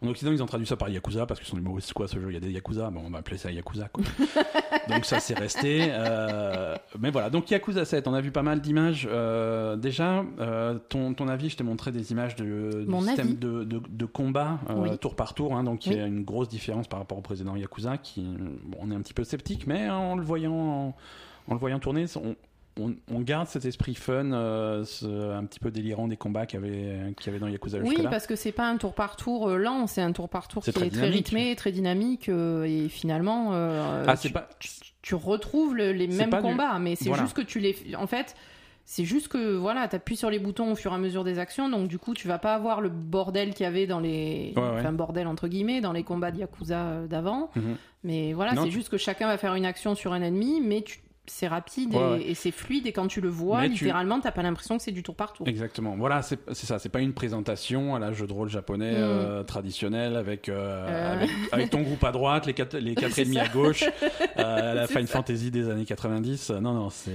[0.02, 2.26] En Occident, ils ont traduit ça par Yakuza parce qu'ils sont c'est quoi ce jeu
[2.28, 4.04] Il y a des Yakuza, bon on va appeler ça Yakuza quoi.
[4.88, 5.86] donc ça c'est resté.
[5.90, 9.08] euh, mais voilà, donc Yakuza 7, on a vu pas mal d'images.
[9.10, 13.64] Euh, déjà, euh, ton, ton avis, je t'ai montré des images de, du système de,
[13.64, 14.98] de, de combat Oui.
[14.98, 17.56] tour par tour, hein, donc il y a une grosse différence par rapport au précédent
[17.56, 18.22] Yakuza qui,
[18.64, 20.96] bon, on est un petit peu sceptique, mais en le voyant, en,
[21.48, 22.34] en le voyant tourner, on,
[22.80, 26.60] on, on garde cet esprit fun, euh, ce- un petit peu délirant des combats qu'il
[26.60, 29.16] y avait, qu'il y avait dans Yakuza Oui, parce que c'est pas un tour par
[29.16, 31.72] tour euh, lent, c'est un tour par tour qui C'est est très très rythmé, très
[31.72, 34.48] dynamique, euh, et finalement, Ah, tu, pas.
[35.02, 37.22] tu retrouves le- les mêmes du- combats, mais c'est Voilà.
[37.22, 37.76] juste que tu les.
[37.96, 38.34] En fait,
[38.86, 41.68] c'est juste que voilà, t'appuies sur les boutons au fur et à mesure des actions,
[41.70, 44.52] donc du coup, tu vas pas avoir le bordel qu'il y avait dans les.
[44.56, 44.68] Ouais, ouais.
[44.80, 47.50] Enfin, bordel entre guillemets, dans les combats de Yakuza d'avant.
[47.54, 47.76] Mhm.
[48.02, 50.98] Mais voilà, c'est juste que chacun va faire une action sur un ennemi, mais tu-
[51.26, 54.20] c'est rapide Ouais, et, et c'est fluide, et quand tu le vois, Mais tu- littéralement,
[54.20, 55.48] t'as pas l'impression que c'est du tour par tour.
[55.48, 55.96] Exactement.
[55.96, 56.78] Voilà, c'est ça.
[56.78, 58.96] C'est pas une présentation à la jeu de rôle japonais Mm.
[59.02, 61.12] euh, traditionnel avec, euh, Euh.
[61.14, 63.42] avec avec ton groupe à droite, les quatre les quatre C'est ennemis ça.
[63.44, 63.84] à gauche,
[64.36, 65.06] la Final.
[65.06, 66.50] Fantasy des années 90.
[66.50, 67.12] Non, non, c'est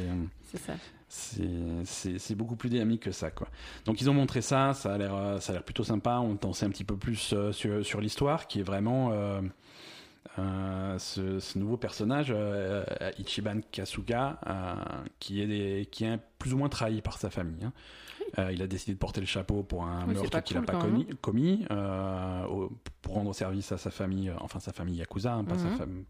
[0.51, 0.74] C'est ça.
[2.18, 3.47] c'est beaucoup plus dynamique que ça quoi.
[3.86, 6.20] Donc ils ont montré ça, ça a l'air ça a l'air plutôt sympa.
[6.20, 9.12] On t'en sait un petit peu plus sur sur l'histoire qui est vraiment
[10.38, 12.84] euh, ce, ce nouveau personnage euh,
[13.17, 14.76] Ichiban Kasuga euh,
[15.20, 17.63] qui est des- qui est plus ou moins trahi par sa famille.
[17.65, 17.74] hein.
[18.51, 20.80] Il a décidé de porter le chapeau pour un Oui, meurtre qu'il n'a cool, pas
[20.80, 25.57] commis, commis au- pour rendre service à sa famille, enfin sa famille Yakuza, hein, pas
[25.57, 25.78] sa Mhm.
[25.78, 26.03] femme.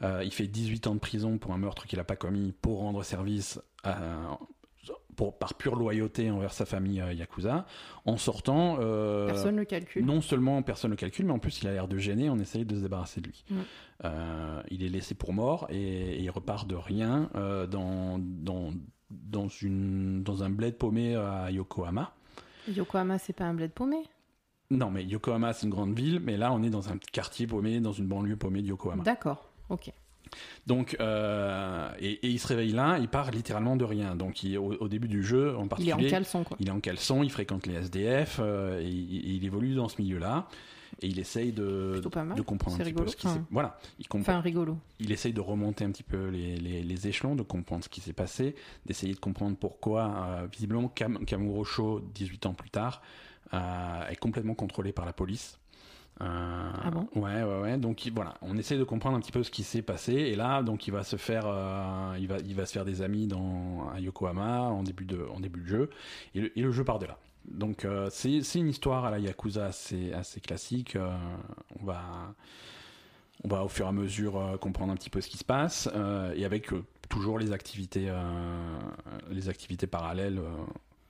[0.00, 2.78] pas- il fait 18 ans de prison pour un meurtre qu'il n'a pas commis pour
[2.80, 4.38] rendre service à-
[5.16, 7.66] pour, par pure loyauté envers sa famille euh, Yakuza.
[8.04, 10.04] En sortant, euh, Personne le calcule.
[10.04, 12.38] non seulement personne ne le calcule, mais en plus il a l'air de gêner, on
[12.38, 13.44] essaye de se débarrasser de lui.
[13.50, 13.54] Mm.
[14.04, 15.78] Euh, il est laissé pour mort et,
[16.16, 18.70] et il repart de rien euh, dans, dans,
[19.10, 22.12] dans, une, dans un bled paumé à Yokohama.
[22.68, 24.02] Yokohama, c'est pas un bled paumé?
[24.70, 27.80] Non, mais Yokohama c'est une grande ville, mais là on est dans un quartier paumé,
[27.80, 29.02] dans une banlieue paumée de Yokohama.
[29.04, 29.92] D'accord, ok.
[30.66, 34.16] Donc, euh, et, et il se réveille là, il part littéralement de rien.
[34.16, 36.56] Donc, il- au, au début du jeu, en Il est particulier, en caleçon, quoi.
[36.60, 39.88] il est en caleçon, il fréquente les SDF, euh, et, il- et il évolue dans
[39.88, 40.48] ce milieu-là.
[41.02, 42.00] Et il essaye de,
[42.46, 43.04] comprendre un petit rigolo.
[43.04, 43.40] peu ce qui s'est...
[43.50, 44.78] Voilà, il, comprend, Enfin, rigolo.
[44.98, 48.00] il essaye de remonter un petit peu les, les- les échelons, de comprendre ce qui
[48.00, 48.54] s'est passé,
[48.86, 53.02] d'essayer de comprendre pourquoi, euh, visiblement, Kam, Kamurocho, 18 ans plus tard,
[53.52, 55.58] est complètement contrôlé par la police.
[56.22, 57.06] Euh, Ah bon?
[57.14, 57.76] Ouais, ouais, ouais.
[57.78, 60.12] Donc il- voilà, on essaie de comprendre un petit peu ce qui s'est passé.
[60.14, 63.02] Et là, donc il va se faire, euh, il va, il va se faire des
[63.02, 65.90] amis dans à Yokohama en début de, en début de jeu.
[66.34, 67.18] Et le, et le jeu part de là.
[67.50, 70.96] Donc euh, c'est c'est une histoire à la Yakuza assez, assez classique.
[70.96, 71.14] Euh,
[71.80, 72.02] on va,
[73.44, 75.88] on va au fur et à mesure comprendre un petit peu ce qui se passe
[76.34, 76.70] et avec
[77.08, 78.10] toujours les activités,
[79.30, 80.40] les activités parallèles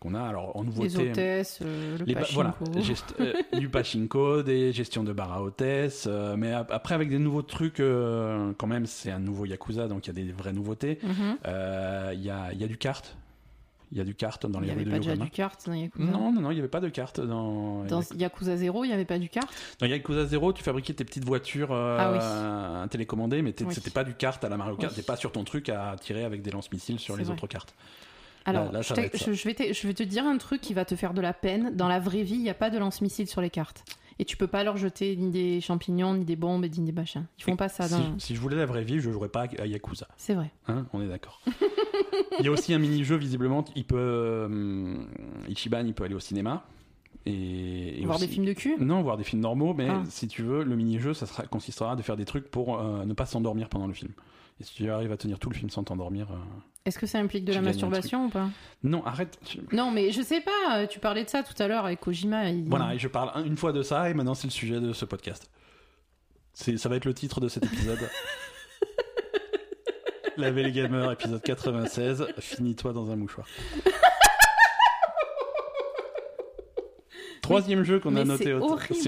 [0.00, 0.22] qu'on a.
[0.22, 1.10] Alors en Les nouveauté.
[1.10, 2.34] hôtesses, euh, le Les ba- pachinko.
[2.64, 6.94] voilà, gest- euh, du pachinko, des gestions de bar à hôtesse, euh, mais ap- après
[6.94, 10.24] avec des nouveaux trucs, euh, quand même, c'est un nouveau Yakuza, donc il y a
[10.24, 10.98] des vraies nouveautés.
[11.02, 11.36] Mhm.
[11.46, 13.16] Euh, Il y, a, il y a du kart,
[13.92, 15.30] il y a du kart dans Il les n'y rues avait de pas déjà du
[15.30, 16.10] kart dans Yakuza?
[16.10, 18.94] Non, non, non, il n'y avait pas de carte dans, Dans Yakuza 0, il n'y
[18.94, 19.48] avait pas du kart?
[19.80, 21.96] Dans Yakuza 0, tu fabriquais tes petites voitures euh,
[22.82, 23.72] Ah télécommandées, mais Oui.
[23.74, 24.96] c'était pas du kart à la Mario Kart, Oui.
[24.96, 27.34] t'es pas sur ton truc à tirer avec des lance-missiles sur les vrai.
[27.34, 27.74] autres cartes.
[28.46, 31.12] Alors, là, je, vais te, je vais te dire un truc qui va te faire
[31.14, 31.74] de la peine.
[31.76, 33.84] Dans la vraie vie, il n'y a pas de lance-missile sur les cartes.
[34.18, 37.26] Et tu peux pas leur jeter ni des champignons, ni des bombes, ni des machins.
[37.38, 37.86] Ils font pas ça
[38.18, 40.08] si, je voulais la vraie vie, je jouerais pas à Yakuza.
[40.16, 40.50] C'est vrai.
[40.68, 41.42] Hein, on est d'accord.
[42.38, 43.64] il y a aussi un mini-jeu, visiblement.
[43.74, 44.96] Il peut, euh,
[45.48, 46.64] Ichiban, il peut aller au cinéma.
[47.26, 48.76] Et, et Voir aussi- des films de cul?
[48.78, 50.02] Non, voir des films normaux, mais Ah.
[50.08, 53.12] si tu veux, le mini-jeu, ça sera, consistera de faire des trucs pour euh, ne
[53.14, 54.12] pas s'endormir pendant le film.
[54.60, 56.28] Et si tu arrives à tenir tout le film sans t'endormir.
[56.30, 56.36] euh,
[56.86, 58.48] Est-ce que ça implique de la masturbation ou pas?
[58.84, 59.38] Non, arrête.
[59.72, 60.78] Non, mais je sais pas.
[60.78, 62.48] euh, Tu parlais de ça tout à l'heure avec Kojima.
[62.48, 64.80] il- Voilà, et je parle un- une fois de ça, et maintenant c'est le sujet
[64.80, 65.50] de ce podcast.
[66.54, 67.98] Ça va être le titre de cet épisode.
[70.38, 72.26] La Valley Gamer, épisode 96.
[72.38, 73.46] Finis-toi dans un mouchoir.
[77.42, 78.52] Troisième jeu qu'on a noté c'est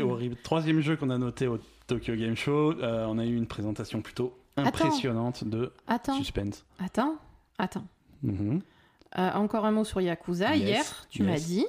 [0.02, 0.36] au horrible.
[0.42, 2.72] Troisième jeu qu'on a noté au Tokyo Game Show.
[2.80, 6.64] Euh, on a eu une présentation plutôt impressionnante de Attends, suspense.
[6.78, 7.16] attends,
[7.58, 7.86] attends.
[8.22, 8.60] Mhm.
[9.18, 10.54] Euh, encore un mot sur Yakuza.
[10.56, 11.26] Yes, Hier, tu yes.
[11.30, 11.66] m'as dit,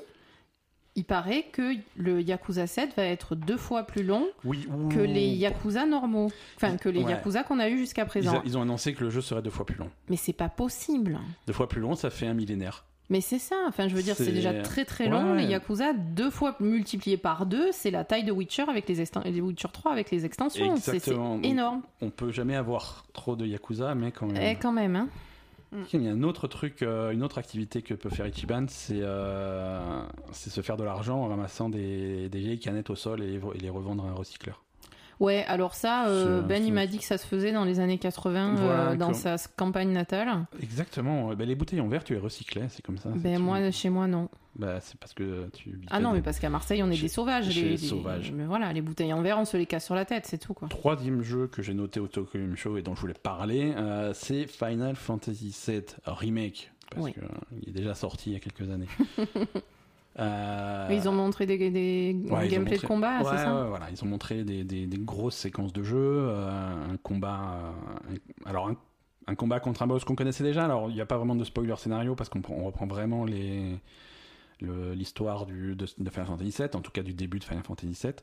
[0.95, 4.67] il paraît que le Yakuza 7 va être deux fois plus long Oui.
[4.91, 6.29] que les Yakuza normaux.
[6.57, 7.11] Enfin, que les Ouais.
[7.11, 8.39] Yakuza qu'on a eu jusqu'à Ils, présent.
[8.39, 9.89] a- ils ont annoncé que le jeu serait deux fois plus long.
[10.09, 11.19] Mais c'est pas possible.
[11.47, 12.83] Deux fois plus long, ça fait un millénaire.
[13.11, 13.55] Mais c'est ça.
[13.67, 15.31] Enfin, je veux dire, c'est déjà très très Ouais, long.
[15.31, 15.43] ouais.
[15.43, 19.23] Les Yakuza, deux fois multiplié par deux, c'est la taille de Witcher avec les, exten-
[19.23, 20.75] les Witcher 3 avec les extensions.
[20.75, 21.07] C'est-
[21.43, 21.81] énorme.
[22.01, 24.37] On peut jamais avoir trop de Yakuza, mais quand même.
[24.43, 25.07] Eh, quand même, hein.
[25.93, 29.01] Il y a un autre truc, euh, une autre activité que peut faire Ichiban, c'est
[29.01, 30.01] euh,
[30.31, 33.69] c'est se faire de l'argent en ramassant des, des vieilles canettes au sol et les
[33.69, 34.63] revendre à un recycleur.
[35.19, 37.97] Ouais, alors ça, euh, Ben il m'a dit que ça se faisait dans les années
[37.97, 40.45] 80 euh, dans sa campagne natale.
[40.63, 41.33] Exactement.
[41.35, 43.09] Ben, les bouteilles en verre, tu les recyclais, c'est comme ça.
[43.13, 43.43] Ben tout.
[43.43, 44.29] moi, chez moi, non.
[44.55, 45.79] Bah, c'est parce que tu.
[45.89, 47.49] Ah non, mais parce qu'à Marseille, on est Chez- des sauvages.
[47.51, 48.31] chez les, les les- sauvages.
[48.31, 50.53] Mais voilà, les bouteilles en verre, on se les casse sur la tête, c'est tout
[50.53, 50.67] quoi.
[50.69, 54.11] Troisième jeu que j'ai noté au Tokyo Game Show et dont je voulais parler, euh,
[54.13, 56.71] c'est Final Fantasy VII Remake.
[56.91, 57.13] Parce Oui.
[57.13, 58.87] qu'il est déjà sorti il y a quelques années.
[60.19, 63.61] Euh, Mais ils ont montré des, des, ouais, gameplays montré- de combat, ouais, c'est ça
[63.63, 67.73] ouais, voilà, ils ont montré des, des- grosses séquences de jeu, euh, un combat.
[68.09, 68.15] euh,
[68.45, 68.75] un- alors, un,
[69.27, 70.65] un combat contre un boss qu'on connaissait déjà.
[70.65, 73.23] Alors, il n'y a pas vraiment de spoiler scénario parce qu'on prend- on reprend vraiment
[73.25, 73.79] les
[74.61, 77.97] l'histoire du- de, de Final Fantasy VII, en tout cas du début de Final Fantasy
[78.03, 78.13] VII.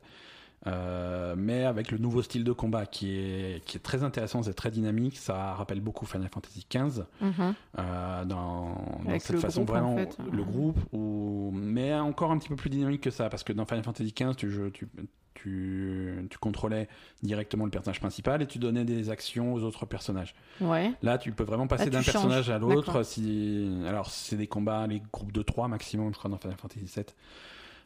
[0.65, 4.55] Euh, mais avec le nouveau style de combat qui est, qui est très intéressant, c'est
[4.55, 7.53] très dynamique, ça rappelle beaucoup Final Fantasy XV Mhm.
[7.77, 8.75] euh, dans,
[9.19, 10.17] cette façon groupe, en vraiment fait.
[10.31, 13.65] le groupe ou mais encore un petit peu plus dynamique que ça parce que dans
[13.65, 14.87] Final Fantasy XV tu, je- tu,
[15.35, 16.87] tu, tu contrôlais
[17.21, 20.91] directement le personnage principal et tu donnais des actions aux autres personnages Ouais.
[21.03, 25.01] là tu peux vraiment passer d'un personnage à l'autre si alors c'est des combats les
[25.13, 27.05] groupes de 3 maximum je crois dans Final Fantasy VII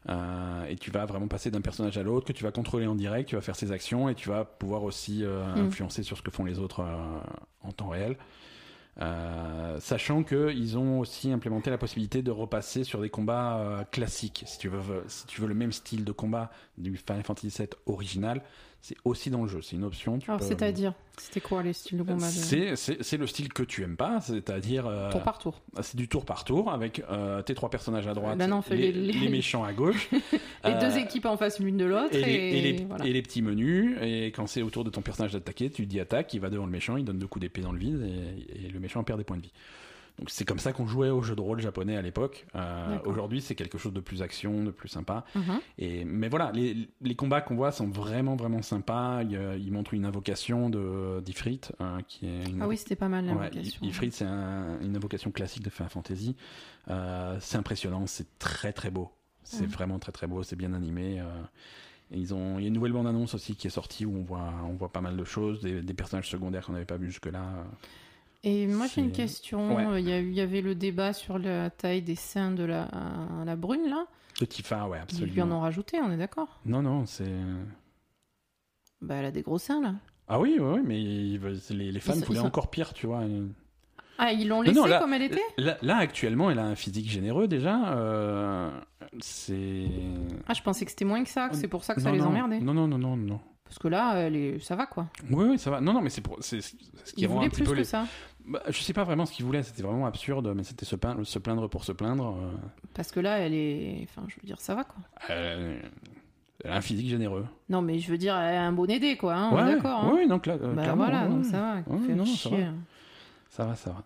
[0.10, 2.96] Euh, et tu vas vraiment passer d'un personnage à l'autre que tu vas contrôler en
[2.96, 5.68] direct, tu vas faire ses actions et tu vas pouvoir aussi euh, Mm.
[5.68, 7.20] influencer sur ce que font les autres euh,
[7.62, 8.18] en temps réel.
[9.80, 14.44] Sachant qu'ils ont aussi implémenté la possibilité de repasser sur des combats classiques.
[14.46, 17.70] Si tu, veux, si tu veux le même style de combat du Final Fantasy VII
[17.88, 18.44] original,
[18.82, 19.62] c'est aussi dans le jeu.
[19.62, 20.18] C'est une option.
[20.18, 23.62] Tu Alors, peux- c'est-à-dire, c'était quoi les styles de combat de- c'est, le style que
[23.64, 25.62] tu aimes pas, c'est-à-dire euh, Tour par tour.
[25.82, 28.76] c'est du tour par tour avec euh, tes trois personnages à droite, Ben non, fait
[28.76, 30.10] les, les- les- les méchants à gauche,
[30.64, 32.16] Les euh, deux équipes en face l'une de l'autre.
[32.16, 33.06] et Et, les, et les- voilà.
[33.06, 33.98] et les petits menus.
[34.02, 36.66] Et quand c'est au tour de ton personnage d'attaquer, tu dis attaque, il va devant
[36.66, 38.02] le méchant, il donne deux coups d'épée dans le vide
[38.56, 39.52] et le méchant perd des points de vie.
[40.20, 42.46] Donc c'est comme ça qu'on jouait au jeu de rôle japonais à l'époque.
[42.56, 43.00] Euh.
[43.06, 45.26] Aujourd'hui, c'est quelque chose de plus action, de plus sympa.
[45.36, 45.60] Mhm.
[45.80, 49.24] Et, mais voilà, les, les combats qu'on voit sont vraiment vraiment sympas.
[49.24, 53.10] Il, il montre une invocation de d'Ifrit, euh, qui est une Ah oui, c'était pas
[53.10, 53.86] mal Ouais, l'invocation.
[53.86, 56.36] Ifrit, c'est un- une invocation classique de Final Fantasy.
[56.90, 59.12] Euh, c'est impressionnant, c'est très très beau.
[59.44, 59.70] C'est Mhm.
[59.72, 61.22] vraiment très très beau, c'est bien animé.
[62.14, 64.14] et ils ont, il y a une nouvelle bande annonce aussi qui est sortie où
[64.18, 66.98] on voit, on voit pas mal de choses, des, des personnages secondaires qu'on n'avait pas
[66.98, 67.42] vus jusque-là.
[68.44, 69.76] Et moi j'ai une question.
[69.76, 70.02] Ouais.
[70.02, 72.64] Il y, a eu- il y avait le débat sur la taille des seins de
[72.64, 72.88] la,
[73.46, 74.06] la brune là.
[74.40, 75.58] De Tifa, ouais, Ils lui en absolument.
[75.58, 77.32] ont rajouté, on est d'accord Non, non, c'est.
[79.02, 79.96] Bah elle a des gros seins là.
[80.28, 80.98] Ah oui, oui, oui, mais
[81.76, 83.22] les, les fans Ils voulaient ils sont- encore pire, tu vois.
[84.18, 86.76] Ah ils l'ont laissée non, là- comme elle était Là, là, actuellement, elle a un
[86.76, 87.94] physique généreux déjà.
[87.96, 88.72] euh,
[89.20, 89.86] c'est.
[90.48, 92.16] Ah je pensais que c'était moins que ça, que c'est pour ça que ça Non,
[92.16, 92.60] les emmerdait.
[92.60, 93.40] Non, non, non, non, non.
[93.64, 94.60] Parce que là, elle est...
[94.60, 95.08] ça va quoi.
[95.30, 95.80] Oui, oui, ça va.
[95.82, 96.38] Non, non, mais c'est pour.
[96.44, 96.58] Ce
[97.16, 98.06] qui rend un petit plus peu que les- ça.
[98.46, 101.70] Bah, je sais pas vraiment ce qu'il voulait, c'était vraiment absurde, mais c'était se, plaindre
[101.70, 102.36] pour se plaindre.
[102.38, 102.52] euh,
[102.94, 104.00] Parce que là, elle est.
[104.04, 104.98] Enfin, je veux dire, ça va quoi.
[105.30, 105.82] elle
[106.66, 107.46] a un physique généreux.
[107.70, 110.06] Non, mais je veux dire, elle a un bon aidé quoi, hein, on est d'accord.
[110.06, 110.12] hein.
[110.16, 111.76] Oui, donc là, euh, bah clairement, voilà, ouais, donc ça va.
[111.94, 112.64] Ouais, fait non, ça chier.
[112.66, 112.72] va.
[113.50, 114.04] Ça va, ça va.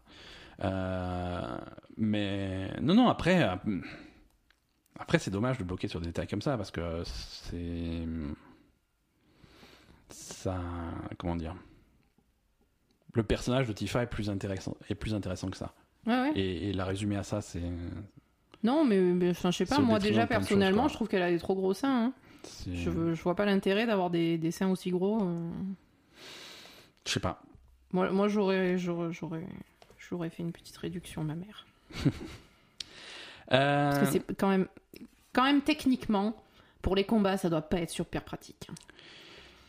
[0.67, 1.57] Euh,
[1.97, 3.55] mais non, non, après, euh,
[4.99, 8.07] après c'est dommage de bloquer sur des détails comme ça parce que c'est
[10.09, 10.57] ça,
[11.17, 11.55] comment dire,
[13.16, 15.74] le personnage de Tifa est plus intéressant, est plus intéressant que ça.
[16.05, 16.32] Ouais, ouais.
[16.36, 17.61] Et, et la résumer à ça, c'est
[18.63, 21.55] Non, mais, mais, je sais pas, moi déjà personnellement, je trouve qu'elle a des trop
[21.55, 22.07] gros seins.
[22.07, 22.13] hein.
[22.68, 25.20] Je, je vois pas l'intérêt d'avoir des, des seins aussi gros.
[25.24, 25.49] euh.
[27.07, 27.41] je sais pas.
[27.91, 31.66] Moi, moi j'aurais, j'aurais, j'aurais, fait une petite réduction, ma mère.
[33.47, 34.68] Parce que Euh, c'est quand même,
[35.34, 36.36] quand même techniquement,
[36.82, 38.68] pour les combats, ça doit pas être super pratique.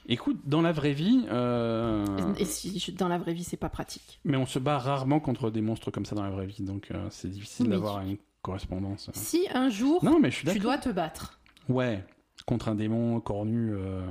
[0.09, 2.05] Écoute, dans la vraie vie, euh,
[2.39, 4.21] Et si je- dans la vraie vie, c'est pas pratique.
[4.25, 6.89] mais on se bat rarement contre des monstres comme ça dans la vraie vie, donc
[6.93, 9.11] euh, c'est difficile Oui, d'avoir une correspondance.
[9.15, 12.05] Si un jour Non, mais je suis tu dois te battre, Ouais,
[12.47, 13.73] contre un démon cornu.
[13.75, 14.07] euh,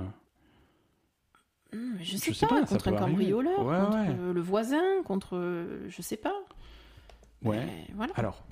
[1.73, 4.33] Hmm, je sais, Je sais pas, contre un cambrioleur, Ouais, contre ouais.
[4.33, 6.35] le voisin, contre, je sais pas.
[7.43, 7.65] Ouais.
[7.65, 8.13] Mais voilà.
[8.15, 8.43] Alors,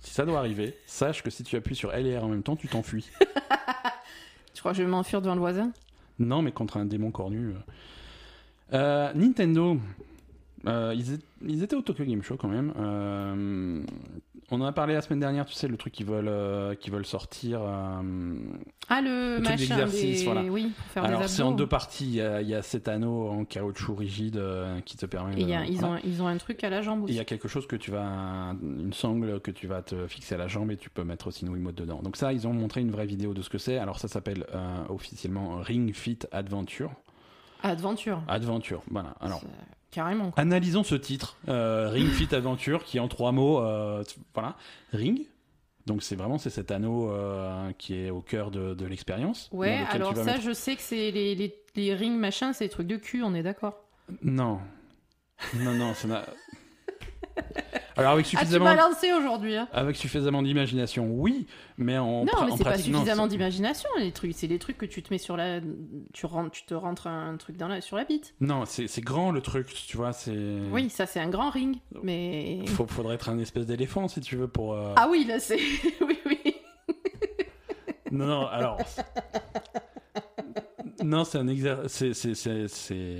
[0.00, 2.42] si ça doit arriver, sache que si tu appuies sur L et R en même
[2.42, 3.08] temps, tu t'enfuis.
[4.54, 5.72] Tu crois que je vais m'enfuir devant le voisin?
[6.20, 7.48] Non, mais contre un démon cornu.
[7.48, 7.54] euh.
[8.72, 9.78] Euh, Nintendo,
[10.66, 12.72] euh, ils, étaient, ils étaient au Tokyo Game Show quand même.
[12.78, 13.82] Euh,
[14.52, 17.06] on en a parlé la semaine dernière, tu sais, le truc qu'ils veulent, euh, veulent
[17.06, 17.60] sortir.
[17.62, 18.02] euh,
[18.88, 20.24] Ah, le, Le machin des...
[20.24, 20.42] voilà.
[20.42, 22.04] Oui, pour faire Alors, c'est en deux parties.
[22.06, 24.42] Il y, a, il y a cet anneau en caoutchouc rigide
[24.84, 25.34] qui te permet.
[25.36, 25.94] Et il y a- de- ils, voilà.
[25.94, 27.12] ont, ils ont un truc à la jambe aussi.
[27.12, 30.34] il y a quelque chose que tu vas, une sangle que tu vas te fixer
[30.34, 32.00] à la jambe et tu peux mettre aussi une Wiimote dedans.
[32.02, 33.78] Donc ça, ils ont montré une vraie vidéo de ce que c'est.
[33.78, 34.44] Alors ça s'appelle
[34.88, 36.90] officiellement Ring Fit Adventure.
[37.62, 38.22] Adventure.
[38.26, 39.14] Adventure, voilà.
[39.20, 39.42] Alors,
[39.90, 40.30] Carrément.
[40.30, 40.40] quoi.
[40.42, 44.56] analysons ce titre, euh, Ring Fit Adventure, qui en trois mots, euh, voilà,
[44.92, 45.26] Ring,
[45.86, 49.48] Donc c'est vraiment c'est cet anneau euh, qui est au cœur de, de l'expérience.
[49.52, 52.70] Ouais, alors ça, mettre- je sais que c'est les, les, les rings machin, c'est des
[52.70, 53.74] trucs de cul, on est d'accord.
[54.22, 54.60] Non.
[55.58, 56.24] Non, non, ça n'a...
[57.96, 59.56] Alors avec Ah, tu suffisamment, m'as lancé aujourd'hui.
[59.56, 59.68] hein.
[59.72, 61.46] avec suffisamment d'imagination, oui,
[61.76, 64.32] mais en, Non, pra- mais en c'est pas pratique, non, suffisamment c'est- d'imagination, les trucs.
[64.34, 65.60] C'est des trucs que tu te mets sur la.
[66.14, 67.80] Tu, rentres, tu te rentres un truc dans la...
[67.82, 68.34] sur la bite.
[68.40, 70.34] Non, c'est c'est grand le truc, tu vois, c'est...
[70.72, 71.76] Oui, ça, c'est un grand ring.
[72.02, 72.60] Mais.
[72.68, 74.72] Faut, faudrait être un espèce d'éléphant si tu veux pour...
[74.74, 75.58] euh, Ah oui, là, c'est.
[76.00, 76.54] oui, oui.
[78.12, 78.78] Non, non, alors...
[81.04, 83.16] Non, c'est un, exer- c'est- c'est- c'est- c'est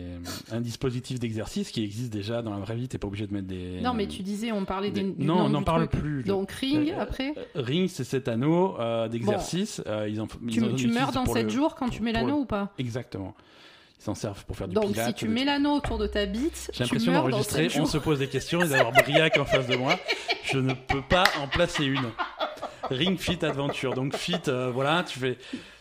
[0.53, 3.47] un dispositif d'exercice qui existe déjà dans la vraie vie, t'es pas obligé de mettre
[3.49, 3.81] des...
[3.81, 5.03] Non, mais tu disais, on parlait des.
[5.03, 6.01] des- du Non, on n'en parle truc.
[6.03, 6.25] plus.
[6.25, 7.35] Donc, ring, Euh, après.
[7.37, 9.83] Euh, Ring, c'est cet anneau euh, d'exercice.
[9.87, 12.03] euh, ils en, ils Tu, en tu meurs dans pour 7 le- jours quand tu
[12.03, 12.73] mets l'anneau le- ou pas?
[12.79, 13.35] Exactement.
[13.99, 15.09] Ils s'en servent pour faire du Donc, pilates.
[15.09, 17.99] si tu mets l'anneau autour de ta bite, J'ai tu l'impression d'enregistrer, 7 on se
[17.99, 19.99] pose des questions et d'avoir Briac en face de moi.
[20.45, 22.09] Je ne peux pas en placer une.
[22.91, 23.95] Ring Fit Adventure.
[23.95, 25.39] Donc Fit, euh, voilà, tu fais.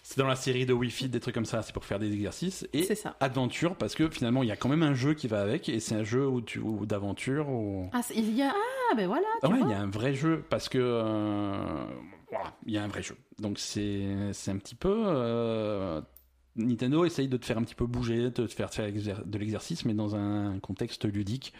[0.10, 2.12] C'est dans la série de Wii Fit, des trucs comme ça, c'est pour faire des
[2.12, 2.68] exercices.
[2.74, 3.16] Et C'est ça.
[3.20, 5.80] Adventure, parce que finalement, il y a quand même un jeu qui va avec, et
[5.80, 7.48] c'est un jeu où tu, où d'aventure.
[7.48, 7.92] Où...
[7.94, 8.50] Ah, il y a...
[8.50, 9.28] ah ben voilà.
[9.44, 11.86] Ah ouais, il y a un vrai jeu parce que euh,
[12.32, 13.18] voilà, il y a un vrai jeu.
[13.38, 16.02] Donc c'est c'est un petit peu euh,
[16.56, 19.86] Nintendo essaye de te faire un petit peu bouger, de te faire faire de l'exercice,
[19.86, 21.54] mais dans un contexte ludique.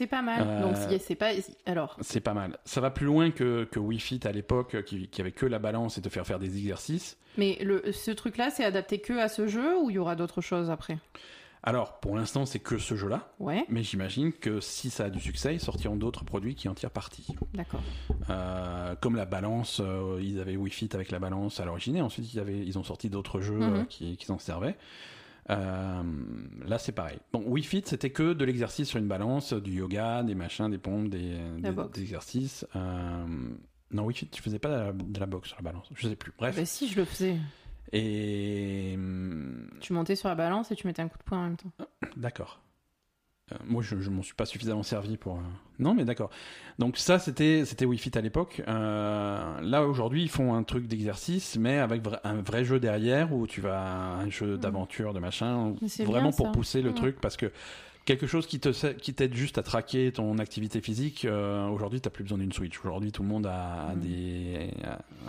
[0.00, 0.42] C'est pas mal.
[0.48, 1.28] Euh, Donc, si- c'est pas.
[1.66, 2.56] Alors, C'est pas mal.
[2.64, 5.58] Ça va plus loin que, que Wii Fit à l'époque, qui, qui avait que la
[5.58, 7.18] balance et te faire faire des exercices.
[7.36, 10.40] mais le, ce truc-là, c'est adapté que à ce jeu ou il y aura d'autres
[10.40, 10.96] choses après?
[11.62, 15.20] Alors pour l'instant, c'est que ce jeu-là, Ouais, mais j'imagine que si ça a du
[15.20, 17.26] succès, ils sortiront d'autres produits qui en tirent parti.
[17.52, 17.82] d'accord.
[18.30, 22.00] Euh, comme la balance, euh, ils avaient Wii Fit avec la balance à l'origine, et
[22.00, 23.74] ensuite ils, avaient, ils ont sorti d'autres jeux Mhm.
[23.80, 24.76] euh, qui, qui s'en servaient.
[25.48, 26.02] Euh,
[26.66, 27.18] là, c'est pareil.
[27.32, 30.78] Bon, Wii Fit, c'était que de l'exercice sur une balance, du yoga, des machins, des
[30.78, 31.38] pompes, des,
[32.00, 32.66] exercices.
[32.76, 33.24] Euh,
[33.90, 36.08] non, Wii Fit, tu faisais pas de la, de la boxe sur la balance, je
[36.08, 36.32] sais plus.
[36.38, 36.56] Bref.
[36.56, 37.36] Bah si, je le faisais.
[37.92, 41.44] Et hum, Tu montais sur la balance et tu mettais un coup de poing en
[41.44, 41.72] même temps.
[42.16, 42.60] D'accord.
[43.52, 45.36] Euh, moi, je, je m'en suis pas suffisamment servi pour.
[45.36, 45.40] euh,
[45.78, 46.30] Non, mais d'accord.
[46.78, 48.62] Donc ça, c'était c'était Wii Fit à l'époque.
[48.68, 53.32] Euh, là aujourd'hui, ils font un truc d'exercice, mais avec vra- un vrai jeu derrière
[53.34, 56.94] où tu vas un jeu d'aventure, de machin, vraiment bien, pour pousser le Ouais.
[56.94, 57.50] truc parce que
[58.10, 61.24] quelque chose qui te qui t'aide juste à traquer ton activité physique.
[61.24, 62.78] euh, aujourd'hui, t'as plus besoin d'une Switch.
[62.84, 64.00] Aujourd'hui, tout le monde a, Mm.
[64.00, 64.70] des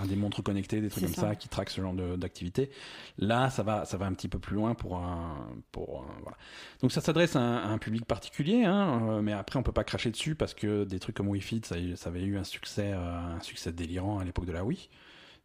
[0.02, 1.22] a des montres connectées, des trucs comme ça.
[1.22, 1.36] ça.
[1.36, 2.70] qui traquent ce genre d'activité.
[3.18, 6.38] Là, ça va ça va un petit peu plus loin pour un pour un- voilà.
[6.82, 9.72] Donc ça s'adresse à, un- à un public particulier, hein, euh, mais après on peut
[9.72, 11.76] pas cracher dessus parce que des trucs comme Wii Fit, ça,
[12.10, 14.90] avait eu un succès, euh, un succès délirant à l'époque de la Wii.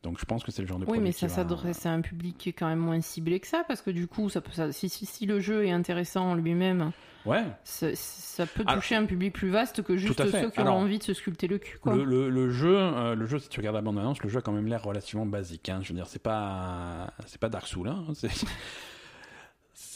[0.03, 2.01] Donc je pense que c'est le genre de Oui, mais ça va- s'adresse à un
[2.01, 4.53] public qui est quand même moins ciblé que ça, parce que du coup, ça peut,
[4.53, 6.93] ça- si, si, si le jeu est intéressant en lui-même,
[7.27, 7.45] Ouais.
[7.65, 10.85] ça, ça peut Alors- toucher un public plus vaste que juste ceux qui Alors, auront
[10.85, 11.79] envie de se sculpter le cul.
[11.79, 11.95] Quoi.
[11.97, 14.39] Le, le- le jeu, euh, le jeu, si tu regardes la bande annonce, le jeu
[14.39, 15.69] a quand même l'air relativement basique.
[15.69, 15.81] Hein.
[15.83, 17.89] Je veux dire, c'est pas, c'est pas Dark Souls.
[17.89, 18.05] Hein.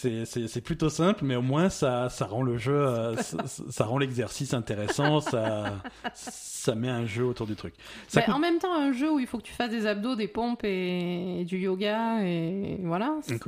[0.00, 3.16] C'est, c'est, c'est- c'est plutôt simple, mais au moins ça, ça rend le jeu, euh,
[3.16, 5.20] ça, ça rend l'exercice intéressant.
[5.20, 5.74] Ça,
[6.14, 7.74] ça met un jeu autour du truc.
[8.08, 10.28] Ça En même temps, un jeu où il faut que tu fasses des abdos, des
[10.28, 13.16] pompes et, du yoga, et voilà.
[13.22, 13.38] c'est-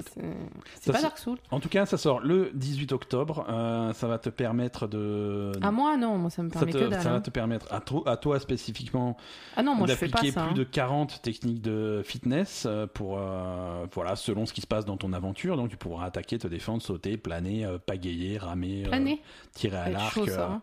[0.81, 1.39] ça, pas Dark Souls.
[1.51, 3.47] En tout cas, ça sort le 18 octobre.
[3.49, 5.53] Euh, ça va te permettre de.
[5.63, 7.03] À moi, non, moi ça me ça, permet te- que dalle.
[7.03, 7.21] ça va hein.
[7.21, 9.17] te permettre à, to- à toi spécifiquement
[9.57, 10.43] Ah d'appliquer ça.
[10.43, 10.55] plus hein.
[10.55, 14.97] de 40 techniques de fitness euh, pour euh, voilà selon ce qui se passe dans
[14.97, 19.21] ton aventure donc tu pourras attaquer te défendre sauter planer euh, pagayer ramer euh, Planer,
[19.53, 20.39] tirer à l'arc euh.
[20.41, 20.63] hein.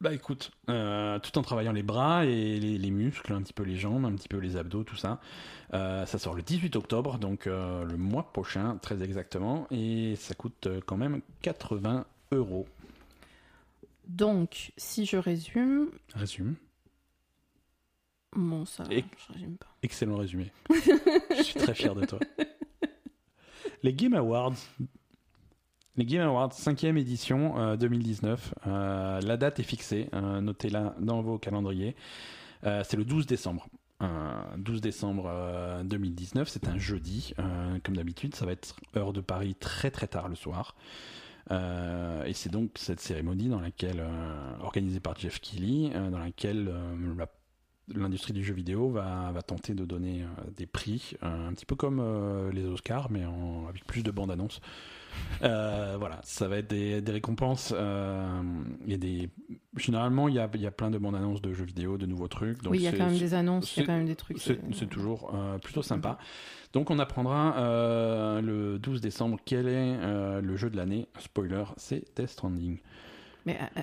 [0.00, 3.62] bah écoute euh, tout en travaillant les bras et les, les muscles un petit peu
[3.62, 5.20] les jambes un petit peu les abdos tout ça
[5.74, 10.34] Euh, ça sort le 18 octobre donc euh, le mois prochain très exactement et ça
[10.34, 12.66] coûte quand même 80 euros
[14.06, 16.56] Donc, si je résume, résume
[18.36, 19.68] bon, ça, Et- je résume pas.
[19.82, 20.50] Excellent résumé.
[21.36, 22.18] Je suis très fier de toi.
[23.82, 24.54] Les Game Awards.
[25.96, 28.54] Les Game Awards, 5e édition euh, 2019.
[28.66, 30.08] Euh, la date est fixée.
[30.14, 31.94] euh, Notez-la dans vos calendriers.
[32.64, 33.66] Euh, c'est le 12 décembre.
[34.02, 37.34] Euh, 12 décembre euh, 2019, c'est un jeudi.
[37.38, 40.74] Euh, comme d'habitude, ça va être heure de Paris très très tard le soir.
[41.50, 46.18] Euh, et c'est donc cette cérémonie dans laquelle, euh, organisée par Jeff Keighley, euh, dans
[46.18, 47.26] laquelle euh, la
[47.94, 51.66] l'industrie du jeu vidéo va, va tenter de donner euh, des prix, euh, un petit
[51.66, 54.60] peu comme euh, les Oscars, mais en, avec plus de bandes annonces.
[55.42, 57.72] Euh, voilà, ça va être des, des récompenses.
[58.86, 59.28] des,
[59.76, 62.06] généralement, il y a, il y a plein de bandes annonces de jeux vidéo, de
[62.06, 62.62] nouveaux trucs.
[62.62, 64.16] Donc oui, il y a quand même des annonces, il y a quand même des
[64.16, 64.38] trucs.
[64.38, 65.32] c'est toujours
[65.62, 66.18] plutôt sympa.
[66.72, 71.06] Donc on apprendra euh, le 12 décembre quel est euh, le jeu de l'année.
[71.18, 72.78] Spoiler, c'est Death Stranding.
[73.44, 73.82] Mais, euh,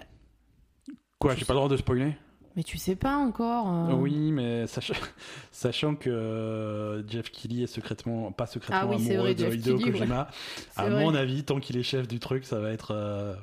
[1.19, 2.15] Quoi, j'ai pas le droit de spoiler?
[2.59, 3.69] Mais tu sais pas encore.
[3.89, 3.93] euh.
[3.93, 4.91] Oui, mais sach-
[5.53, 9.53] sachant que euh, Jeff Keighley est secrètement, pas secrètement Ah oui, amoureux vrai, de Jeff
[9.55, 9.91] Hideo ouais.
[9.93, 10.27] Kojima,
[10.75, 11.01] C'est à vrai.
[11.05, 12.91] mon avis, tant qu'il est chef du truc, ça va être.
[12.93, 13.33] euh,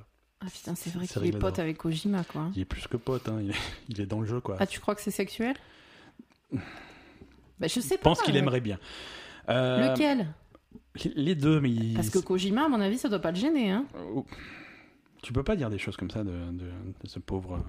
[0.42, 1.58] Ah putain, c'est vrai qu'il est pote d'avance.
[1.60, 2.50] avec Kojima, quoi.
[2.54, 3.54] il est plus que pote, hein, il, est,
[3.88, 4.56] il est dans le jeu, quoi.
[4.60, 5.54] Ah, tu crois que c'est sexuel?
[6.52, 7.96] Bah, je sais Je pas.
[8.10, 8.78] pense qu'il euh, aimerait bien.
[9.48, 10.26] Euh, Lequel?
[11.14, 13.70] Les deux, mais il- Parce que Kojima, à mon avis, ça doit pas le gêner,
[13.70, 13.86] hein.
[14.14, 14.26] Oh.
[15.22, 16.70] Tu peux pas dire des choses comme ça de, de-
[17.02, 17.64] de ce pauvre.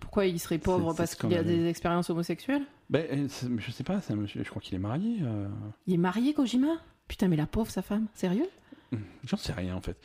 [0.00, 4.00] Pourquoi il serait pauvre Parce qu'il a des expériences homosexuelles Ben, euh, je sais pas,
[4.00, 5.18] je crois qu'il est marié.
[5.22, 5.48] euh,
[5.86, 6.68] Il est marié, Kojima?
[7.08, 8.06] Putain, mais la pauvre, sa femme.
[8.14, 8.48] Sérieux?
[9.24, 9.96] J'en sais rien en fait.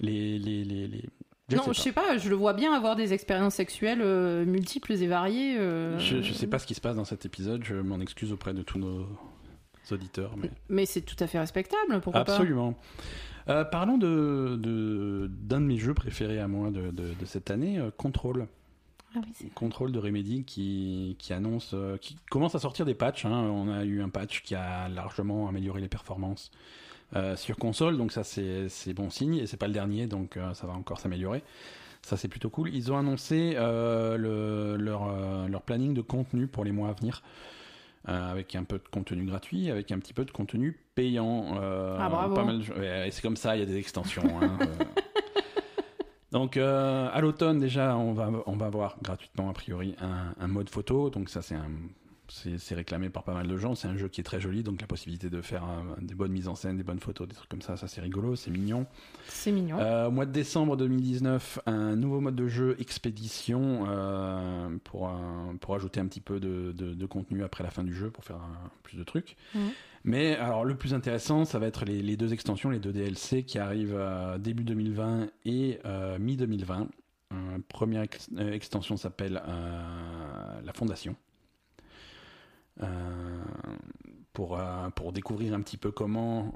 [0.00, 0.38] Les.
[0.38, 1.04] les, les, les-
[1.48, 1.82] je Non, sais je pas.
[1.82, 5.56] sais pas, je le vois bien avoir des expériences sexuelles euh, multiples et variées.
[5.58, 8.32] euh, Je, je sais pas ce qui se passe dans cet épisode, je m'en excuse
[8.32, 9.04] auprès de tous nos
[9.90, 10.36] auditeurs.
[10.36, 10.50] Mais...
[10.68, 12.78] Mais c'est tout à fait respectable, pourquoi Absolument.
[13.48, 17.50] Euh, parlons de, de- d'un de mes jeux préférés à moi de, de- de cette
[17.50, 18.46] année, Control.
[19.14, 23.24] Ah oui, Control de Remedy qui, qui annonce, euh, qui commence à sortir des patchs.
[23.24, 23.32] hein.
[23.50, 26.50] On a eu un patch qui a largement amélioré les performances
[27.16, 30.36] euh, sur console, donc ça c'est, c'est bon signe et c'est pas le dernier, donc
[30.36, 31.42] euh, ça va encore s'améliorer.
[32.02, 32.72] Ça c'est plutôt cool.
[32.74, 37.22] Ils ont annoncé le- leur, leur planning de contenu pour les mois à venir.
[38.08, 41.58] euh, avec un peu de contenu gratuit, avec un petit peu de contenu payant.
[41.60, 42.34] euh, Ah, bravo.
[42.34, 42.74] Pas mal de jeux.
[42.78, 44.22] Ouais, et c'est comme ça, il y a des extensions.
[44.40, 44.84] hein, euh.
[46.32, 50.48] Donc euh, à l'automne déjà, on va on va avoir gratuitement a priori un, un
[50.48, 51.10] mode photo.
[51.10, 51.68] Donc ça c'est un
[52.32, 53.74] c'est réclamé par pas mal de gens.
[53.74, 56.30] C'est un jeu qui est très joli, donc la possibilité de faire euh, des bonnes
[56.30, 58.86] mises en scène, des bonnes photos, des trucs comme ça, ça c'est rigolo, c'est mignon.
[59.26, 59.80] C'est mignon.
[59.80, 65.10] Euh, au mois de décembre 2019, un nouveau mode de jeu expédition euh, pour,
[65.60, 68.22] pour ajouter un petit peu de, de- de contenu après la fin du jeu pour
[68.24, 68.38] faire
[68.84, 69.36] plus de trucs.
[69.56, 69.70] Mhm.
[70.04, 73.58] Mais alors le plus intéressant, ça va être les, deux extensions, les deux DLC qui
[73.58, 76.88] arrivent euh, début 2020 et euh, mi 2020.
[77.32, 78.04] Euh, première
[78.38, 81.16] euh, extension s'appelle euh, la Fondation.
[84.32, 84.58] Pour,
[84.96, 86.54] pour découvrir un petit peu comment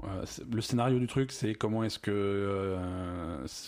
[0.51, 2.75] le scénario du truc, c'est comment est-ce que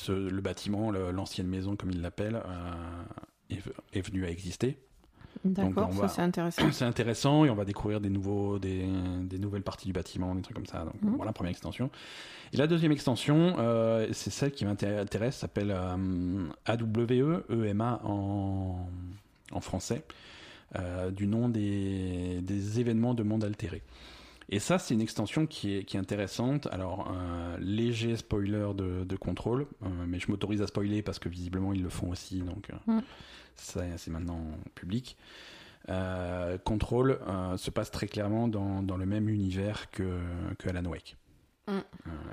[0.07, 3.03] le bâtiment, l'ancienne maison comme euh,
[3.51, 3.61] est,
[3.93, 4.79] est venu à exister.
[5.45, 6.61] D'accord, ça c'est intéressant.
[6.72, 8.85] C'est intéressant et on va découvrir des, nouveaux, des,
[9.23, 10.84] des nouvelles parties du bâtiment, des trucs comme ça.
[10.85, 11.15] Donc Mhm.
[11.18, 11.89] voilà, première extension.
[12.53, 18.88] Et la deuxième extension, euh, c'est celle qui m'intéresse, s'appelle euh, AWE, EMA en,
[19.51, 20.03] en français,
[20.77, 23.81] euh, du nom des, des événements de monde altéré.
[24.49, 26.68] Et ça, c'est une extension qui est, qui est intéressante.
[26.72, 31.27] Alors, un léger spoiler de, de contrôle, euh, mais je m'autorise à spoiler parce que
[31.27, 33.01] visiblement ils le font aussi, donc euh, Mm.
[33.57, 34.41] C'est maintenant
[34.75, 35.17] public.
[35.89, 40.19] Euh, Control euh, se passe très clairement dans, dans le même univers que,
[40.59, 41.15] que Alan Wake.
[41.67, 41.71] Mm.
[41.71, 41.81] Euh,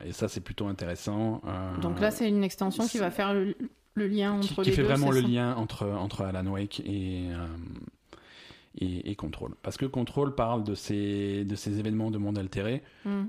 [0.07, 1.41] et ça, c'est plutôt intéressant.
[1.81, 3.57] Donc là, c'est une extension qui va faire le,
[3.95, 4.89] le lien qui, entre qui les fait deux.
[4.89, 7.29] vraiment le ça lien entre, entre Alan Wake et,
[8.79, 9.55] et, et Control.
[9.63, 12.83] Parce que Control parle de ces, de ces événements de monde altéré.
[13.05, 13.27] Hmm.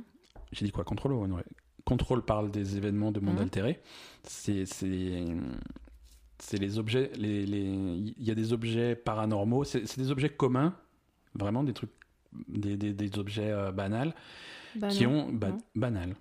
[0.51, 1.45] J'ai dit quoi Control ou Alan Wake?
[1.85, 3.41] Control parle des événements de monde Mhm.
[3.43, 3.79] altéré.
[4.23, 4.65] C'est
[6.39, 7.11] c'est les objets.
[7.17, 9.63] les- les- Il y a des objets paranormaux.
[9.63, 10.73] C'est des objets communs,
[11.33, 11.91] vraiment des trucs,
[12.47, 14.13] des, des, des objets euh, banals
[14.89, 15.57] qui ont ba- non.
[15.75, 16.15] banal.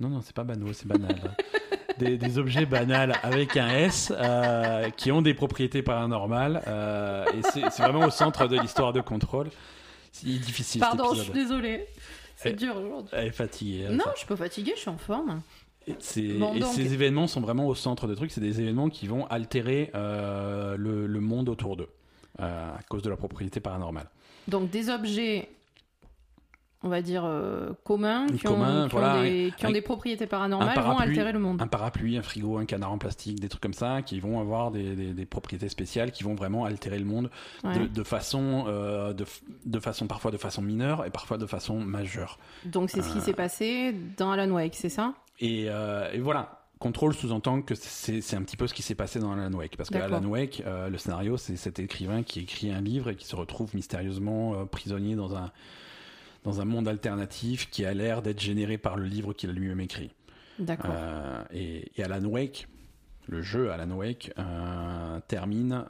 [0.00, 1.14] Non non, c'est pas banal, c'est banal.
[1.98, 7.42] des, des objets banals avec un S euh, qui ont des propriétés paranormales euh, et
[7.42, 9.48] c'est vraiment au centre de l'histoire de contrôle.
[10.10, 10.80] C'est difficile.
[10.80, 11.86] Pardon, je suis désolée.
[12.36, 13.10] C'est dur aujourd'hui.
[13.12, 13.86] Elle est fatiguée.
[13.90, 15.40] Non, je suis pas fatiguée, je suis en forme.
[15.86, 18.30] Et, Bon, ces événements sont vraiment au centre des trucs.
[18.30, 21.88] C'est des événements qui vont altérer euh, le, le monde autour d'eux
[22.40, 24.08] euh, à cause de leur propriété paranormale.
[24.48, 25.48] Donc des objets,
[26.84, 29.72] on va dire euh, communs, qui, Communs, ont, qui voilà, ont des, qui ont un-
[29.72, 31.62] des propriétés paranormales, vont altérer le monde.
[31.62, 34.72] Un parapluie, un frigo, un canard en plastique, des trucs comme ça, qui vont avoir
[34.72, 37.30] des, des- des propriétés spéciales, qui vont vraiment altérer le monde
[37.62, 37.78] Ouais.
[37.78, 39.24] de, de façon, de,
[39.66, 42.38] de façon parfois de façon mineure et parfois de façon majeure.
[42.64, 45.14] Donc c'est ce qui s'est passé dans Alan Wake, c'est ça?
[45.40, 46.58] Et, euh, et voilà.
[46.78, 49.76] Control sous-entend que c'est un petit peu ce qui s'est passé dans Alan Wake.
[49.76, 49.94] Parce que.
[49.98, 53.36] Alan Wake, euh, le scénario, c'est cet écrivain qui écrit un livre et qui se
[53.36, 55.52] retrouve mystérieusement euh, prisonnier dans un,
[56.42, 59.78] dans un monde alternatif qui a l'air d'être généré par le livre qu'il a lui-même
[59.80, 60.10] écrit.
[60.58, 60.90] D'accord.
[60.92, 62.66] Euh, et, et Alan Wake,
[63.28, 64.32] le jeu Alan Wake,
[65.28, 65.84] termine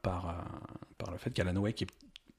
[0.00, 0.44] par,
[0.96, 1.88] par le fait qu'Alan Wake, est-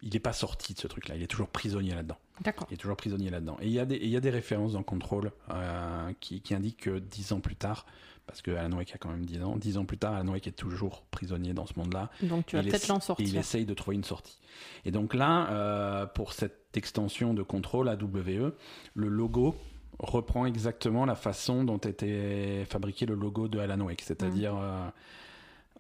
[0.03, 1.15] il n'est pas sorti de ce truc-là.
[1.15, 2.17] Il est toujours prisonnier là-dedans.
[2.41, 2.67] D'accord.
[2.69, 3.57] Il est toujours prisonnier là-dedans.
[3.61, 6.41] Et il y a des, et il y a des références dans Control euh, qui,
[6.41, 7.85] qui indiquent que dix ans plus tard,
[8.25, 10.47] parce que Alan Wake a quand même 10 ans, dix ans plus tard, Alan Wake
[10.47, 12.09] est toujours prisonnier dans ce monde-là.
[12.21, 13.39] Donc tu vas peut-être l'en Et il sortir.
[13.39, 14.39] essaye de trouver une sortie.
[14.85, 18.53] Et donc là, euh, pour cette extension de contrôle AWE,
[18.93, 19.55] le logo
[19.99, 24.01] reprend exactement la façon dont était fabriqué le logo de Alan Wake.
[24.01, 24.87] C'est-à-dire, euh,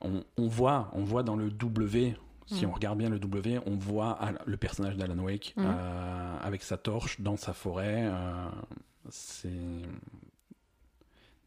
[0.01, 2.15] on, on voit, on voit dans le W,
[2.47, 2.69] si Mm.
[2.69, 5.61] on regarde bien le W, on voit le personnage d'Alan Wake Mm.
[5.65, 8.03] euh, avec sa torche dans sa forêt.
[8.05, 8.47] euh,
[9.09, 9.49] c'est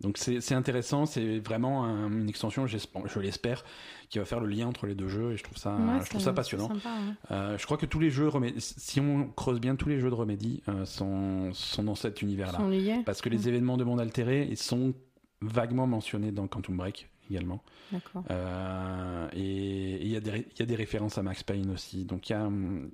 [0.03, 2.77] donc c'est intéressant, c'est vraiment un- une extension, je
[3.21, 3.65] l'espère,
[4.11, 6.11] qui va faire le lien entre les deux jeux et je trouve ça, Ouais, je
[6.11, 6.69] trouve c'est- ça passionnant.
[6.69, 6.91] sympa.
[7.31, 10.15] Euh, je crois que tous les jeux, si on creuse bien, tous les jeux de
[10.15, 12.59] Remedy euh, sont, sont dans cet univers-là.
[13.07, 14.93] Parce que les événements de monde altéré, ils sont
[15.41, 17.63] vaguement mentionnés dans Quantum Break également.
[17.93, 18.25] D'accord.
[18.31, 21.71] Euh, et il y, a des ré- il y a des références à Max Payne
[21.71, 22.05] aussi.
[22.05, 22.91] Donc il y a, hum,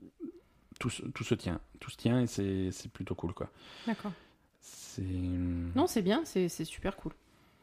[0.78, 1.60] tout, se- tout se tient.
[1.80, 3.32] Tout se tient et c'est plutôt cool.
[3.34, 3.50] quoi.
[3.86, 4.12] D'accord.
[4.98, 7.12] Hum, Non, c'est bien, c'est super cool.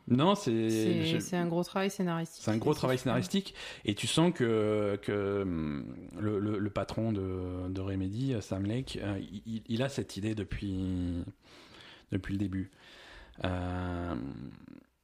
[0.08, 1.36] Non, c'est...
[1.36, 2.42] Un gros travail scénaristique.
[2.44, 3.54] C'est un gros travail scénaristique
[3.86, 5.86] et tu sens que, que hum,
[6.20, 10.34] le, le- le patron de, de Remedy, Sam Lake, euh, il, il a cette idée
[10.34, 11.24] depuis,
[12.12, 12.72] depuis le début.
[13.46, 14.16] Euh,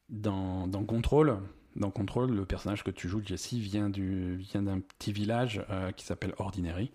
[0.08, 1.38] dans, dans Control,
[1.76, 5.92] dans Control, le personnage que tu joues, Jesse, vient du vient d'un petit village euh,
[5.92, 6.90] qui s'appelle Ordinary.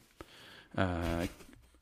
[0.78, 1.26] Euh,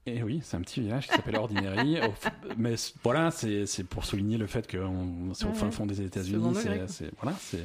[0.06, 1.98] et oui, c'est un petit village qui s'appelle Ordinary.
[2.58, 4.78] Mais voilà, c'est pour souligner le fait que
[5.34, 6.56] c'est au Ouais, fin fond des États-Unis.
[6.88, 7.64] c'est- voilà, c'est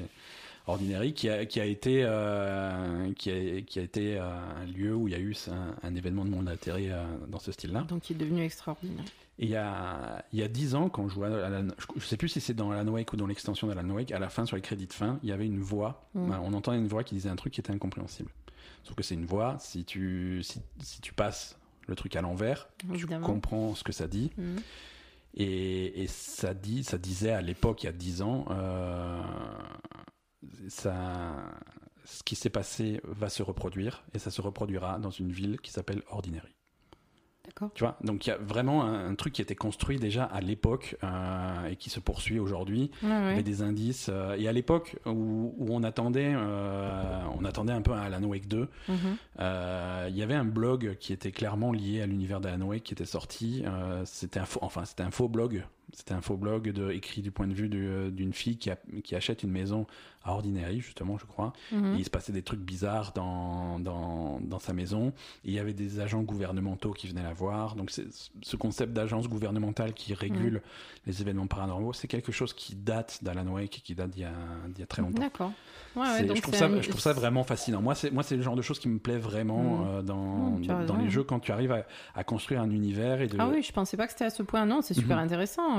[0.67, 5.09] Ordinary qui a, qui a été euh, qui a, qui a été un lieu où
[5.09, 7.83] il y a eu un, un événement de monde euh, dans ce style-là.
[7.83, 9.05] Donc il est devenu extraordinaire.
[9.39, 11.87] Et il y a il y a dix ans quand je jouais à Alan, je,
[12.01, 14.29] je sais plus si c'est dans Alan Wake ou dans l'extension d'Alan Wake, à la
[14.29, 16.09] fin sur les crédits de fin, il y avait une voix.
[16.15, 16.33] Mm.
[16.43, 18.31] On entendait une voix qui disait un truc qui était incompréhensible.
[18.85, 19.57] Sauf que c'est une voix.
[19.59, 21.59] Si tu si, si tu passes
[21.89, 24.31] le truc à l'envers, tu comprends ce que ça dit.
[25.37, 29.21] Et, et ça, dit, ça disait à l'époque, il y a 10 ans, euh,
[30.69, 31.35] ça,
[32.05, 35.73] ce qui s'est passé va se reproduire et ça se reproduira dans une ville qui
[35.73, 36.54] s'appelle Ordinary.
[37.75, 40.41] Tu vois, donc il y a vraiment un, un truc qui était construit déjà à
[40.41, 42.91] l'époque euh, et qui se poursuit aujourd'hui.
[43.03, 44.09] Ouais, des indices.
[44.13, 48.23] euh, et à l'époque où, où on attendait, euh, on attendait un peu un Alan
[48.25, 48.97] Wake 2, Mhm.
[49.41, 52.95] euh, il y avait un blog qui était clairement lié à l'univers d'Alan Wake qui
[52.95, 53.65] était sorti.
[54.05, 55.65] C'était un faux, enfin c'était un faux blog.
[55.93, 58.79] C'était un faux blog de, écrit du point de vue de- d'une fille qui, a-
[59.05, 59.87] qui achète une maison
[60.25, 61.53] à Ordinary justement, je crois.
[61.71, 61.95] Mhm.
[61.95, 65.09] Et il se passait des trucs bizarres dans, dans, dans sa maison.
[65.45, 67.77] Et il y avait des agents gouvernementaux qui venaient la voir.
[67.77, 70.63] Donc ce concept d'agence gouvernementale qui régule
[71.07, 74.25] les événements paranormaux, c'est quelque chose qui date d'Alan Wake et qui date d'il y
[74.25, 74.33] a,
[74.69, 75.21] d'il y a très longtemps.
[75.21, 75.53] D'accord.
[75.95, 77.81] Ouais, ouais, je, trouve ça, un- je trouve ça vraiment fascinant.
[77.83, 79.87] Moi, c'est le genre de choses qui me plaît vraiment Mhm.
[79.89, 81.87] euh, dans, Mhm, dans, les jeux quand tu arrives à,
[82.17, 83.37] à construire un univers et de.
[83.39, 84.65] Ah oui, je pensais pas que c'était à ce point.
[84.67, 85.23] Non, c'est super Mhm.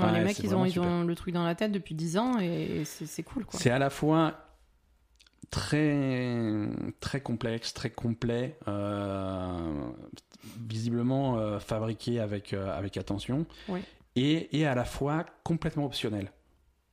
[0.03, 2.39] Ouais, les mecs, ils ont, ils ont le truc dans la tête depuis 10 ans
[2.39, 3.45] et c'est cool.
[3.49, 4.33] C'est à la fois
[5.51, 6.67] très
[6.99, 9.89] très complexe, très complet, euh,
[10.67, 13.81] visiblement euh, fabriqué avec euh, avec attention, Oui.
[14.15, 16.31] et, et à la fois complètement optionnel.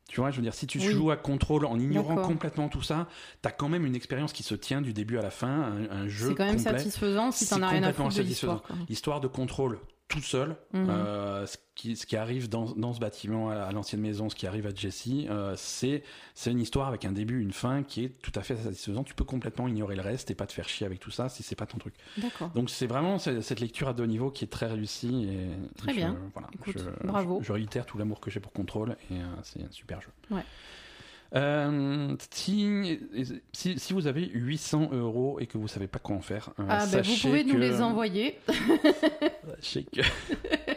[0.08, 0.84] Tu vois, je veux dire, si tu Oui.
[0.84, 3.08] joues à contrôle en ignorant complètement tout ça,
[3.40, 6.08] t'as quand même une expérience qui se tient du début à la fin, un, un
[6.08, 6.78] jeu C'est quand même complet.
[6.78, 8.62] satisfaisant si C'est t'en as rien à foutre satisfaisant.
[8.90, 9.20] l'histoire.
[9.22, 9.78] de contrôle
[10.12, 10.56] tout seul.
[10.72, 10.86] Mhm.
[10.90, 14.34] Euh, ce, qui, ce qui arrive dans, dans ce bâtiment à, à l'ancienne maison, ce
[14.36, 16.02] qui arrive à Jesse, euh, c'est
[16.34, 19.04] c'est une histoire avec un début, une fin qui est tout à fait satisfaisant.
[19.04, 21.42] Tu peux complètement ignorer le reste et pas te faire chier avec tout ça si
[21.42, 21.94] c'est pas ton truc.
[22.54, 25.24] Donc c'est vraiment ce- cette lecture à deux niveaux qui est très réussie.
[25.24, 26.16] Et, Très je- bien.
[26.34, 27.38] voilà, Écoute, je, bravo.
[27.40, 30.10] Je, je réitère tout l'amour que j'ai pour Control et euh, c'est un super jeu.
[30.30, 30.42] Ouais.
[31.34, 32.98] Euh, si,
[33.52, 36.64] si, si vous avez 800 euros et que vous savez pas quoi en faire, euh,
[36.68, 38.38] Ah, bah, vous pouvez nous que- les envoyer.
[39.56, 40.02] Sachez que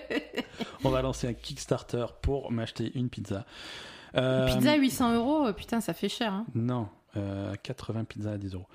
[0.85, 3.45] on va lancer un Kickstarter pour m'acheter une pizza.
[4.15, 6.31] Euh, Pizza 800 euros, euh, putain, ça fait cher.
[6.33, 6.45] Hein.
[6.55, 6.87] Non,
[7.17, 8.67] euh, 80 pizzas à 10 euros.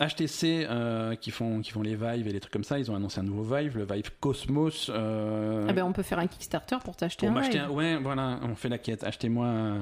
[0.00, 2.96] HTC euh, qui font qui font les Vive et les trucs comme ça, ils ont
[2.96, 4.90] annoncé un nouveau Vive, le Vive Cosmos.
[4.92, 7.56] euh, Ah ben, on peut faire un Kickstarter pour t'acheter un Vive.
[7.62, 7.70] un.
[7.70, 9.04] Ouais, voilà, on fait la quête.
[9.04, 9.46] Achetez-moi.
[9.46, 9.78] euh,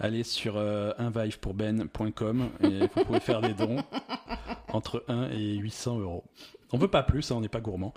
[0.00, 3.76] Allez sur euh, unvivepourbben.com et vous pouvez faire des dons
[4.72, 6.24] entre 1 et 800 euros.
[6.72, 7.94] On veut pas plus, hein, on n'est pas gourmand.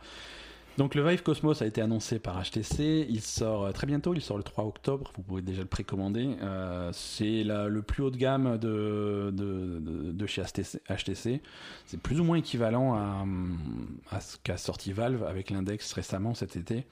[0.78, 4.20] Donc le Vive Cosmos a été annoncé par HTC, il sort euh, très bientôt, il
[4.22, 6.36] sort le 3 octobre, vous pouvez déjà le précommander.
[6.42, 10.82] Euh, c'est le plus haut de gamme de, de, de- de chez HTC.
[10.90, 11.42] HTC.
[11.86, 13.26] C'est plus ou moins équivalent à,
[14.12, 16.86] à ce qu'a sorti Valve avec l'index récemment cet été.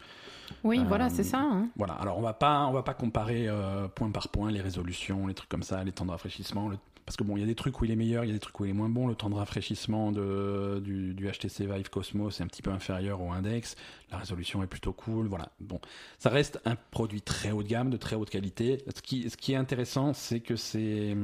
[0.64, 1.40] Oui, Euh, voilà, c'est ça.
[1.42, 1.68] hein.
[1.76, 5.28] Voilà, alors on va pas, on va pas comparer euh, point par point les résolutions,
[5.28, 7.48] les trucs comme ça, les temps de rafraîchissement, le- parce que bon, il y a
[7.48, 8.90] des trucs où il est meilleur, il y a des trucs où il est moins
[8.90, 9.08] bon.
[9.08, 13.76] Le temps de rafraîchissement du, HTC Vive Cosmos est un petit peu inférieur au Index.
[14.12, 15.28] La résolution est plutôt cool.
[15.28, 15.80] Voilà, bon,
[16.20, 18.80] ça reste un produit très haut de gamme, de très haute qualité.
[18.96, 21.16] Ce qui, ce qui est intéressant, c'est que c'est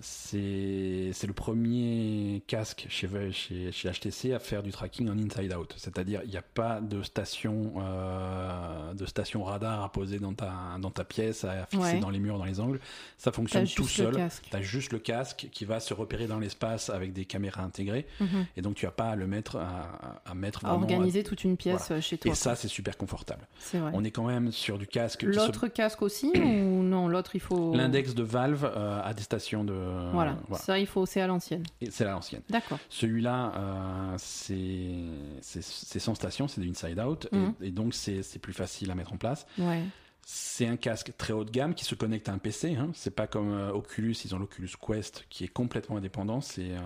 [0.00, 5.54] c'est c'est le premier casque chez, chez, chez HTC à faire du tracking en inside
[5.54, 5.74] out.
[5.76, 10.52] C'est-à-dire, il n'y a pas de station, euh, de station radar à poser dans ta,
[10.80, 11.98] dans ta pièce, à fixer Ouais.
[12.00, 12.80] dans les murs, dans les angles.
[13.18, 14.14] Ça fonctionne tout seul.
[14.50, 18.06] Tu as juste le casque qui va se repérer dans l'espace avec des caméras intégrées.
[18.20, 18.46] Mhm.
[18.56, 21.56] Et donc, tu n'as pas à le mettre, à, à mettre À organiser toute une
[21.56, 22.32] pièce euh, chez toi.
[22.32, 23.46] Et ça, c'est super confortable.
[23.74, 23.90] vrai.
[23.94, 25.20] On est quand même sur du casque.
[25.22, 27.74] se- L'autre casque aussi ou non L'autre, il faut.
[27.74, 29.72] L'index de Valve euh, a des stations de.
[30.12, 30.36] Voilà.
[30.54, 31.06] ça, il faut.
[31.06, 31.62] C'est à l'ancienne.
[31.80, 32.42] Et c'est à l'ancienne.
[32.48, 32.78] D'accord.
[32.88, 37.54] Celui-là, euh, c'est sans station, c'est du inside out, et- Mhm.
[37.60, 39.46] et, donc c'est plus facile à mettre en place.
[39.58, 39.82] Ouais.
[40.22, 42.76] C'est un casque très haut de gamme qui se connecte à un PC.
[42.76, 42.90] Hein.
[42.94, 46.40] C'est pas comme euh, Oculus, ils ont l'Oculus Quest qui est complètement indépendant.
[46.40, 46.78] C'est euh,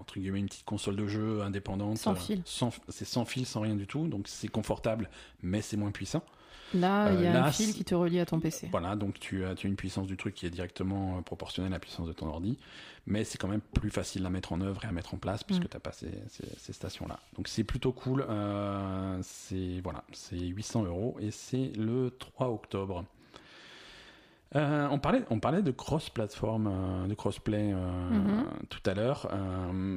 [0.00, 1.98] entre guillemets une petite console de jeu indépendante.
[1.98, 2.42] Sans euh, fil.
[2.88, 4.08] C'est sans fil, sans rien du tout.
[4.08, 5.08] Donc c'est confortable,
[5.42, 6.22] mais c'est moins puissant.
[6.74, 8.68] Là, il y a Euh, là, un fil qui te relie à ton PC.
[8.70, 11.72] Voilà, donc tu as, tu as une puissance du truc qui est directement euh, proportionnelle
[11.72, 12.58] à la puissance de ton ordi,
[13.06, 15.42] mais c'est quand même plus facile à mettre en œuvre et à mettre en place
[15.42, 15.68] puisque Mm.
[15.68, 17.18] tu n'as pas ces, ces- ces stations-là.
[17.36, 18.24] Donc c'est plutôt cool.
[18.28, 23.04] euh, c'est voilà, c'est 800 euros et c'est le 3 octobre.
[24.56, 28.46] Euh, on, parlait, on parlait de cross-platform, euh, de crossplay euh, Mhm.
[28.68, 29.28] tout à l'heure.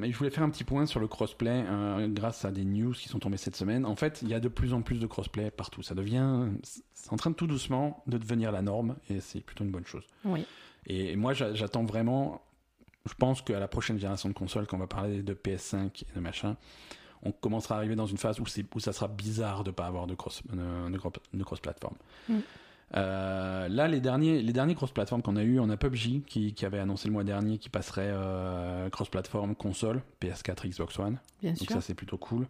[0.04, 1.64] et je voulais faire un petit point sur le crossplay
[2.10, 3.84] grâce à des news qui sont tombées cette semaine.
[3.84, 5.82] En fait, il y a de plus en plus de crossplay partout.
[5.82, 9.64] Ça devient, c'est en train de tout doucement de devenir la norme et c'est plutôt
[9.64, 10.04] une bonne chose.
[10.24, 10.46] Oui.
[10.86, 12.40] Et, et moi, j'a- j'attends vraiment.
[13.06, 16.14] Je pense qu'à la prochaine génération de consoles, quand on va parler de PS5 et
[16.14, 16.56] de machin,
[17.22, 19.86] on commencera à arriver dans une phase où, c'est- où ça sera bizarre de pas
[19.86, 20.90] avoir de cross, de,
[21.36, 21.94] de cross-platform.
[22.28, 22.34] Mm.
[22.96, 26.66] Euh, là, les derniers, les derniers cross-platform qu'on a eu, on a PUBG qui, qui
[26.66, 31.18] avait annoncé le mois dernier qui passerait euh, cross-platform console, PS4, Xbox One.
[31.42, 31.72] Bien Donc sûr.
[31.72, 32.46] ça, c'est plutôt cool.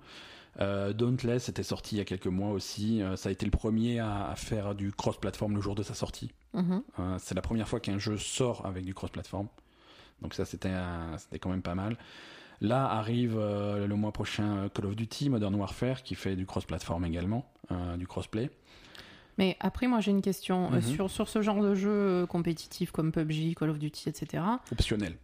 [0.60, 3.02] Euh, Dauntless était sorti il y a quelques mois aussi.
[3.02, 5.94] Euh, ça a été le premier à, à faire du cross-platform le jour de sa
[5.94, 6.30] sortie.
[6.52, 6.82] Mhm.
[7.18, 9.48] C'est la première fois qu'un jeu sort avec du cross-platform.
[10.22, 10.70] Donc ça, c'était
[11.40, 11.96] quand même pas mal.
[12.60, 17.50] Là arrive le mois prochain Call of Duty Modern Warfare qui fait du cross-platform également,
[17.98, 18.50] du crossplay.
[19.38, 20.66] Mais après, moi, j'ai une question.
[20.72, 20.82] Euh, Mhm.
[20.82, 24.42] sur, sur ce genre de jeu euh, compétitif comme PUBG, Call of Duty, etc.
[24.70, 25.16] Optionnel.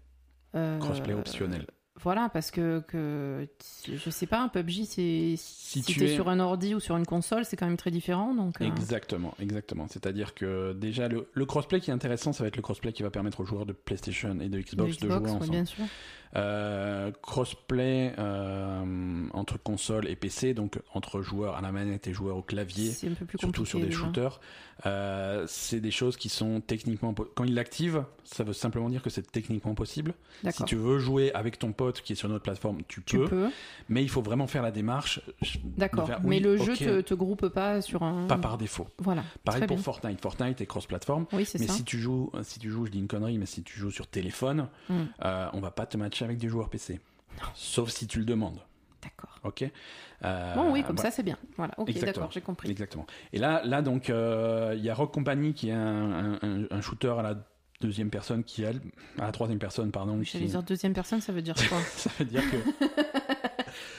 [0.56, 1.66] euh, Crossplay optionnel.
[2.02, 3.46] Voilà, parce que, que
[3.86, 7.04] je sais pas, un PUBG, c'est si, tu es- sur un ordi ou sur une
[7.04, 8.34] console, c'est quand même très différent.
[8.34, 9.86] Donc, euh, Exactement, exactement.
[9.86, 13.02] C'est-à-dire que déjà le, le crossplay qui est intéressant, ça va être le crossplay qui
[13.02, 15.50] va permettre aux joueurs de PlayStation et de Xbox de, Xbox, jouer ouais, ensemble.
[15.50, 15.84] bien sûr.
[16.36, 22.36] Euh, crossplay euh, entre console et PC, donc entre joueurs à la manette et joueurs
[22.36, 22.90] au clavier.
[22.92, 23.98] C'est un peu plus surtout sur des déjà.
[23.98, 24.40] shooters.
[24.86, 27.12] Euh, c'est des choses qui sont techniquement...
[27.34, 30.14] Quand ils l'activent, ça veut simplement dire que c'est techniquement possible.
[30.52, 33.26] Si tu veux jouer avec ton pote qui est sur notre plateforme, tu Tu peux,
[33.26, 33.48] peux.
[33.88, 35.20] mais il faut vraiment faire la démarche.
[35.76, 36.08] D'accord.
[36.22, 38.26] Mais le jeu ok, te, te groupe pas sur un.
[38.26, 38.86] Pas par défaut.
[38.98, 39.22] Voilà.
[39.44, 39.82] Pareil Très pour bien.
[39.84, 40.20] Fortnite.
[40.22, 41.26] Fortnite est cross-platform.
[41.32, 41.74] Oui, Mais ça.
[41.74, 44.06] si tu joues, si tu joues, je dis une connerie, mais si tu joues sur
[44.06, 47.00] téléphone, euh, on va pas te matcher avec des joueurs PC.
[47.54, 48.60] Sauf si tu le demandes.
[49.02, 49.38] D'accord.
[49.44, 49.64] Ok.
[50.24, 51.10] Euh, Bon, oui, comme voilà.
[51.10, 51.38] ça, c'est bien.
[51.56, 51.72] Voilà.
[51.78, 52.70] Ok, d'accord, j'ai compris.
[52.70, 53.06] Exactement.
[53.32, 56.80] Et là, là donc, euh, il y a Rock Company qui est un, un- un
[56.82, 57.36] shooter à la
[57.80, 58.80] deuxième personne qui elle,
[59.18, 60.20] à la troisième personne, pardon.
[60.20, 60.38] Qui...
[60.40, 62.56] dire deuxième personne, ça veut dire quoi Ça veut dire que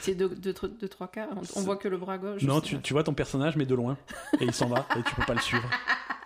[0.00, 0.52] C'est deux,
[0.88, 1.28] trois quarts.
[1.56, 2.42] On, on voit que le bras gauche.
[2.42, 3.96] non, tu, tu vois ton personnage mais de loin
[4.40, 5.68] et il s'en va et tu peux pas le suivre.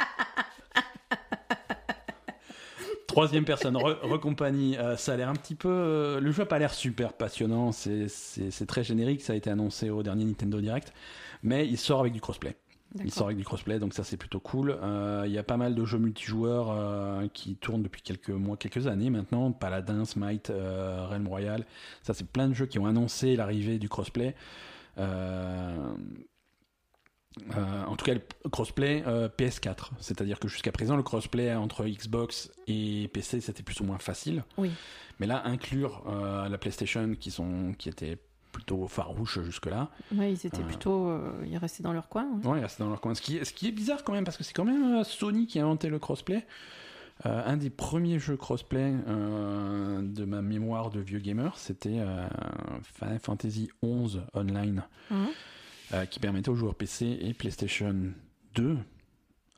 [3.16, 5.70] Troisième personne, Re- Rock Company, euh, ça a l'air un petit peu.
[5.70, 9.88] euh, le jeu a pas l'air super passionnant, c'est- très générique, ça a été annoncé
[9.88, 10.93] au dernier Nintendo Direct,
[11.43, 12.56] mais il sort avec du crossplay.
[13.02, 14.76] Il sort avec du crossplay, donc ça c'est plutôt cool.
[14.82, 18.59] Euh, Il y a pas mal de jeux multijoueurs euh, qui tournent depuis quelques mois,
[18.59, 19.51] quelques années maintenant.
[19.51, 21.64] Paladin, Smite, euh, Realm Royale.
[22.02, 24.34] Ça c'est plein de jeux qui ont annoncé l'arrivée du crossplay.
[27.56, 29.90] Euh, en tout cas, le crossplay euh, PS4.
[30.00, 34.42] C'est-à-dire que jusqu'à présent, le crossplay entre Xbox et PC, c'était plus ou moins facile.
[34.56, 34.70] Oui.
[35.20, 38.18] Mais là, inclure euh, la PlayStation, qui, sont, qui était
[38.52, 41.14] plutôt farouche jusque-là, Ouais, ils étaient plutôt.
[41.44, 42.26] ils restaient dans leur coin.
[42.42, 42.46] ouais.
[42.52, 43.14] Ouais, rester dans leur coin.
[43.14, 45.46] Ce qui, est, ce qui est bizarre quand même, parce que c'est quand même Sony
[45.46, 46.46] qui a inventé le crossplay.
[47.24, 51.98] Un des premiers jeux crossplay de ma mémoire de vieux gamer, c'était
[52.94, 55.26] Final Fantasy XI Online, Mhm.
[55.94, 57.94] Euh, qui permettait aux joueurs PC et PlayStation
[58.54, 58.76] 2,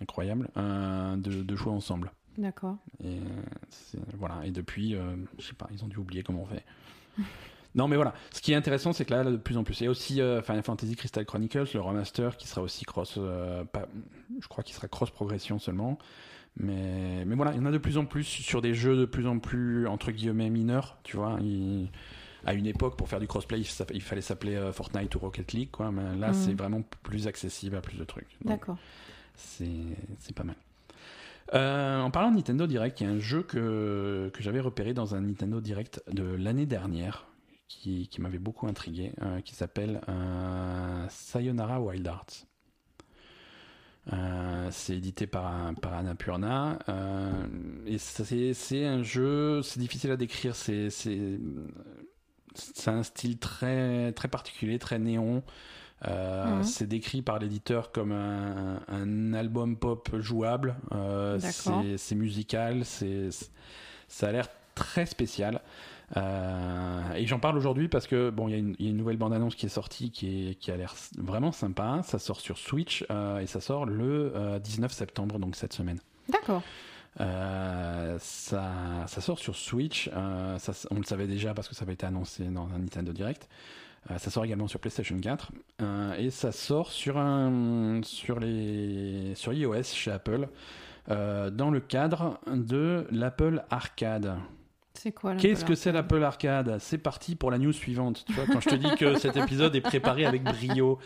[0.01, 2.13] incroyable, euh, de, de jouer ensemble.
[2.37, 2.77] D'accord.
[3.03, 4.41] Et, euh, voilà.
[4.45, 4.95] et depuis,
[5.39, 6.65] je sais pas, ils ont dû oublier comment on fait.
[7.75, 8.15] Non, mais voilà.
[8.33, 10.23] Ce qui est intéressant, c'est que là, de plus en plus, il y a aussi
[10.23, 13.17] euh, Final Fantasy Crystal Chronicles, le remaster, qui sera aussi cross.
[13.19, 13.87] euh, pas,
[14.41, 15.99] je crois qu'il sera cross progression seulement.
[16.57, 19.05] Mais, mais voilà, il y en a de plus en plus sur des jeux de
[19.05, 20.99] plus en plus entre guillemets mineurs.
[21.05, 21.91] Tu vois, il-
[22.49, 25.71] à une époque, pour faire du crossplay, il, fallait s'appeler euh, Fortnite ou Rocket League,
[25.71, 25.93] quoi.
[25.93, 28.39] Mais là, c'est vraiment plus accessible à plus de trucs.
[28.43, 28.79] D'accord.
[29.35, 30.57] c'est pas mal.
[31.53, 34.95] Euh, en parlant de Nintendo Direct, il y a un jeu que, que j'avais repéré
[34.95, 37.27] dans un Nintendo Direct de l'année dernière
[37.69, 42.47] qui, qui m'avait beaucoup intrigué, euh, qui s'appelle euh, Sayonara Wild Arts.
[44.13, 47.45] Euh, c'est édité par, par Annapurna euh,
[47.85, 50.89] et c'est c'est un jeu, c'est difficile à décrire, c'est
[52.75, 55.43] c'est un style très très particulier, très néon.
[56.07, 56.63] Euh, Mhm.
[56.63, 60.77] C'est décrit par l'éditeur comme un, un album pop jouable.
[60.93, 61.39] Euh,
[61.97, 63.31] c'est musical, c'est
[64.07, 65.61] ça a l'air très spécial.
[66.17, 68.91] Euh, et j'en parle aujourd'hui parce que bon, il y, a une- il y a
[68.93, 72.01] une nouvelle bande-annonce qui est sortie qui, est, qui a l'air vraiment sympa.
[72.05, 73.03] Ça sort sur Switch
[73.41, 75.99] et ça sort le euh, 19 septembre, donc cette semaine.
[76.29, 76.63] D'accord.
[78.49, 80.09] Ça, sort sur Switch.
[80.15, 80.59] euh,
[80.91, 83.47] on le savait déjà parce que ça avait été annoncé dans un Nintendo Direct.
[84.11, 85.53] Euh, ça sort également sur PlayStation 4
[85.83, 87.21] euh, et ça sort sur
[88.05, 90.49] sur les sur iOS chez Apple
[91.09, 94.37] dans le cadre de l'Apple Arcade.
[95.01, 96.77] C'est quoi là Qu'est-ce que c'est l'Apple Arcade?
[96.81, 98.25] C'est parti pour la news suivante.
[98.27, 100.99] Tu vois, quand je te dis que cet épisode est préparé avec brio.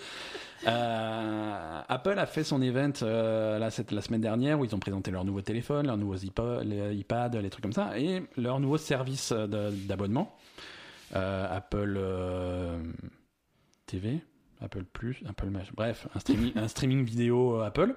[0.67, 4.79] Euh, Apple a fait son event euh, là, cette- la semaine dernière où ils ont
[4.79, 8.61] présenté leurs nouveaux téléphones, leurs nouveaux iPod, les iPads, les trucs comme ça, et leur
[8.61, 10.35] nouveau service d'abonnement.
[11.15, 12.01] Euh, Apple
[13.87, 14.21] TV,
[14.63, 17.95] Apple Plus, Apple Mach- bref, un streaming, un streaming vidéo euh, Apple.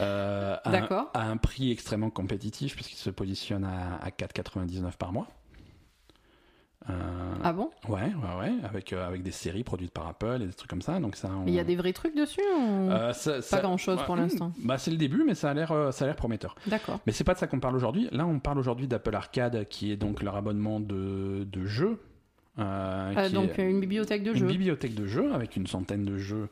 [0.00, 1.10] Euh, à, un, D'accord.
[1.14, 5.28] à un prix extrêmement compétitif puisqu'il se positionne à, à 4,99 par mois.
[6.88, 6.92] Euh,
[7.44, 7.70] Ah bon?
[7.88, 10.80] Ouais, ouais, ouais, avec, euh, avec des séries produites par Apple et des trucs comme
[10.80, 10.98] ça.
[10.98, 12.90] Donc ça, on- Mais il y a des vrais trucs dessus ou...
[12.90, 14.52] Euh, ça- ça- grand-chose pour ouais, l'instant?
[14.64, 16.54] Bah, c'est le début, mais ça a l'air, ça a l'air prometteur.
[16.66, 16.98] D'accord.
[17.06, 18.08] Mais c'est pas de ça qu'on parle aujourd'hui.
[18.12, 22.00] Là, on parle aujourd'hui d'Apple Arcade, qui est donc leur abonnement de, de jeux.
[22.60, 24.46] Euh, qui donc est euh, une bibliothèque de une jeux.
[24.46, 26.48] bibliothèque de jeux avec une centaine de jeux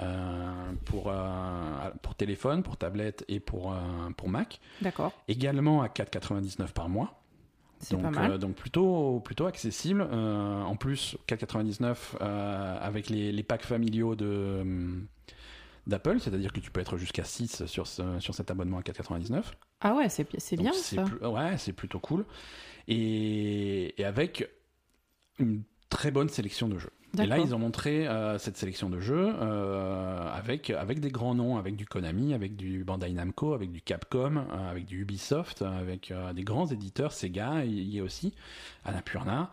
[0.00, 3.76] euh, pour, euh, pour téléphone, pour tablette et pour, euh,
[4.16, 4.60] pour Mac.
[4.82, 5.12] D'accord.
[5.28, 7.20] Également à 4,99 par mois.
[7.80, 8.30] C'est donc, pas mal.
[8.32, 10.06] euh, donc plutôt, plutôt accessible.
[10.10, 14.64] Euh, en plus, 4,99 euh, avec les, les packs familiaux de
[15.86, 19.42] d'Apple, c'est-à-dire que tu peux être jusqu'à 6 sur, ce- sur cet abonnement à 4,99.
[19.82, 20.26] Ah ouais, c'est
[20.56, 21.02] bien c'est ça.
[21.02, 22.24] plus- ouais, c'est plutôt cool.
[22.88, 24.48] Et, et avec
[25.38, 26.92] une très bonne sélection de jeux.
[27.22, 31.34] Et là, ils ont montré euh, cette sélection de jeux euh, avec, avec des grands
[31.34, 35.62] noms, avec du Konami, avec du Bandai Namco, avec du Capcom, euh, avec du Ubisoft,
[35.62, 38.34] avec des grands éditeurs, Sega, il y a aussi,
[38.84, 39.50] Annapurna.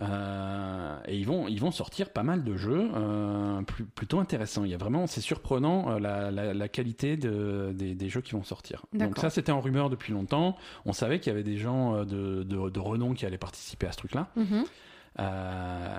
[0.00, 4.64] Euh, et ils vont, ils vont sortir pas mal de jeux euh, plus- plutôt intéressants.
[4.64, 8.20] Il y a vraiment, c'est surprenant euh, la, la, la qualité de, des, des jeux
[8.20, 8.84] qui vont sortir.
[8.92, 10.56] Donc ça, c'était en rumeur depuis longtemps.
[10.84, 13.92] On savait qu'il y avait des gens de, de, de renom qui allaient participer à
[13.92, 14.28] ce truc-là.
[14.36, 14.64] Mhm.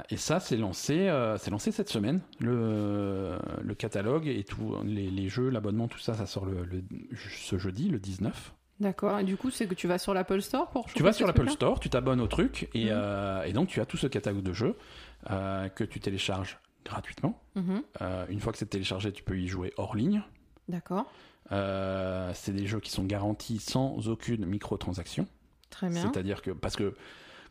[0.10, 2.22] Et ça, c'est lancé, c'est lancé cette semaine.
[2.40, 6.84] Le, le catalogue et tout, les, les jeux, l'abonnement, tout ça, ça sort le, le-
[7.18, 8.54] ce jeudi, le 19.
[8.80, 9.20] D'accord.
[9.20, 11.50] Et du coup, c'est que tu vas sur l'Apple Store pour Tu vas sur l'Apple
[11.50, 12.92] Store, tu t'abonnes au truc et, Mhm.
[12.94, 14.76] euh, et donc tu as tout ce catalogue de jeux
[15.30, 17.42] euh, que tu télécharges gratuitement.
[17.56, 17.82] Mhm.
[18.02, 20.24] Euh, une fois que c'est téléchargé, tu peux y jouer hors ligne.
[20.70, 21.06] D'accord.
[21.52, 25.28] C'est des jeux qui sont garantis sans aucune microtransaction.
[25.70, 26.02] Très bien.
[26.02, 26.94] C'est-à-dire que parce que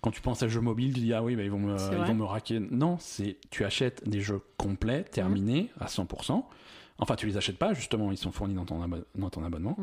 [0.00, 1.90] quand tu penses à jeux mobiles, tu dis ah oui, bah, ils vont me, C'est
[1.92, 2.06] ils vrai.
[2.06, 2.60] vont me raquer.
[2.60, 6.44] Non, c'est tu achètes des jeux complets, terminés à 100%.
[7.00, 9.76] Enfin, tu les achètes pas justement, ils sont fournis dans ton, abo- dans ton abonnement.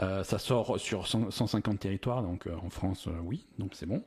[0.00, 3.86] Euh, ça sort sur 100 150 territoires, donc euh, en France, euh, oui, donc c'est
[3.86, 4.02] bon.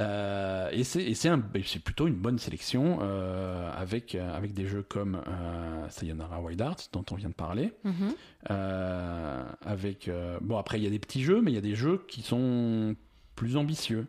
[0.00, 5.86] Euh, et c'est un- plutôt une bonne sélection euh, avec avec des jeux comme euh,
[5.90, 7.74] Sayonara Wild Arts dont on vient de parler.
[7.84, 8.14] Mhm.
[8.50, 10.08] Euh, avec
[10.40, 12.22] bon après il y a des petits jeux mais il y a des jeux qui
[12.22, 12.96] sont
[13.36, 14.06] plus ambitieux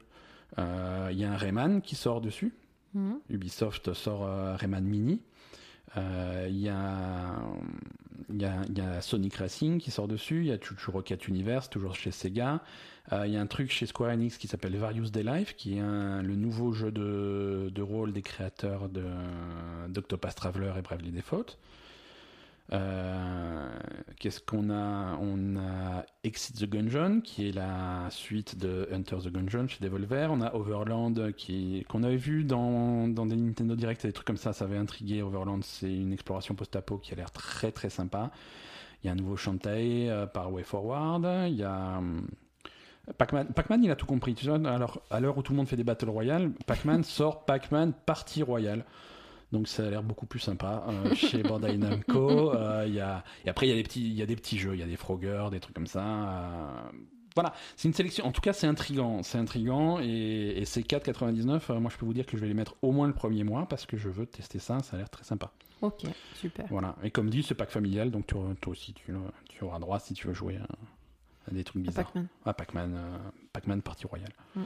[0.57, 2.53] il y a un Rayman qui sort dessus
[2.95, 3.20] Mhm.
[3.32, 4.28] Ubisoft sort
[4.60, 5.20] Rayman Mini
[5.95, 7.40] il y a
[8.32, 11.70] y a, y a Sonic Racing qui sort dessus il y a Chuchu Rocket Universe
[11.70, 12.61] toujours chez Sega.
[13.11, 15.78] Euh, il y a un truc chez Square Enix qui s'appelle Various Day Life qui
[15.78, 19.03] est le nouveau jeu de, de rôle des créateurs de
[19.90, 21.57] d'Octopath Traveler et Bravely Default
[22.72, 23.69] euh,
[24.19, 25.18] Qu'est-ce qu'on a?
[25.19, 30.30] On a Exit the Gungeon, qui est la suite de Enter the Gungeon chez Devolver.
[30.31, 31.14] On a Overland,
[31.90, 34.77] qu'on avait vu dans, dans des Nintendo Direct, et des trucs comme ça, ça avait
[34.77, 35.22] intrigué.
[35.22, 38.31] Overland, c'est une exploration post-apo qui a l'air très très sympa.
[39.03, 41.26] Il y a un nouveau Shantae euh, par Way Forward.
[41.49, 41.98] Il y a.
[41.98, 42.27] hum,
[43.18, 44.34] Pac-Man, il a tout compris.
[44.48, 48.44] Alors, à l'heure où tout le monde fait des Battle Royale, Pac-Man sort Pac-Man Party
[48.44, 48.85] Royale.
[49.53, 52.53] Donc ça a l'air beaucoup plus sympa euh, chez Bandai Namco.
[52.55, 54.35] Euh, il y a, et après, il y, a des petits, il y a des
[54.35, 56.03] petits jeux, il y a des Frogger, des trucs comme ça.
[56.03, 56.91] euh,
[57.35, 58.25] voilà, c'est une sélection.
[58.25, 59.21] En tout cas, c'est intrigant.
[59.21, 59.99] C'est intrigant.
[59.99, 62.75] Et, et ces 4,99, euh, moi, je peux vous dire que je vais les mettre
[62.81, 64.80] au moins le premier mois parce que je veux tester ça.
[64.80, 65.51] Ça a l'air très sympa.
[65.81, 66.03] Ok,
[66.34, 66.65] super.
[66.69, 66.95] Voilà.
[67.03, 68.09] Et comme dit, c'est pack familial.
[68.09, 69.13] Donc toi, toi aussi, tu,
[69.49, 70.57] tu auras droit si tu veux jouer
[71.51, 72.05] des trucs bizarres.
[72.05, 72.27] Pac-Man.
[72.45, 72.97] Ah, Pac-Man,
[73.51, 74.34] Pac-Man Partie Royale.
[74.55, 74.61] Mm.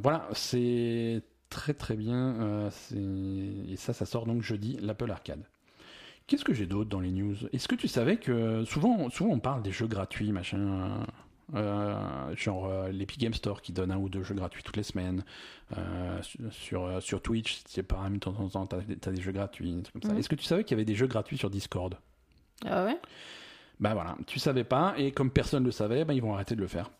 [0.00, 2.34] Voilà, c'est très très bien.
[2.40, 2.70] euh,
[3.68, 5.42] et ça, ça sort donc jeudi, l'Apple Arcade.
[6.26, 7.36] Qu'est-ce que j'ai d'autre dans les news?
[7.52, 11.06] Est-ce que tu savais que souvent, souvent on parle des jeux gratuits, machin,
[11.54, 14.82] euh, genre euh, l'Epic Game Store qui donne un ou deux jeux gratuits toutes les
[14.82, 15.24] semaines.
[15.76, 16.20] euh,
[16.50, 20.12] sur, sur, Twitch, c'est pas de temps en temps, t'as, des jeux gratuits, comme ça.
[20.12, 20.18] Mhm.
[20.18, 21.96] Est-ce que tu savais qu'il y avait des jeux gratuits sur Discord?
[22.66, 22.98] Ah ouais?
[23.80, 26.60] Bah voilà, tu savais pas, et comme personne le savait, bah, ils vont arrêter de
[26.60, 26.90] le faire.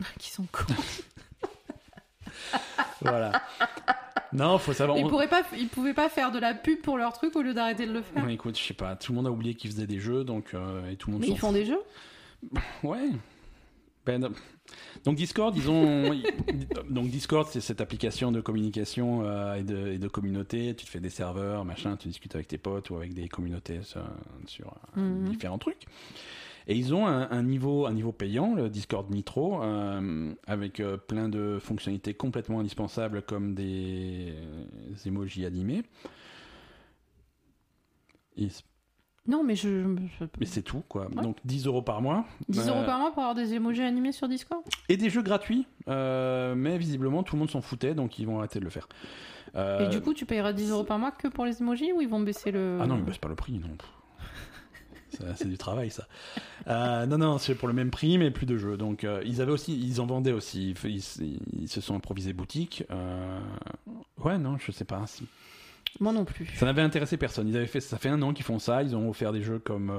[0.18, 0.74] Qui sont cons.
[3.02, 3.40] Voilà.
[4.32, 4.98] non, faut savoir.
[4.98, 7.54] Ils, pourraient pas, ils pouvaient pas faire de la pub pour leur truc au lieu
[7.54, 8.24] d'arrêter de le faire.
[8.24, 10.52] Ouais, écoute, je sais pas, tout le monde a oublié qu'ils faisaient des jeux, donc
[10.54, 11.80] euh, et tout le monde Mais ils font des jeux?
[12.82, 13.08] Ouais.
[14.06, 14.30] Ben, non.
[15.04, 16.10] donc Discord, ils ont
[16.90, 20.74] donc Discord, c'est cette application de communication euh, et, de, et de communauté.
[20.74, 23.82] Tu te fais des serveurs, machin, tu discutes avec tes potes ou avec des communautés
[23.82, 24.02] sur,
[24.46, 25.28] sur, euh, Mhm.
[25.30, 25.86] différents trucs.
[26.66, 30.96] Et ils ont un, un niveau, un niveau payant, le Discord Nitro, euh, avec euh,
[30.96, 34.34] plein de fonctionnalités complètement indispensables comme des,
[34.88, 35.82] des emojis animés.
[38.36, 38.48] Et
[39.26, 39.96] Non, mais je.
[40.18, 41.08] je- Mais c'est tout, quoi.
[41.14, 41.22] Ouais.
[41.22, 42.24] Donc 10 euros par mois.
[42.48, 44.62] 10 Euh, euros par mois pour avoir des emojis animés sur Discord?
[44.88, 45.66] Et des jeux gratuits.
[45.86, 48.88] mais visiblement, tout le monde s'en foutait, donc ils vont arrêter de le faire.
[49.80, 52.08] Et du coup, tu payeras 10 euros par mois que pour les emojis ou ils
[52.08, 52.78] vont baisser le.
[52.80, 53.68] Ah non, bah, c'est pas le prix, non.
[55.36, 56.06] C'est du travail, ça.
[56.68, 58.76] Euh, non, non, c'est pour le même prix, mais plus de jeux.
[58.76, 60.70] Donc, euh, ils avaient aussi, ils en vendaient aussi.
[60.84, 62.84] Ils, ils- ils se sont improvisés boutique.
[62.90, 63.40] Euh,
[64.18, 65.06] Ouais, non, je sais pas.
[65.06, 65.26] si-
[65.98, 66.46] Moi non plus.
[66.56, 67.48] Ça n'avait intéressé personne.
[67.48, 68.82] Ils avaient fait, ça fait un an qu'ils font ça.
[68.82, 69.92] Ils ont offert des jeux comme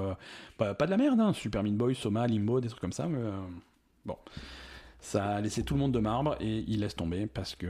[0.56, 3.06] pas, de la merde, hein, Super Meat Boy, Soma, Limbo, des trucs comme ça.
[3.08, 3.18] Mais
[4.06, 4.16] bon,
[5.00, 7.66] ça a laissé tout le monde de marbre et ils laissent tomber parce que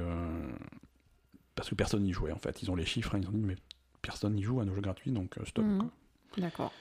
[1.55, 2.63] parce que personne n'y jouait en fait.
[2.63, 3.57] Ils ont les chiffres, hein, ils ont dit mais
[4.03, 5.65] personne n'y joue à nos jeux gratuits, donc stop.
[5.79, 5.91] Quoi.
[6.39, 6.73] D'accord.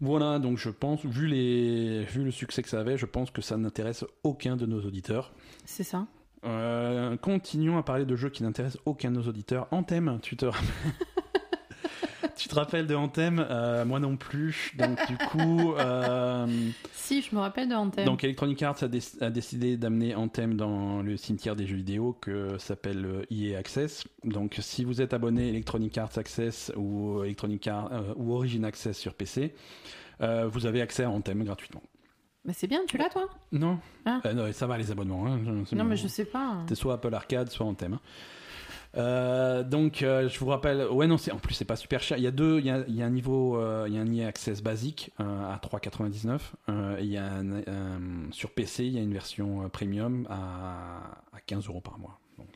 [0.00, 3.42] Voilà, donc je pense, vu les, vu le succès que ça avait, je pense que
[3.42, 5.32] ça n'intéresse aucun de nos auditeurs.
[5.64, 6.06] C'est ça.
[6.44, 9.66] Euh, continuons à parler de jeux qui n'intéressent aucun de nos auditeurs.
[9.72, 10.68] Anthem, tu te rappelles?
[12.36, 13.44] Tu te rappelles de Anthem?
[13.48, 14.72] Euh, Moi non plus.
[14.76, 16.46] Donc du coup, euh,
[16.92, 18.04] Si, je me rappelle de Anthem.
[18.04, 22.16] donc Electronic Arts a, dé- a décidé d'amener Anthem dans le cimetière des jeux vidéo
[22.20, 24.04] que s'appelle euh, EA Access.
[24.24, 28.96] Donc si vous êtes abonné Electronic Arts Access ou Electronic Arts euh, ou Origin Access
[28.98, 29.54] sur PC,
[30.20, 31.82] vous avez accès à Anthem gratuitement.
[32.44, 33.28] Mais c'est bien, tu l'as toi?
[33.52, 34.20] Non, Ah.
[34.34, 35.26] Non, ça va les abonnements.
[35.26, 35.38] hein.
[35.66, 36.56] C'est Non, mais je sais pas.
[36.62, 37.94] C'était soit Apple Arcade, soit Anthem.
[37.94, 38.00] hein.
[38.96, 42.16] Euh, donc, euh, je vous rappelle, ouais, non, c'est en plus c'est pas super cher.
[42.18, 43.98] Il y a deux, il y a, il y a un niveau, euh, il y
[43.98, 46.38] a un EA Access basique à 3,99.
[46.68, 50.26] Euh, et il y a un, sur PC, il y a une version euh, premium
[50.30, 52.18] à, à 15 euros par mois.
[52.38, 52.48] Donc,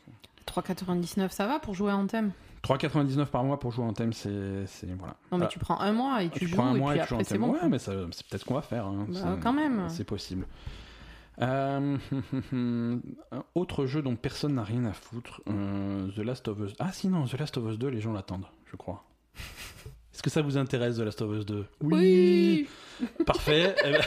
[0.47, 2.31] 3,99, ça va pour jouer à Anthem
[2.65, 5.15] 3,99 par mois pour jouer Anthem, c'est, c'est voilà.
[5.33, 6.99] Non, mais Ah, tu prends un mois et tu, joues, prends un et mois puis
[7.01, 7.51] et tu joues après c'est bon.
[7.51, 8.85] Ouais, mais c'est peut-être ce qu'on va faire.
[8.85, 9.05] hein.
[9.09, 9.83] Bah, quand même.
[9.89, 10.47] C'est possible.
[11.41, 11.97] Euh,
[13.55, 16.73] autre jeu dont personne n'a rien à foutre, euh, The Last of Us.
[16.79, 19.03] Ah si non, The Last of Us 2, les gens l'attendent, je crois.
[20.13, 22.67] Est-ce que ça vous intéresse, The Last of Us 2 Oui
[23.25, 23.75] Parfait.
[23.85, 24.01] Eh ben-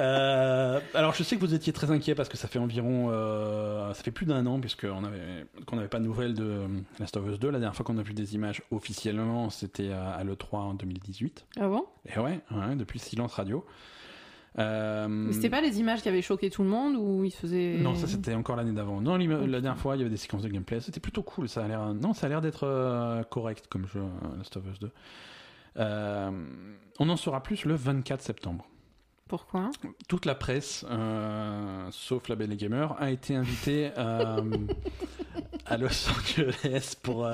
[0.00, 3.92] Euh, alors je sais que vous étiez très inquiet parce que ça fait environ, euh,
[3.94, 6.68] ça fait plus d'un an puisque on avait, qu'on n'avait pas de nouvelles de euh,
[7.00, 7.50] Last of Us 2.
[7.50, 11.46] La dernière fois qu'on a vu des images officiellement, c'était à, à l'E3 en 2018.
[11.58, 11.84] Ah bon?
[12.06, 13.66] Et ouais, ouais, depuis Silence Radio.
[14.58, 17.76] Euh, Mais c'était pas les images qui avaient choqué tout le monde ou ils faisaient.
[17.78, 19.00] Non, ça c'était encore l'année d'avant.
[19.00, 20.80] Non, la dernière fois, il y avait des séquences de gameplay.
[20.80, 21.48] C'était plutôt cool.
[21.48, 21.94] Ça a l'air.
[21.94, 24.90] Non, ça a l'air d'être euh, correct comme jeu, euh, Last of Us 2.
[25.76, 26.30] Euh,
[26.98, 28.66] on en saura plus le 24 septembre.
[29.28, 29.70] Pourquoi?
[30.08, 30.86] Toute la presse,
[31.90, 37.28] sauf la Belle et Gamer, a été invitée à Los Angeles pour,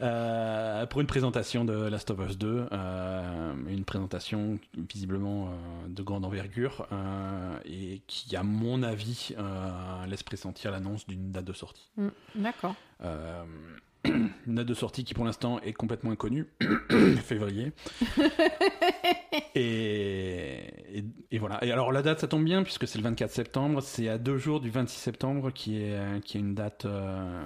[0.00, 2.66] euh, pour une présentation de Last of Us 2.
[2.72, 4.58] euh, une présentation
[4.92, 6.86] visiblement euh, de grande envergure
[7.64, 9.34] et qui, à mon avis,
[10.08, 11.90] laisse pressentir l'annonce d'une date de sortie.
[11.96, 12.74] Hmm, D'accord.
[14.46, 16.46] Une date de sortie qui pour l'instant est complètement inconnue,
[17.22, 17.72] février.
[19.54, 21.62] et, et, et voilà.
[21.64, 23.82] Et alors la date, ça tombe bien puisque c'est le 24 septembre.
[23.82, 27.42] C'est à deux jours du 26 septembre qui est qui est une date euh,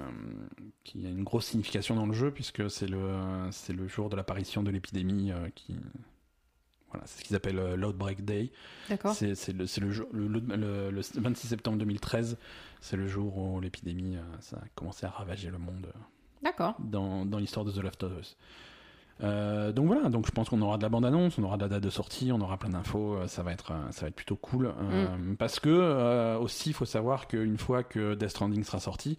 [0.85, 3.19] qui a une grosse signification dans le jeu puisque c'est le
[3.51, 5.77] c'est le jour de l'apparition de l'épidémie euh, qui
[6.91, 8.53] voilà, c'est ce qu'ils appellent euh, l'Outbreak Day.
[8.89, 9.15] D'accord.
[9.15, 12.39] C'est le, c'est le, jour- le, le- le- le 26 septembre 2013.
[12.81, 15.93] C'est le jour où l'épidémie ça a commencé à ravager le monde
[16.45, 16.75] D'accord.
[16.79, 18.37] dans, dans l'histoire de The Last of Us.
[19.23, 21.69] Euh, donc voilà, donc je pense qu'on aura de la bande-annonce, on aura de la
[21.69, 24.16] date de sortie, on aura plein d'infos, euh, ça va être, euh, ça va être
[24.16, 24.66] plutôt cool.
[24.66, 25.07] Euh,
[25.39, 29.16] Parce que euh, aussi, il faut savoir qu'une fois que Death Stranding sera sorti,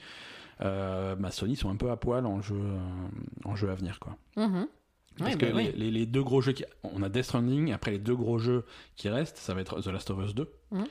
[0.60, 2.62] bah, Sony sont un peu à poil en jeu,
[3.46, 4.18] en jeu à venir, quoi.
[4.38, 4.68] Mhm.
[5.18, 5.74] Parce Ouais, que bah les, oui.
[5.78, 6.66] les- les deux gros jeux, qui...
[6.84, 8.66] on a Death Stranding, après les deux gros jeux
[8.98, 10.86] qui restent, ça va être The Last of Us 2, Mhm.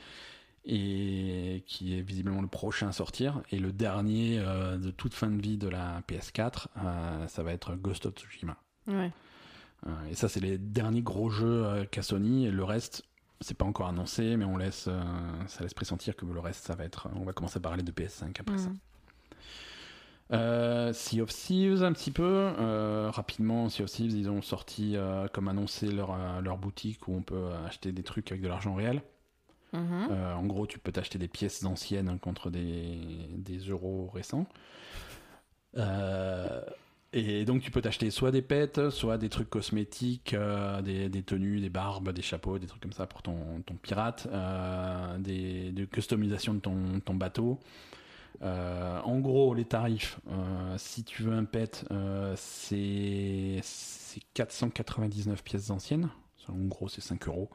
[0.65, 5.29] Et qui est visiblement le prochain à sortir, et le dernier euh, de toute fin
[5.29, 8.57] de vie de la PS4, euh, ça va être Ghost of Tsushima.
[8.87, 9.11] Ouais.
[9.85, 13.03] Euh, et ça, c'est les derniers gros jeux qu'a Sony, et le reste,
[13.41, 14.89] c'est pas encore annoncé, mais on laisse,
[15.47, 17.91] ça laisse pressentir que le reste, ça va être, on va commencer à parler de
[17.91, 18.69] PS5 après ça.
[20.31, 24.97] Euh, sea of Thieves un petit peu euh, rapidement Sea of Thieves ils ont sorti
[24.97, 28.73] euh, comme annoncé leur, leur boutique où on peut acheter des trucs avec de l'argent
[28.73, 29.03] réel
[29.75, 30.07] Mhm.
[30.11, 34.47] Euh, en gros tu peux t'acheter des pièces anciennes hein, contre des, euros récents
[35.77, 36.61] Euh,
[37.11, 41.59] et donc tu peux t'acheter soit des pets soit des trucs cosmétiques euh, des, tenues
[41.59, 44.25] des barbes des chapeaux des trucs comme ça pour ton, pirate
[45.19, 47.59] des, customisations de ton, ton bateau
[48.41, 50.19] en gros, les tarifs,
[50.77, 51.85] si tu veux un pet,
[52.35, 53.61] c'est
[54.33, 56.09] 499 pièces anciennes.
[56.47, 57.49] En gros, c'est 5 euros.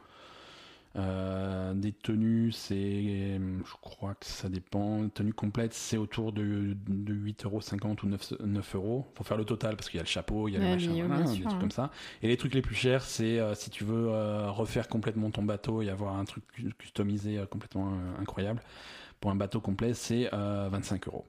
[0.97, 3.39] Euh, des tenues, c'est.
[3.39, 5.09] Je crois que ça dépend.
[5.09, 7.61] Tenue complète, c'est autour de, de 8,50 euros
[8.03, 9.07] ou 9, 9 euros.
[9.15, 10.93] Faut faire le total parce qu'il y a le chapeau, il y a le machin,
[11.07, 11.59] voilà, bien des trucs hein.
[11.61, 11.91] comme ça.
[12.23, 15.45] Et les trucs les plus chers, c'est euh, si tu veux euh, refaire complètement ton
[15.45, 18.61] bateau et avoir un truc cu- customisé complètement incroyable.
[19.21, 21.27] Pour un bateau complet, c'est euh, 25 euros.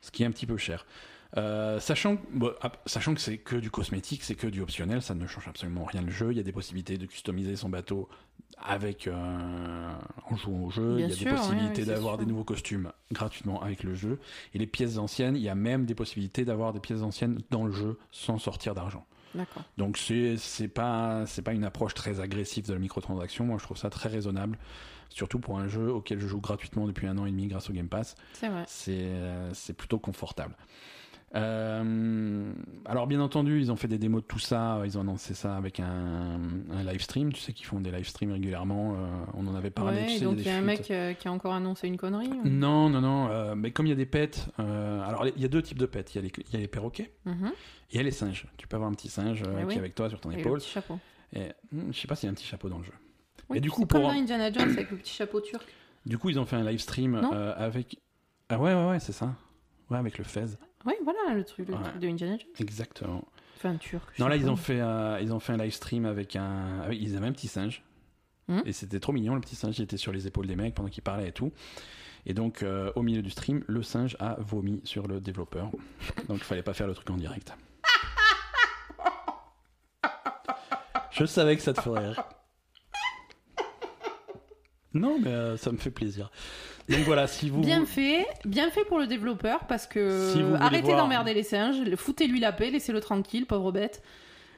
[0.00, 0.86] Ce qui est un petit peu cher.
[1.36, 2.52] Euh, sachant, bon,
[2.86, 6.02] sachant que c'est que du cosmétique, c'est que du optionnel, ça ne change absolument rien
[6.02, 6.32] le jeu.
[6.32, 8.08] Il y a des possibilités de customiser son bateau
[8.62, 9.92] avec euh,
[10.28, 10.96] en jouant au jeu.
[10.96, 13.94] Bien il y a sûr, des possibilités ouais, d'avoir des nouveaux costumes gratuitement avec le
[13.94, 14.18] jeu.
[14.54, 17.64] Et les pièces anciennes, il y a même des possibilités d'avoir des pièces anciennes dans
[17.64, 19.06] le jeu sans sortir d'argent.
[19.78, 23.44] Donc c'est c'est pas c'est pas une approche très agressive de la microtransaction.
[23.44, 24.58] Moi je trouve ça très raisonnable,
[25.08, 27.72] surtout pour un jeu auquel je joue gratuitement depuis un an et demi grâce au
[27.72, 28.16] Game Pass.
[28.66, 30.56] C'est euh, c'est plutôt confortable.
[31.36, 32.52] Euh,
[32.86, 34.80] alors bien entendu, ils ont fait des démos de tout ça.
[34.84, 36.40] Ils ont annoncé ça avec un,
[36.70, 37.32] un live stream.
[37.32, 38.94] Tu sais qu'ils font des live streams régulièrement.
[38.94, 39.98] euh, on en avait parlé.
[40.00, 41.96] ouais, tu sais, donc il y a un mec euh, qui a encore annoncé une
[41.96, 42.28] connerie.
[42.28, 43.54] ou- Non, non, non.
[43.56, 46.12] mais comme il y a des pets, alors il y a deux types de pets.
[46.14, 47.52] Il y a les, il y a les perroquets Mhm.
[47.92, 48.46] il y a les singes.
[48.56, 49.74] Tu peux avoir un petit singe Eh qui oui.
[49.74, 50.58] est avec toi sur ton Et le épaule.
[50.58, 50.98] petit chapeau.
[51.32, 51.42] Et,
[51.72, 52.92] hmm, je sais pas s'il y a un petit chapeau dans le jeu.
[53.48, 55.64] Oui, Et du coup, comme pour- dans Indiana Jones avec le petit chapeau turc.
[56.06, 58.00] Du coup, ils ont fait un live stream avec.
[58.48, 59.34] Ah ouais, ouais, ouais, c'est ça.
[59.90, 60.44] Ouais, avec le fez.
[60.86, 61.82] Oui, voilà le truc, le Ouais.
[61.82, 62.48] truc de Indiana Jones.
[62.58, 63.24] Exactement.
[63.56, 64.18] Enfin, turc.
[64.18, 66.80] Non, là, ils ont fait, euh, ils ont fait un live stream avec un.
[66.80, 67.82] avec- Ils avaient un petit singe.
[68.48, 68.62] Mhm.
[68.64, 69.78] Et c'était trop mignon, le petit singe.
[69.78, 71.52] Il était sur les épaules des mecs pendant qu'ils parlaient et tout.
[72.26, 75.70] Et donc, euh, au milieu du stream, le singe a vomi sur le développeur.
[76.28, 77.52] Donc, il fallait pas faire le truc en direct.
[81.10, 82.24] Je savais que ça te ferait rire.
[84.94, 86.30] Non, mais euh, ça me fait plaisir.
[86.90, 87.60] Donc voilà, si vous.
[87.60, 91.42] Bien fait, bien fait pour le développeur parce que Si vous arrêtez voir- d'emmerder les
[91.44, 94.02] singes, foutez-lui la paix, laissez-le tranquille, pauvre bête.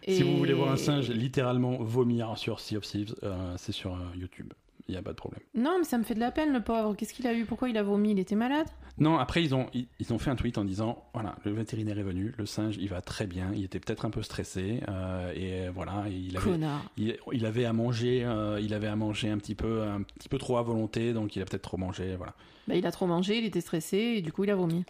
[0.06, 3.72] Si Et- vous voulez voir un singe littéralement vomir sur Sea of Thieves, euh, c'est
[3.72, 4.52] sur euh, YouTube.
[4.88, 5.40] Il n'y a pas de problème.
[5.54, 6.94] Non, mais ça me fait de la peine, le pauvre.
[6.96, 7.44] Qu'est-ce qu'il a eu?
[7.44, 8.10] Pourquoi il a vomi?
[8.12, 8.66] Il était malade?
[8.98, 11.98] Non, après, ils ont, ils, ils ont fait un tweet en disant voilà, le vétérinaire
[11.98, 15.32] est venu, le singe, il va très bien, il était peut-être un peu stressé, euh,
[15.34, 16.50] et voilà, il avait,
[16.98, 20.28] il, il avait à manger, euh, il avait à manger un petit peu, un petit
[20.28, 22.34] peu trop à volonté, donc il a peut-être trop mangé, voilà.
[22.68, 24.84] Bah, il a trop mangé, il était stressé et du coup il a vomi.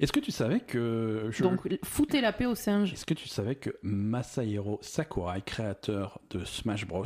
[0.00, 2.92] Est-ce que tu savais que je- Donc foutez la paix aux singes.
[2.92, 7.04] est-ce que tu savais que Masahiro Sakurai, créateur de Smash Bros,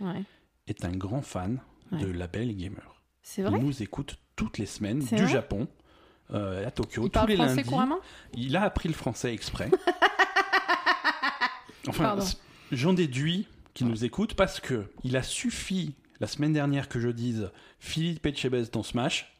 [0.00, 0.22] Ouais.
[0.66, 1.60] Est un grand fan
[1.92, 2.12] de Ouais.
[2.12, 5.68] Label Gamer C'est Il vrai nous écoute toutes les semaines du vrai Japon,
[6.32, 7.68] euh, à Tokyo, Il tous parle les français lundis.
[7.68, 7.98] couramment
[8.34, 9.70] Il a appris le français exprès.
[11.88, 12.16] enfin,
[12.70, 17.08] j'en déduis qu'il nous écoute parce que il a suffi la semaine dernière que je
[17.08, 19.32] dise Philippe Etchebest dans Smash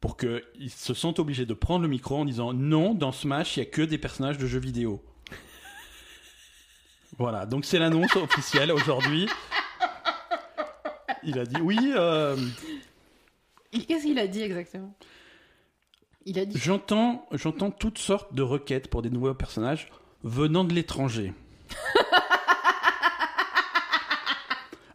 [0.00, 3.60] pour qu'il se sente obligé de prendre le micro en disant non, dans Smash, il
[3.60, 5.02] n'y a que des personnages de jeux vidéo.
[7.18, 9.28] voilà, donc c'est l'annonce officielle aujourd'hui.
[11.26, 12.36] Il a dit oui, euh,
[13.72, 14.94] Qu'est-ce qu'il a dit exactement?
[16.24, 16.56] Il a dit.
[16.56, 19.88] J'entends, j'entends toutes sortes de requêtes pour des nouveaux personnages
[20.22, 21.34] venant de l'étranger.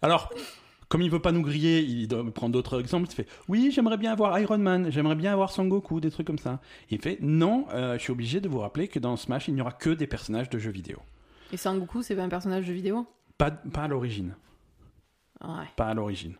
[0.01, 0.33] Alors,
[0.87, 3.07] comme il veut pas nous griller, il doit prendre d'autres exemples.
[3.09, 6.27] Il fait Oui, j'aimerais bien avoir Iron Man, j'aimerais bien avoir Son Goku, des trucs
[6.27, 6.61] comme ça.
[6.89, 9.61] Il fait Non, euh, je suis obligé de vous rappeler que dans Smash, il n'y
[9.61, 10.97] aura que des personnages de jeux vidéo.
[11.51, 13.05] Et Sangoku, c'est pas un personnage de vidéo?
[13.37, 14.33] Pas, pas à l'origine.
[15.43, 15.65] Ouais.
[15.75, 16.35] Pas à l'origine.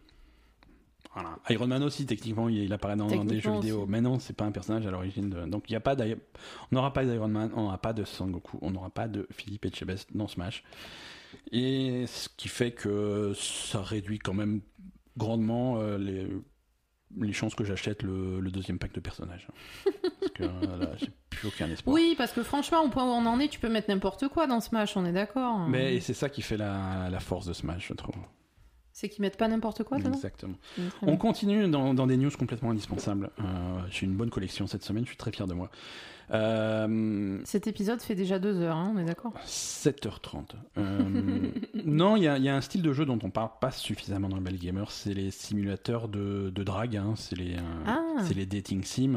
[1.13, 1.37] Voilà.
[1.49, 3.81] Iron Man aussi, techniquement, il apparaît dans, dans des jeux vidéo.
[3.81, 3.91] aussi.
[3.91, 5.29] Mais non, c'est pas un personnage à l'origine.
[5.29, 5.45] De...
[5.45, 8.59] Donc, il y a pas on n'aura pas d'Iron Man, on n'aura pas de Sangoku,
[8.61, 10.63] on n'aura pas de Philippe Etchebest dans Smash.
[11.51, 14.61] Et ce qui fait que ça réduit quand même
[15.17, 16.27] grandement euh, les...
[17.17, 19.47] les chances que j'achète le, le deuxième pack de personnages.
[20.19, 21.93] Parce que euh, là, j'ai plus aucun espoir.
[21.93, 24.47] Oui, parce que franchement, au point où on en est, tu peux mettre n'importe quoi
[24.47, 25.67] dans Smash, on est d'accord.
[25.67, 28.15] Mais c'est ça qui fait la, la force de Smash, je trouve.
[29.01, 30.53] C'est qu'ils mettent pas n'importe quoi dedans Exactement.
[30.77, 33.31] Mm, On continue dans, dans des news complètement indispensables.
[33.39, 33.43] Euh,
[33.89, 35.71] j'ai une bonne collection cette semaine, je suis très fier de moi.
[36.35, 40.51] Euh, Cet épisode fait déjà deux heures, hein, on est d'accord 7h30.
[40.77, 41.49] Euh,
[41.85, 43.71] non, il y, a- il y a un style de jeu dont on parle pas
[43.71, 47.55] suffisamment dans le Bell Gamer, c'est les simulateurs de, de drague, hein, c'est les,
[47.87, 48.01] Ah.
[48.23, 49.15] c'est les dating sims.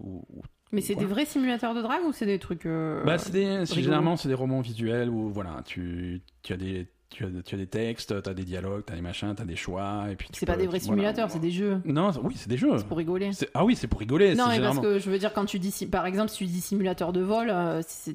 [0.00, 2.66] où- où- Mais c'est des vrais simulateurs de drague ou c'est des trucs.
[2.66, 6.86] euh, bah, c'est généralement, c'est des romans visuels où voilà, tu, tu as des.
[7.10, 9.40] Tu as, tu as des textes, tu as des dialogues, tu as des machins, tu
[9.42, 10.06] as des choix.
[10.10, 11.80] et puis C'est pas peux- des vrais simulateurs, c'est des jeux.
[11.86, 12.76] Non, oui, c'est des jeux.
[12.76, 13.30] C'est pour rigoler.
[13.54, 14.34] Ah oui, c'est pour rigoler.
[14.34, 16.60] Non, mais parce que je veux dire, quand tu dis, par exemple, si tu dis
[16.60, 18.14] simulateur de vol, euh, c'est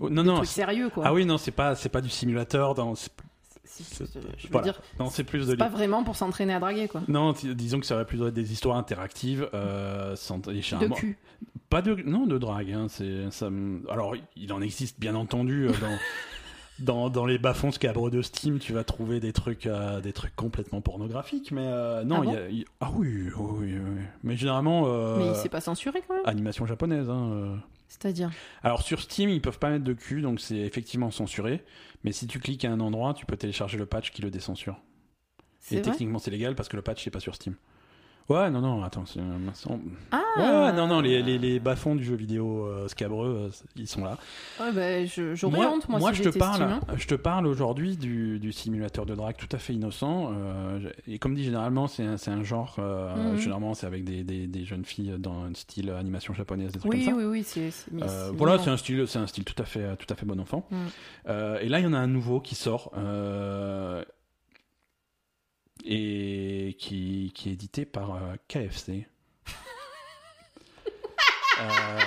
[0.00, 1.04] Oh, non, des non, trucs sérieux, quoi.
[1.06, 2.74] Ah oui, non, c'est pas, pas du simulateur.
[2.74, 2.94] Dans...
[2.94, 4.08] je veux
[4.50, 4.64] voilà.
[4.72, 7.02] dire, Non, c'est plus de pas vraiment pour s'entraîner à draguer, quoi.
[7.08, 11.16] Non, disons que ça aurait plutôt être des histoires interactives, euh, sans, et De cul.
[11.68, 12.72] Pas de, non, de drague.
[12.72, 13.48] Hein, c'est, ça,
[13.88, 15.96] alors, il en existe bien entendu euh, dans,
[16.82, 20.34] dans, dans les bas-fonds scabres de Steam, tu vas trouver des trucs, euh, des trucs
[20.36, 23.74] complètement pornographiques, mais euh, non, Ah il bon y a- il- ah oui, oui, oui,
[23.78, 24.02] oui.
[24.22, 26.22] mais généralement, euh, Mais c'est pas censuré, quand même.
[26.26, 27.08] animation japonaise.
[27.08, 27.58] Hein.
[27.88, 28.30] C'est-à-dire.
[28.62, 31.62] Alors sur Steam, ils peuvent pas mettre de cul, donc c'est effectivement censuré.
[32.04, 34.76] Mais si tu cliques à un endroit, tu peux télécharger le patch qui le décensure.
[35.70, 37.54] Et techniquement, c'est légal parce que le patch n'est pas sur Steam.
[38.28, 39.78] Ouais, non, non, attends, c'est un instant.
[40.10, 43.86] Ah Ouais, non, non, les, les, les bas-fonds du jeu vidéo euh, scabreux, euh, ils
[43.88, 44.16] sont là.
[44.60, 48.38] Ouais, bah, je- j'aurais honte, moi, si je te parle, je te parle aujourd'hui du,
[48.38, 50.32] du simulateur de drague tout à fait innocent.
[50.34, 52.76] euh, et comme dit, généralement, c'est un, un genre.
[52.78, 53.36] Mhm.
[53.38, 56.92] Généralement, c'est avec des, des, des jeunes filles dans un style animation japonaise, des trucs
[56.92, 57.18] Oui, comme ça.
[57.18, 57.70] oui, oui, c'est.
[57.70, 57.90] c'est-
[58.34, 60.66] voilà, c'est un style, c'est un style tout à fait, tout à fait bon enfant.
[60.70, 60.76] Mm.
[61.28, 64.02] Euh, et là, il y en a un nouveau qui sort euh,
[65.84, 69.06] et qui, qui est édité par euh, KFC.
[71.60, 71.98] Euh,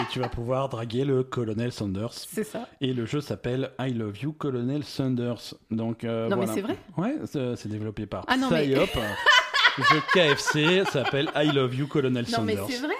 [0.10, 2.12] tu vas pouvoir draguer le colonel Sanders.
[2.12, 2.68] C'est ça.
[2.80, 5.54] Et le jeu s'appelle I Love You Colonel Sanders.
[5.70, 6.54] Donc euh, Non, mais voilà.
[6.54, 8.66] c'est vrai Ouais, c'est développé par Ah non, mais-.
[9.76, 12.66] Le jeu KFC s'appelle I Love You Colonel Non, mais Sanders.
[12.70, 12.94] c'est vrai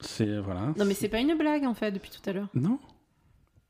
[0.00, 0.72] C'est voilà.
[0.76, 2.48] Non, mais c'est pas une blague, en fait, depuis tout à l'heure.
[2.54, 2.78] Non.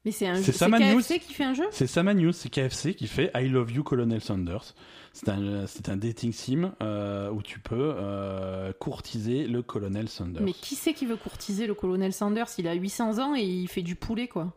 [0.08, 0.52] Mais c'est un C'est jeu.
[0.52, 1.00] ça, C'est ma news.
[1.00, 1.64] KFC qui fait un jeu?
[1.70, 4.74] C'est Sama News, c'est KFC qui fait I Love You Colonel Sanders.
[5.12, 10.40] C'est un, c'est un dating sim euh, où tu peux euh, courtiser le colonel Sanders.
[10.42, 12.46] Mais qui c'est qui veut courtiser le colonel Sanders?
[12.56, 14.54] Il a 800 ans et il fait du poulet, quoi.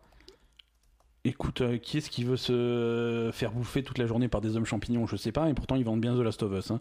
[1.25, 4.65] Écoute, euh, qui est-ce qui veut se faire bouffer toute la journée par des hommes
[4.65, 5.05] champignons?
[5.05, 6.71] Je sais pas, et pourtant ils vendent bien The Last of Us.
[6.71, 6.79] hein.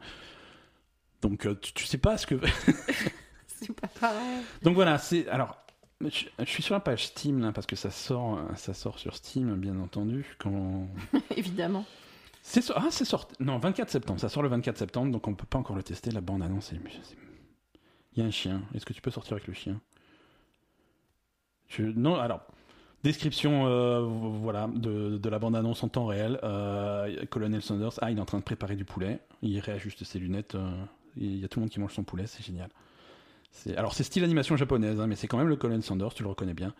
[1.22, 2.36] Donc tu, tu sais pas ce que.
[3.46, 4.38] C'est pas pareil.
[4.62, 5.56] Donc voilà, c'est alors.
[6.02, 8.98] Je, je suis sur la page Steam là parce que ça sort, euh, ça sort
[8.98, 10.24] sur Steam bien entendu.
[10.38, 10.86] Quand
[11.36, 11.84] Évidemment.
[12.42, 15.34] c'est so- ah c'est sorti non 24 septembre, ça sort le 24 septembre donc on
[15.34, 16.10] peut pas encore le tester.
[16.10, 18.62] La bande annonce, il y a un chien.
[18.74, 19.80] Est-ce que tu peux sortir avec le chien?
[21.68, 22.40] Je non alors.
[23.02, 26.38] Description euh, voilà de, de la bande annonce en temps réel.
[26.42, 29.20] Euh, Colonel Sanders, ah il est en train de préparer du poulet.
[29.42, 30.54] Il réajuste ses lunettes.
[30.54, 30.70] euh,
[31.16, 32.68] il y a tout le monde qui mange son poulet, c'est génial.
[33.76, 36.28] Alors c'est style animation japonaise, hein, mais c'est quand même le Colonel Sanders, tu le
[36.28, 36.74] reconnais bien.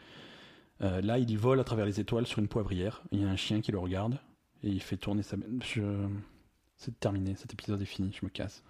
[0.82, 3.02] Euh, là, il vole à travers les étoiles sur une poivrière.
[3.12, 4.18] Il y a un chien qui le regarde
[4.62, 5.36] et il fait tourner sa.
[5.62, 5.82] Je...
[6.76, 8.62] C'est terminé, cet épisode est fini, je me casse.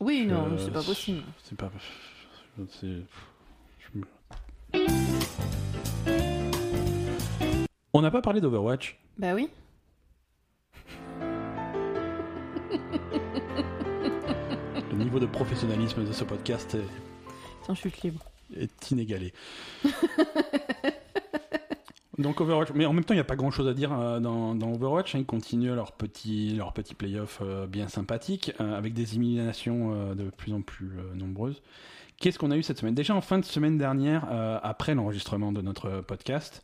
[0.00, 1.22] Oui, non, Euh, c'est pas possible.
[1.42, 1.70] C'est pas.
[2.58, 3.00] Je
[7.94, 8.98] On n'a pas parlé d'Overwatch.
[9.18, 9.48] Bah oui.
[14.90, 17.11] Le niveau de professionnalisme de ce podcast est,
[17.62, 18.24] Attends, chute libre.
[18.56, 19.32] est inégalé.
[22.18, 24.20] Donc Overwatch, mais en même temps il n'y a pas grand chose à dire euh,
[24.20, 25.20] dans, Overwatch, hein.
[25.20, 30.30] ils continuent leur petit, leur petit playoff euh, bien sympathique, euh, avec des éliminations de
[30.30, 31.62] plus en plus nombreuses.
[32.18, 32.94] Qu'est-ce qu'on a eu cette semaine?
[32.94, 34.26] Déjà en fin de semaine dernière,
[34.62, 36.62] après l'enregistrement de notre podcast,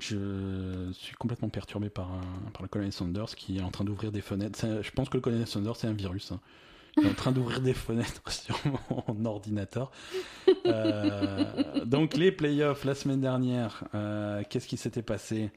[0.00, 2.08] je suis complètement perturbé par,
[2.52, 4.58] par le colonel Sanders qui est en train d'ouvrir des fenêtres.
[4.82, 6.32] Je pense que le colonel Sanders c'est un virus.
[6.32, 6.40] hein.
[7.02, 8.58] Est en train d'ouvrir des fenêtres sur
[9.08, 9.90] mon ordinateur.
[10.66, 11.44] Euh,
[11.84, 15.50] donc les playoffs la semaine dernière, euh, qu'est-ce qui s'était passé?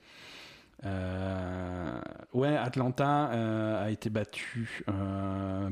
[0.85, 1.99] Euh,
[2.34, 3.26] Ouais, Atlanta
[3.81, 4.84] a été battu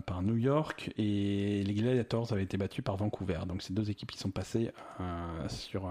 [0.05, 3.39] par New York et les Gladiators avaient été battus par Vancouver.
[3.47, 4.71] Donc c'est deux équipes qui sont passées
[5.47, 5.87] sur,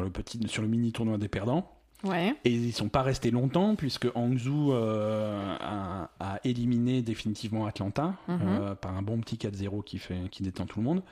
[0.00, 0.10] le
[0.46, 1.77] sur le mini tournoi des perdants.
[2.04, 2.34] Ouais.
[2.44, 8.38] Et ils sont pas restés longtemps puisque Hangzhou euh, a, a éliminé définitivement Atlanta Mhm.
[8.42, 11.02] euh, par un bon petit 4-0 qui, fait, qui détend tout le monde.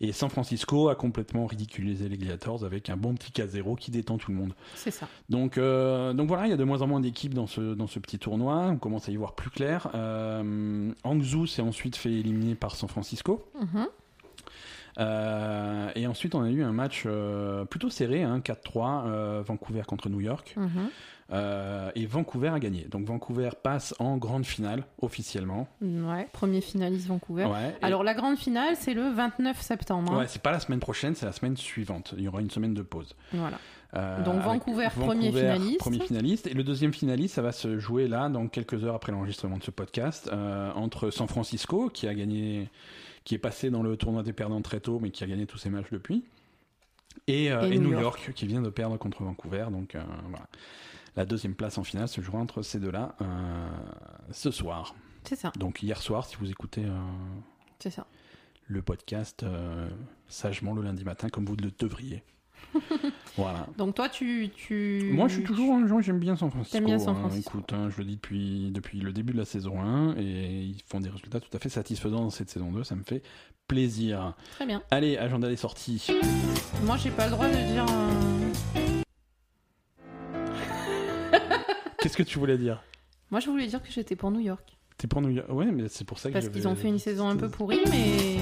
[0.00, 4.18] Et San Francisco a complètement ridiculisé les Gladiators avec un bon petit K0 qui détend
[4.18, 4.52] tout le monde.
[4.74, 5.06] C'est ça.
[5.28, 7.86] Donc, euh, donc voilà, il y a de moins en moins d'équipes dans ce, dans
[7.86, 8.66] ce petit tournoi.
[8.70, 9.88] On commence à y voir plus clair.
[9.94, 13.44] Euh, Hangzhou s'est ensuite fait éliminer par San Francisco.
[13.60, 13.86] Mhm.
[14.98, 19.82] Euh, et ensuite, on a eu un match euh, plutôt serré, hein, 4-3, euh, Vancouver
[19.86, 20.54] contre New York.
[20.56, 20.88] Mhm.
[21.96, 22.86] Et Vancouver a gagné.
[22.88, 25.66] Donc Vancouver passe en grande finale, officiellement.
[25.80, 27.46] Ouais, premier finaliste Vancouver.
[27.46, 30.12] Ouais, et- Alors la grande finale, c'est le 29 septembre.
[30.12, 30.18] hein.
[30.18, 32.14] ouais, c'est pas la semaine prochaine, c'est la semaine suivante.
[32.16, 33.16] Il y aura une semaine de pause.
[33.32, 33.58] Voilà.
[34.24, 35.78] Donc Vancouver, premier finaliste.
[35.80, 36.46] Premier finaliste.
[36.46, 39.62] Et le deuxième finaliste, ça va se jouer là, dans quelques heures après l'enregistrement de
[39.64, 40.30] ce podcast,
[40.76, 42.68] entre San Francisco, qui a gagné,
[43.24, 45.58] qui est passé dans le tournoi des perdants très tôt, mais qui a gagné tous
[45.58, 46.24] ses matchs depuis,
[47.26, 48.24] et, euh, Et et New York.
[48.26, 48.32] York.
[48.34, 49.66] qui vient de perdre contre Vancouver.
[49.70, 50.46] Donc euh, voilà.
[51.16, 53.68] La deuxième place en finale se jouera entre ces deux-là euh,
[54.32, 54.94] ce soir.
[55.22, 55.52] C'est ça.
[55.56, 56.84] Donc hier soir, si vous écoutez
[57.88, 58.06] ça.
[58.66, 59.46] le podcast
[60.26, 62.24] sagement le lundi matin, comme vous le devriez.
[63.36, 63.66] voilà.
[63.78, 65.10] Donc toi, tu, tu...
[65.12, 66.76] Moi, je suis toujours un genre, j'aime bien San Francisco.
[66.76, 67.20] T'aimes bien San hein.
[67.20, 67.58] Francisco.
[67.58, 70.82] Écoute, hein, je le dis depuis, depuis le début de la saison 1 et ils
[70.86, 72.84] font des résultats tout à fait satisfaisants dans cette saison 2.
[72.84, 73.22] Ça me fait
[73.68, 74.34] plaisir.
[74.56, 74.82] Très bien.
[74.90, 76.06] Allez, agenda des sorties.
[76.84, 77.86] Moi, j'ai pas le droit de dire.
[77.86, 79.00] euh,
[82.00, 82.82] Qu'est-ce que tu voulais dire?
[83.30, 84.76] Moi, je voulais dire que j'étais pour New York.
[84.96, 85.48] T'es pour New York?
[85.50, 87.80] Ouais, mais c'est pour ça que Parce qu'ils ont fait une saison un peu pourrie,
[87.90, 88.36] mais.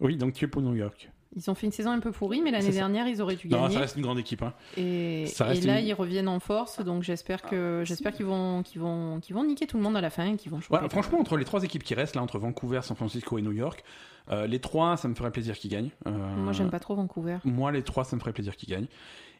[0.00, 1.10] Oui, donc tu es pour New York.
[1.36, 3.62] Ils ont fait une saison un peu pourrie, mais l'année dernière, ils auraient dû Non,
[3.62, 3.74] gagner.
[3.74, 4.42] ça reste une grande équipe.
[4.42, 4.52] Hein.
[4.76, 8.26] Et, ça et reste là, une- ils reviennent en force, donc j'espère que j'espère qu'ils
[8.26, 10.60] vont qu'ils vont qu'ils vont niquer tout le monde à la fin, et qu'ils vont
[10.60, 10.80] choper.
[10.82, 13.52] Ouais, franchement, entre les trois équipes qui restent, là, entre Vancouver, San Francisco et New
[13.52, 13.82] York,
[14.30, 15.90] euh, les trois, ça me ferait plaisir qu'ils gagnent.
[16.06, 17.38] Euh, Moi, j'aime pas trop Vancouver.
[17.44, 18.86] Moi, les trois, ça me ferait plaisir qu'ils gagnent.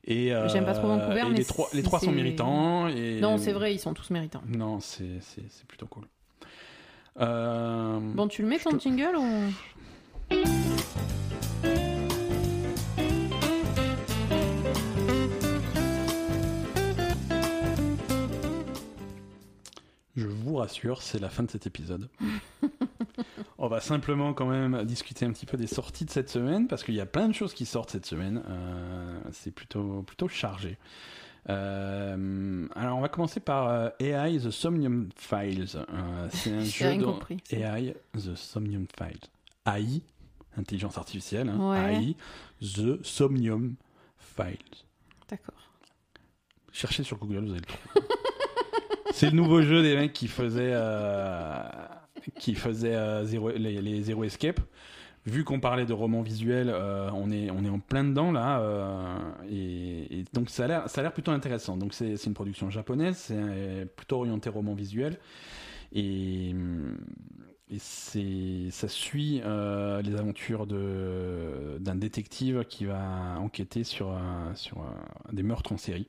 [0.07, 2.89] Et, euh, J'aime pas trop Vancouver, et mais les trois, les trois sont méritants.
[2.89, 3.21] Et...
[3.21, 4.43] Non, c'est vrai, ils sont tous méritants.
[4.49, 6.05] Non, c'est c'est- c'est plutôt cool.
[7.21, 9.25] Euh, Bon, tu le mets ton te- jingle ou?
[20.17, 22.09] Je vous rassure, c'est la fin de cet épisode.
[23.59, 26.85] On va simplement quand même discuter un petit peu des sorties de cette semaine, parce
[26.85, 28.43] qu'il y a plein de choses qui sortent cette semaine.
[28.49, 30.79] Euh, c'est plutôt, plutôt chargé.
[31.51, 35.67] Euh, alors on va commencer par euh, AI The Somnium Files.
[35.77, 37.37] Euh, c'est un jeu rien compris.
[37.51, 39.21] AI The Somnium Files.
[39.67, 40.01] AI,
[40.57, 41.49] intelligence artificielle.
[41.49, 41.95] hein, Ouais.
[41.97, 42.17] AI
[42.61, 43.75] The Somnium
[44.17, 44.59] Files.
[45.29, 45.55] D'accord.
[46.73, 48.07] Cherchez sur Google, vous allez le trouver.
[49.15, 51.63] C'est le nouveau jeu des mecs qui faisaient, euh,
[52.85, 54.59] euh, zéro- les, Zero Escape.
[55.25, 58.59] Vu qu'on parlait de romans visuels, euh, on, est, en plein dedans là.
[58.61, 59.17] euh,
[59.49, 61.77] et, donc ça a l'air plutôt intéressant.
[61.77, 65.17] Donc c'est une production japonaise, c'est plutôt orienté roman visuel.
[65.93, 66.53] Et,
[67.79, 74.13] ça suit les aventures d'un détective qui va enquêter sur
[75.33, 76.09] des meurtres en série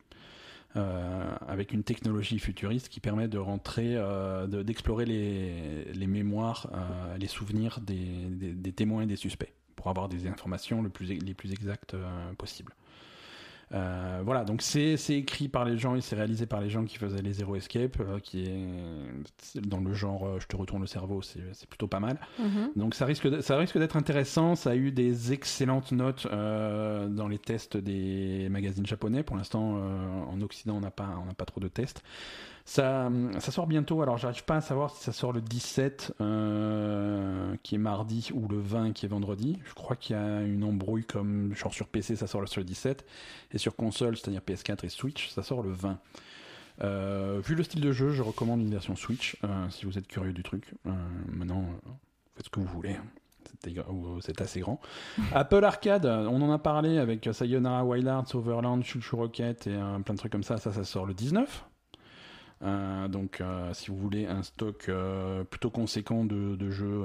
[1.47, 7.27] avec une technologie futuriste qui permet de rentrer euh, de- d'explorer les, mémoires euh, les
[7.27, 12.73] souvenirs des, témoins et des suspects pour avoir des informations les plus exactes euh, possibles
[13.73, 16.97] euh, voilà, donc c'est écrit par les gens et c'est réalisé par les gens qui
[16.97, 20.87] faisaient les Zero Escape, euh, qui est dans le genre euh, je te retourne le
[20.87, 22.19] cerveau, c'est plutôt pas mal.
[22.39, 22.71] Mhm.
[22.75, 24.55] Donc ça risque ça risque d'être intéressant.
[24.55, 29.23] Ça a eu des excellentes notes dans les tests des magazines japonais.
[29.23, 29.79] Pour l'instant,
[30.29, 32.03] en Occident, on n'a pas on n'a pas trop de tests.
[32.67, 34.01] Ça, ça sort bientôt.
[34.01, 38.47] Alors j'arrive pas à savoir si ça sort le 17 euh, qui est mardi ou
[38.47, 39.59] le 20 qui est vendredi.
[39.65, 42.61] Je crois qu'il y a une embrouille comme genre sur PC ça sort le sur
[42.61, 43.05] le 17
[43.51, 45.99] et sur console, c'est-à-dire PS4 et Switch, ça sort le 20.
[46.81, 50.07] Euh, vu le style de jeu, je recommande une version Switch euh, si vous êtes
[50.07, 50.73] curieux du truc.
[51.27, 51.63] Maintenant,
[52.35, 52.93] faites ce que vous voulez.
[52.93, 53.03] hein.
[54.21, 54.81] C'est assez grand.
[55.33, 59.99] Apple Arcade, on en a parlé avec Sayonara Wild Hearts, Overland, Chuchu Rocket et euh,
[59.99, 60.57] plein de trucs comme ça.
[60.57, 61.63] Ça, ça sort le 19.
[62.61, 67.03] Euh, donc, euh, si vous voulez un stock euh, plutôt conséquent de, de jeux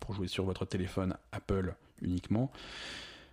[0.00, 2.50] pour jouer sur votre téléphone Apple uniquement,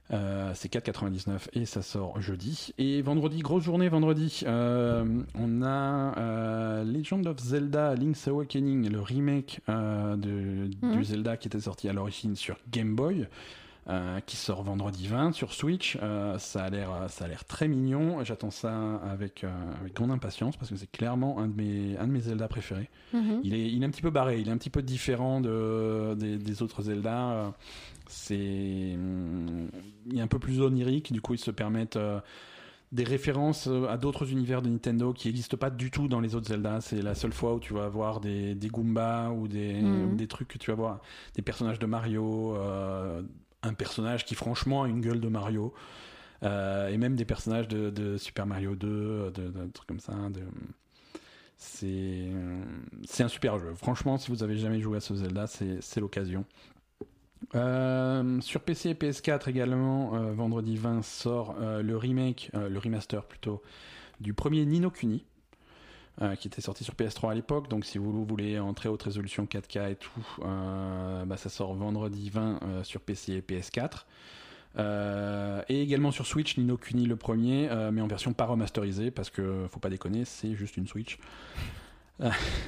[0.10, 2.72] c'est 4,99 et ça sort jeudi.
[2.78, 10.70] Et vendredi, grosse journée vendredi, on a Legend of Zelda Link's Awakening, le remake de,
[10.82, 10.98] Mhm.
[10.98, 13.28] du Zelda qui était sorti à l'origine sur Game Boy.
[13.90, 17.68] Euh, qui sort vendredi 20 sur Switch, Euh, ça a l'air, ça a l'air très
[17.68, 18.24] mignon.
[18.24, 19.50] J'attends ça avec, euh,
[19.82, 22.90] avec grande impatience parce que c'est clairement un de mes, un de mes Zelda préférés.
[23.14, 23.42] Mhm.
[23.44, 26.16] Il est, il est un petit peu barré, il est un petit peu différent de,
[26.16, 27.30] des, des autres Zelda.
[27.32, 27.50] Euh,
[28.08, 29.70] C'est, hum,
[30.08, 32.20] il est un peu plus onirique, du coup ils se permettent euh,
[32.92, 36.36] des références euh, à d'autres univers de Nintendo qui n'existent pas du tout dans les
[36.36, 36.80] autres Zelda.
[36.82, 40.12] C'est la seule fois où tu vas avoir des, des Goombas ou des, Mhm.
[40.12, 41.00] ou des trucs que tu vas voir,
[41.36, 43.24] des personnages de Mario, euh,
[43.64, 45.74] un personnage qui franchement a une gueule de Mario,
[46.44, 50.14] euh, et même des personnages de, Super Mario 2, de, trucs comme ça.
[51.58, 52.30] C'est
[53.20, 53.74] un super jeu.
[53.76, 56.46] Franchement, si vous avez jamais joué à ce Zelda, c'est l'occasion.
[57.56, 63.62] Euh, sur PC et PS4 également, euh, vendredi 20 sort le remake, le remaster plutôt,
[64.20, 65.26] du premier Nino Kuni,
[66.22, 67.68] euh, qui était sorti sur PS3 à l'époque.
[67.70, 71.74] Donc si vous voulez en très haute résolution 4K et tout, euh, bah, ça sort
[71.74, 74.06] vendredi 20 euh, sur PC et PS4.
[74.78, 79.30] Euh, et également sur Switch, Nino Kuni le premier, mais en version pas remasterisée, parce
[79.30, 81.18] que faut pas déconner, c'est juste une Switch.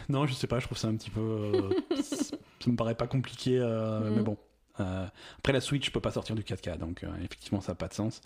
[0.09, 1.51] Non, je sais pas, je trouve ça un petit peu.
[2.01, 4.15] ça me paraît pas compliqué, Mhm.
[4.15, 4.37] mais bon.
[4.77, 8.21] Après la Switch peut pas sortir du 4K, donc effectivement ça n'a pas de sens.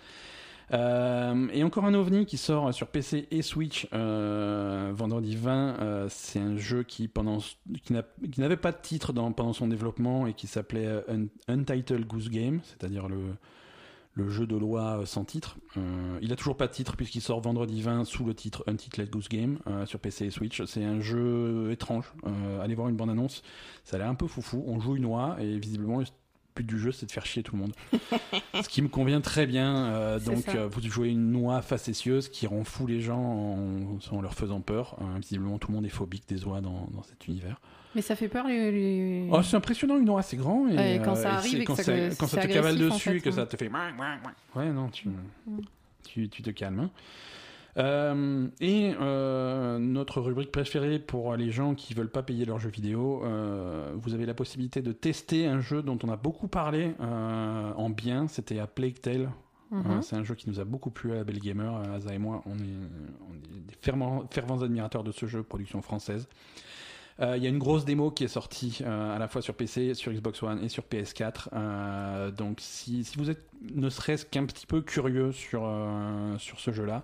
[0.71, 5.79] Euh, et encore un ovni qui sort sur PC et Switch euh, vendredi 20.
[5.81, 7.39] euh, c'est un jeu qui pendant
[7.83, 12.05] qui n'a- qui n'avait pas de titre pendant son développement et qui s'appelait Un- Untitled
[12.05, 15.55] Goose Game, c'est-à-dire le jeu de loi sans titre.
[16.21, 19.29] Il a toujours pas de titre puisqu'il sort vendredi 20 sous le titre Untitled Goose
[19.29, 20.61] Game sur PC et Switch.
[20.65, 22.11] C'est un jeu étrange.
[22.61, 23.41] Allez voir une bande annonce,
[23.85, 24.61] ça a l'air un peu foufou.
[24.67, 26.05] On joue une oie et visiblement le
[26.59, 27.73] but du jeu c'est de faire chier tout le monde.
[28.63, 29.85] Ce qui me convient très bien.
[29.87, 34.21] Euh, donc euh, vous jouez une noix facétieuse qui rend fou les gens en, en
[34.21, 34.97] leur faisant peur.
[35.01, 37.59] Euh, visiblement tout le monde est phobique des oies dans, dans cet univers.
[37.95, 38.71] Mais ça fait peur les.
[38.71, 40.67] les- Oh, c'est impressionnant une oie, c'est grand.
[40.69, 42.75] Et, Ouais, quand ça euh, arrive et quand ça- ça, c'est quand ça te cavale
[42.75, 43.33] en dessus fait, et que hein.
[43.33, 43.71] ça te fait.
[44.55, 45.07] Ouais, non, tu,
[46.07, 46.89] tu, tu te calmes.
[47.77, 52.69] Euh, et euh, notre rubrique préférée pour les gens qui veulent pas payer leurs jeux
[52.69, 56.93] vidéo, euh, vous avez la possibilité de tester un jeu dont on a beaucoup parlé
[56.99, 58.27] en bien.
[58.27, 59.29] C'était à Plague Tale.
[59.71, 59.83] Mhm.
[59.85, 61.73] Euh, c'est un jeu qui nous a beaucoup plu à la Belle Gamer.
[61.93, 62.77] Asa et moi, on est,
[63.29, 66.27] on est des fervents, fervents admirateurs de ce jeu, production française.
[67.21, 70.13] Il y a une grosse démo qui est sortie à la fois sur PC, sur
[70.13, 71.49] Xbox One et sur PS4.
[71.51, 73.43] Euh, donc si, si vous êtes
[73.75, 75.69] ne serait-ce qu'un petit peu curieux sur,
[76.37, 77.03] sur ce jeu-là,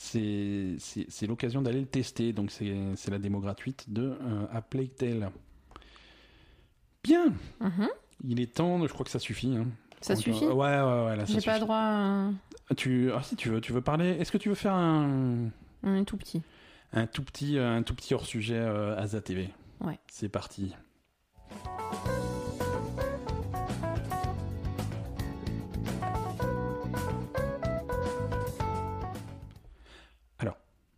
[0.00, 2.32] c'est l'occasion d'aller le tester.
[2.32, 5.30] Donc c'est la démo gratuite de euh, Tale.
[7.02, 7.88] Bien, Mhm.
[8.24, 9.56] il est temps, je crois que ça suffit.
[9.56, 9.66] hein.
[10.00, 12.30] Ça suffit Ouais, ouais, ouais, là, J'ai pas droit à
[12.76, 14.10] Tu, ah, si tu veux, tu veux parler.
[14.10, 15.48] Est-ce que tu veux faire un,
[15.82, 16.42] un tout petit.
[16.92, 19.50] un tout petit, un tout petit hors sujet euh, Asa TV
[19.80, 19.98] Ouais.
[20.08, 20.74] C'est parti.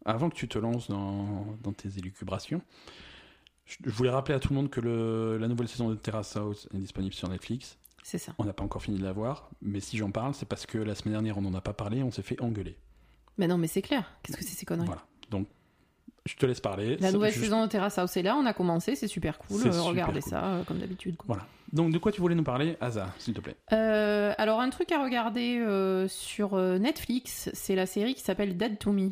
[0.05, 2.63] Avant que tu te lances dans, dans tes élucubrations,
[3.67, 6.37] je, je voulais rappeler à tout le monde que le- la nouvelle saison de Terrace
[6.37, 7.79] House est disponible sur Netflix.
[8.03, 8.33] C'est ça.
[8.39, 10.79] On n'a pas encore fini de la voir, mais si j'en parle, c'est parce que
[10.79, 12.77] la semaine dernière on n'en a pas parlé, on s'est fait engueuler.
[13.39, 14.11] Mais non, mais c'est clair.
[14.23, 15.05] Qu'est-ce que c'est ces conneries Voilà.
[15.31, 15.47] Donc,
[16.27, 16.97] je te laisse parler.
[16.99, 19.61] La nouvelle saison de Terrace House est là, on a commencé, c'est super cool.
[19.61, 20.31] Euh, super regardez cool.
[20.31, 21.17] ça euh, comme d'habitude.
[21.27, 21.47] Voilà.
[21.73, 23.57] Donc, de quoi tu voulais nous parler, Asa, s'il te plaît?
[23.73, 25.65] Euh, alors, un truc à regarder
[26.09, 29.11] sur Netflix, c'est la série qui s'appelle Dead to Me.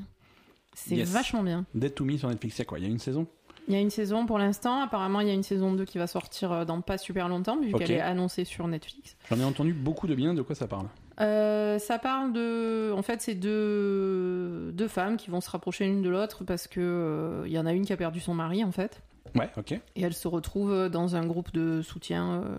[0.86, 1.10] C'est Yes.
[1.10, 1.64] vachement bien.
[1.74, 3.26] Dead to Me sur Netflix, il y a quoi Il y a une saison?
[3.66, 5.98] Il y a une saison pour l'instant, apparemment il y a une saison 2 qui
[5.98, 9.16] va sortir euh, dans pas super longtemps, vu qu'elle est annoncée sur Netflix.
[9.28, 10.86] J'en ai entendu beaucoup de bien, de quoi ça parle?
[11.20, 12.92] Euh, ça parle de.
[12.96, 14.72] En fait, c'est deux...
[14.72, 17.66] deux femmes qui vont se rapprocher l'une de l'autre parce que euh, il y en
[17.66, 19.02] a une qui a perdu son mari, en fait.
[19.34, 19.72] Ouais, ok.
[19.72, 22.56] Et elles se retrouvent dans un groupe de soutien euh,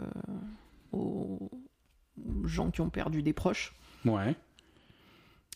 [0.91, 1.39] aux
[2.45, 3.73] gens qui ont perdu des proches.
[4.05, 4.35] Ouais.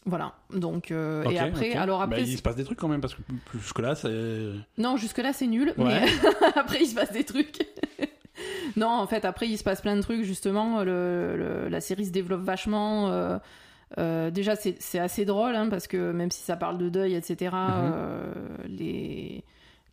[0.06, 0.34] Voilà.
[0.54, 1.76] Donc, euh, et après, ok.
[1.78, 2.24] alors Bah, après.
[2.24, 3.22] il se passe des trucs quand même, parce que
[3.56, 4.52] jusque-là, c'est.
[4.78, 6.02] Non, jusque-là c'est nul, Ouais.
[6.02, 6.06] mais
[6.56, 7.66] après il se passe des trucs.
[8.76, 10.84] non, en fait, après il se passe plein de trucs, justement.
[10.84, 13.10] Le, le- la série se développe vachement.
[13.12, 13.38] euh,
[14.00, 17.14] euh, déjà, c'est c'est assez drôle, hein, parce que même si ça parle de deuil,
[17.14, 18.34] etc., euh,
[18.68, 19.44] les,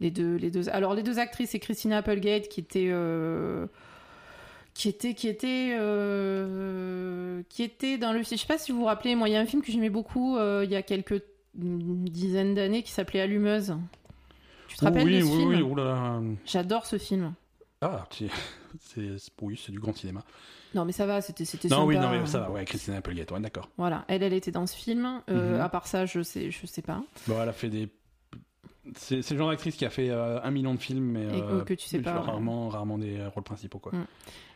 [0.01, 0.69] les, deux, les deux.
[0.71, 2.91] Alors, les deux actrices, c'est Christina Applegate qui était.
[4.81, 8.85] Qui était qui était euh, qui était dans le je sais pas si vous vous
[8.87, 11.23] rappelez moi il y a un film que j'aimais beaucoup euh, il y a quelques
[11.55, 13.77] dizaines d'années qui s'appelait Allumeuse
[14.69, 16.21] tu te rappelles oui, de ce oui, film oui, oulala.
[16.47, 17.35] J'adore ce film.
[17.83, 18.29] Ah, c'est
[19.43, 20.23] oui, c'est du grand cinéma.
[20.77, 21.87] Non, mais ça va, c'était c'était Non, sympa.
[21.89, 23.69] oui, non, mais ça va, ouais, Christina Applegate, ouais, d'accord.
[23.77, 25.23] Voilà, elle, elle était dans ce film.
[25.29, 25.61] Euh, Mhm.
[25.61, 27.03] À part ça, je sais, je sais pas.
[27.27, 27.89] Bon, elle a fait des.
[28.95, 31.25] C'est c'est le genre d'actrice qui a fait euh, un million de films, mais.
[31.25, 33.91] Et euh, que tu sais pas, Rarement, rarement des rôles principaux, quoi.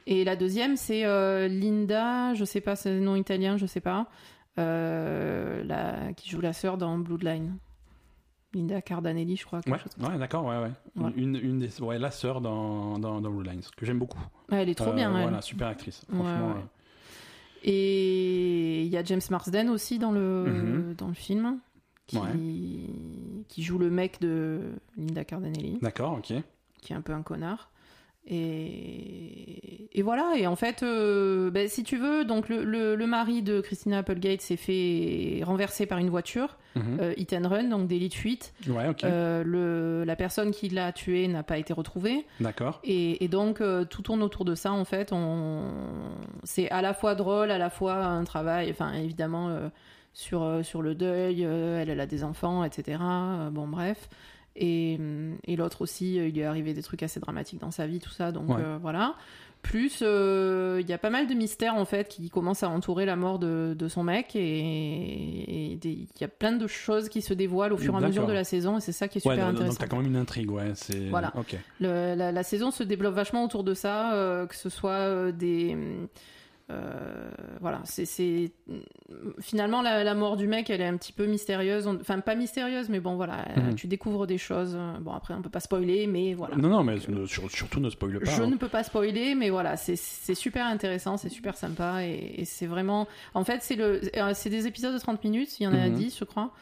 [0.06, 3.80] Et la deuxième, c'est euh, Linda, je sais pas, c'est le nom italien, je sais
[3.80, 4.06] pas,
[4.58, 7.56] euh, la, qui joue la sœur dans Bloodline.
[8.52, 9.60] Linda Cardanelli, je crois.
[9.66, 10.70] Ouais, d'accord, ouais, ouais.
[11.02, 11.10] Ouais.
[11.16, 14.20] Une, une des, ouais, la sœur dans, dans, dans Blue Lines, que j'aime beaucoup.
[14.52, 15.12] Ouais, elle est trop Euh, bien.
[15.16, 15.22] elle.
[15.22, 16.04] Voilà, super actrice.
[16.08, 16.54] Franchement.
[17.64, 20.94] Et il y a James Marsden aussi dans le, Mhm.
[20.96, 21.58] dans le film,
[22.06, 22.20] qui,
[23.48, 24.60] qui joue le mec de
[24.96, 26.34] Linda Cardinelli, D'accord, ok.
[26.82, 27.70] qui est un peu un connard.
[28.26, 33.06] Et, et voilà, et en fait, euh, ben, si tu veux, donc le, le- le
[33.06, 36.98] mari de Christina Applegate s'est fait renverser par une voiture, Mhm.
[37.00, 38.52] euh, hit and run, donc délit de fuite.
[38.68, 39.04] Ouais, ok.
[39.04, 42.26] Euh, le, la personne qui l'a tué n'a pas été retrouvée.
[42.40, 42.80] D'accord.
[42.82, 45.12] Et, et donc, tout tourne autour de ça, en fait.
[45.12, 45.62] On...
[46.42, 49.56] C'est à la fois drôle, à la fois un travail, enfin, évidemment,
[50.14, 51.42] sur, sur le deuil.
[51.42, 52.98] elle, elle a des enfants, etc.
[53.52, 54.08] Bon, bref.
[54.56, 57.70] Et, hum, et l'autre aussi, euh, il lui est arrivé des trucs assez dramatiques dans
[57.70, 58.30] sa vie, tout ça.
[58.32, 58.56] Donc, Ouais.
[58.58, 59.14] euh, voilà.
[59.62, 63.06] Plus, euh, il y a pas mal de mystères, en fait, qui commencent à entourer
[63.06, 64.36] la mort de, de son mec.
[64.36, 68.26] Et il y a plein de choses qui se dévoilent au fur et à mesure
[68.26, 68.76] de la saison.
[68.76, 69.78] Et c'est ça qui est Ouais, super donc intéressant.
[69.80, 70.72] t'as quand même une intrigue, ouais.
[70.74, 71.08] C'est...
[71.08, 71.32] Voilà.
[71.80, 75.32] Le- la, la saison se développe vachement autour de ça, euh, que ce soit euh,
[75.32, 75.76] des.
[76.70, 77.30] Euh,
[77.60, 78.50] voilà, c'est,
[79.40, 81.86] Finalement, la, la mort du mec, elle est un petit peu mystérieuse.
[81.86, 83.74] Enfin, pas mystérieuse, mais bon, voilà, Mhm.
[83.74, 84.76] tu découvres des choses.
[85.00, 86.56] Bon, après, on peut pas spoiler, mais voilà.
[86.56, 88.30] Non, non, mais ne- sur- surtout ne spoil pas.
[88.30, 88.46] Je hein.
[88.46, 89.96] ne peux pas spoiler, mais voilà, c'est,
[90.34, 93.06] super intéressant, c'est super sympa, et, et c'est vraiment.
[93.34, 95.88] En fait, c'est, le, euh, c'est des épisodes de 30 minutes, il y en a
[95.88, 95.94] Mhm.
[95.94, 96.52] 10, je crois.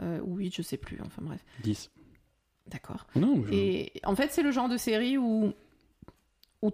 [0.00, 1.44] Euh, ou 8, je sais plus, enfin bref.
[1.62, 1.90] 10.
[2.66, 3.06] D'accord.
[3.14, 5.52] Non, je- Et en fait, c'est le genre de série où,
[6.62, 6.70] où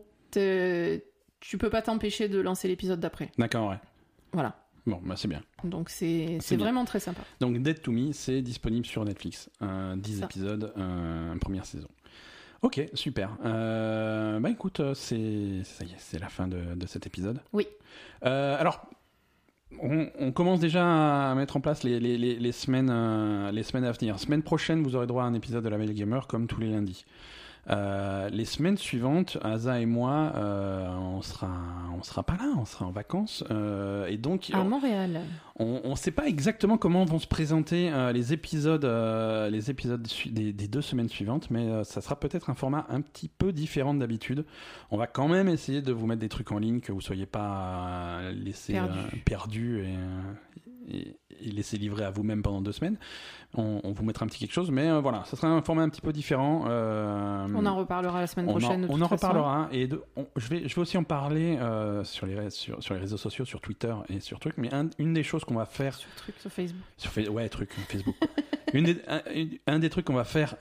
[1.40, 3.30] tu peux pas t'empêcher de lancer l'épisode d'après.
[3.38, 3.78] D'accord, ouais.
[4.32, 4.56] Voilà.
[4.86, 5.42] Bon, bah c'est bien.
[5.64, 7.20] Donc c'est vraiment très sympa.
[7.40, 9.50] Donc Dead to Me, c'est disponible sur Netflix.
[9.62, 10.24] Euh, 10 Ça.
[10.24, 11.88] épisodes, euh, première saison.
[12.62, 13.36] Ok, super.
[13.44, 17.40] Euh, bah écoute, euh, c'est ça y est, c'est la fin de, de cet épisode.
[17.52, 17.66] Oui.
[18.24, 18.86] Euh, alors,
[19.80, 23.84] on, on commence déjà à mettre en place les, les, les, les semaines, les semaines
[23.84, 24.18] à venir.
[24.18, 26.70] Semaine prochaine, vous aurez droit à un épisode de La Belle Gamer comme tous les
[26.70, 27.04] lundis.
[27.68, 31.50] Euh, les semaines suivantes, Asa et moi, euh, on sera,
[31.96, 35.20] on sera pas là, on sera en vacances, euh, et donc À Montréal.
[35.58, 38.84] on ne sait pas exactement comment vont se présenter les épisodes,
[39.50, 43.28] les épisodes des, des deux semaines suivantes, mais ça sera peut-être un format un petit
[43.28, 44.44] peu différent de d'habitude.
[44.90, 47.26] On va quand même essayer de vous mettre des trucs en ligne que vous soyez
[47.26, 48.98] pas laissés Perdu.
[49.24, 50.22] perdus et, euh,
[50.90, 52.98] et, et laissés livrer à vous-même pendant deux semaines.
[53.54, 55.82] On, on vous mettra un petit quelque chose, mais euh, voilà, ça sera un format
[55.82, 56.64] un petit peu différent.
[56.68, 58.86] euh, On en reparlera la semaine on en- prochaine.
[58.88, 62.26] on en reparlera et de- on- je, vais, je vais aussi en parler euh, sur,
[62.26, 64.56] les, sur, sur les réseaux sociaux, sur Twitter et sur trucs.
[64.58, 66.82] Mais un- une des choses qu'on va faire Sur truc sur Facebook.
[66.96, 68.14] sur ouais, truc, Facebook.
[68.72, 69.02] Une des-
[69.66, 70.54] un, des trucs qu'on va faire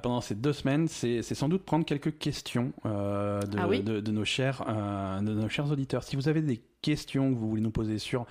[0.00, 4.00] pendant ces deux semaines, c'est c'est sans doute prendre quelques questions de, Ah oui de,
[4.00, 6.04] de nos chers, de nos chers auditeurs.
[6.04, 8.24] Si vous avez des questions que vous voulez nous poser sur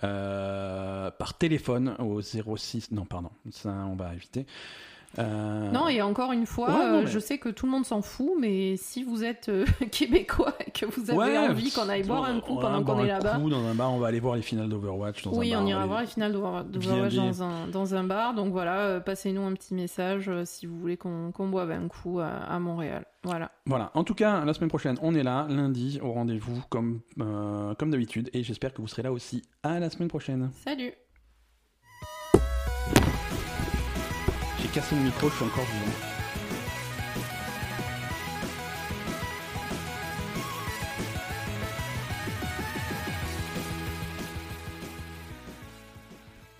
[0.00, 4.44] Par téléphone au 06 non pardon ça on va éviter
[5.18, 7.72] Euh, Non, et encore une fois, Ouais, non, euh, mais- je sais que tout le
[7.72, 11.70] monde s'en fout, mais si vous êtes euh, québécois et que vous avez Ouais, envie
[11.72, 13.36] qu'on aille boire un coup pendant qu'on est là-bas.
[13.38, 15.64] coup dans un bar on va aller voir les finales d'Overwatch dans Oui, un bar,
[15.64, 18.34] on ira voir les finales d'Overwatch dans un, dans un bar.
[18.34, 22.28] Donc voilà, passez-nous un petit message si vous voulez qu'on qu'on boive un coup à,
[22.28, 23.04] à Montréal.
[23.22, 23.50] Voilà.
[23.66, 23.90] Voilà.
[23.94, 27.90] En tout cas, la semaine prochaine, on est là, lundi, au rendez-vous, comme, euh, comme
[27.90, 28.28] d'habitude.
[28.34, 29.42] Et j'espère que vous serez là aussi.
[29.62, 30.50] À la semaine prochaine.
[30.62, 30.92] Salut
[34.74, 35.92] Cassé mon micro, je suis encore vivant.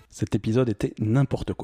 [0.09, 1.63] Cet épisode était n'importe quoi.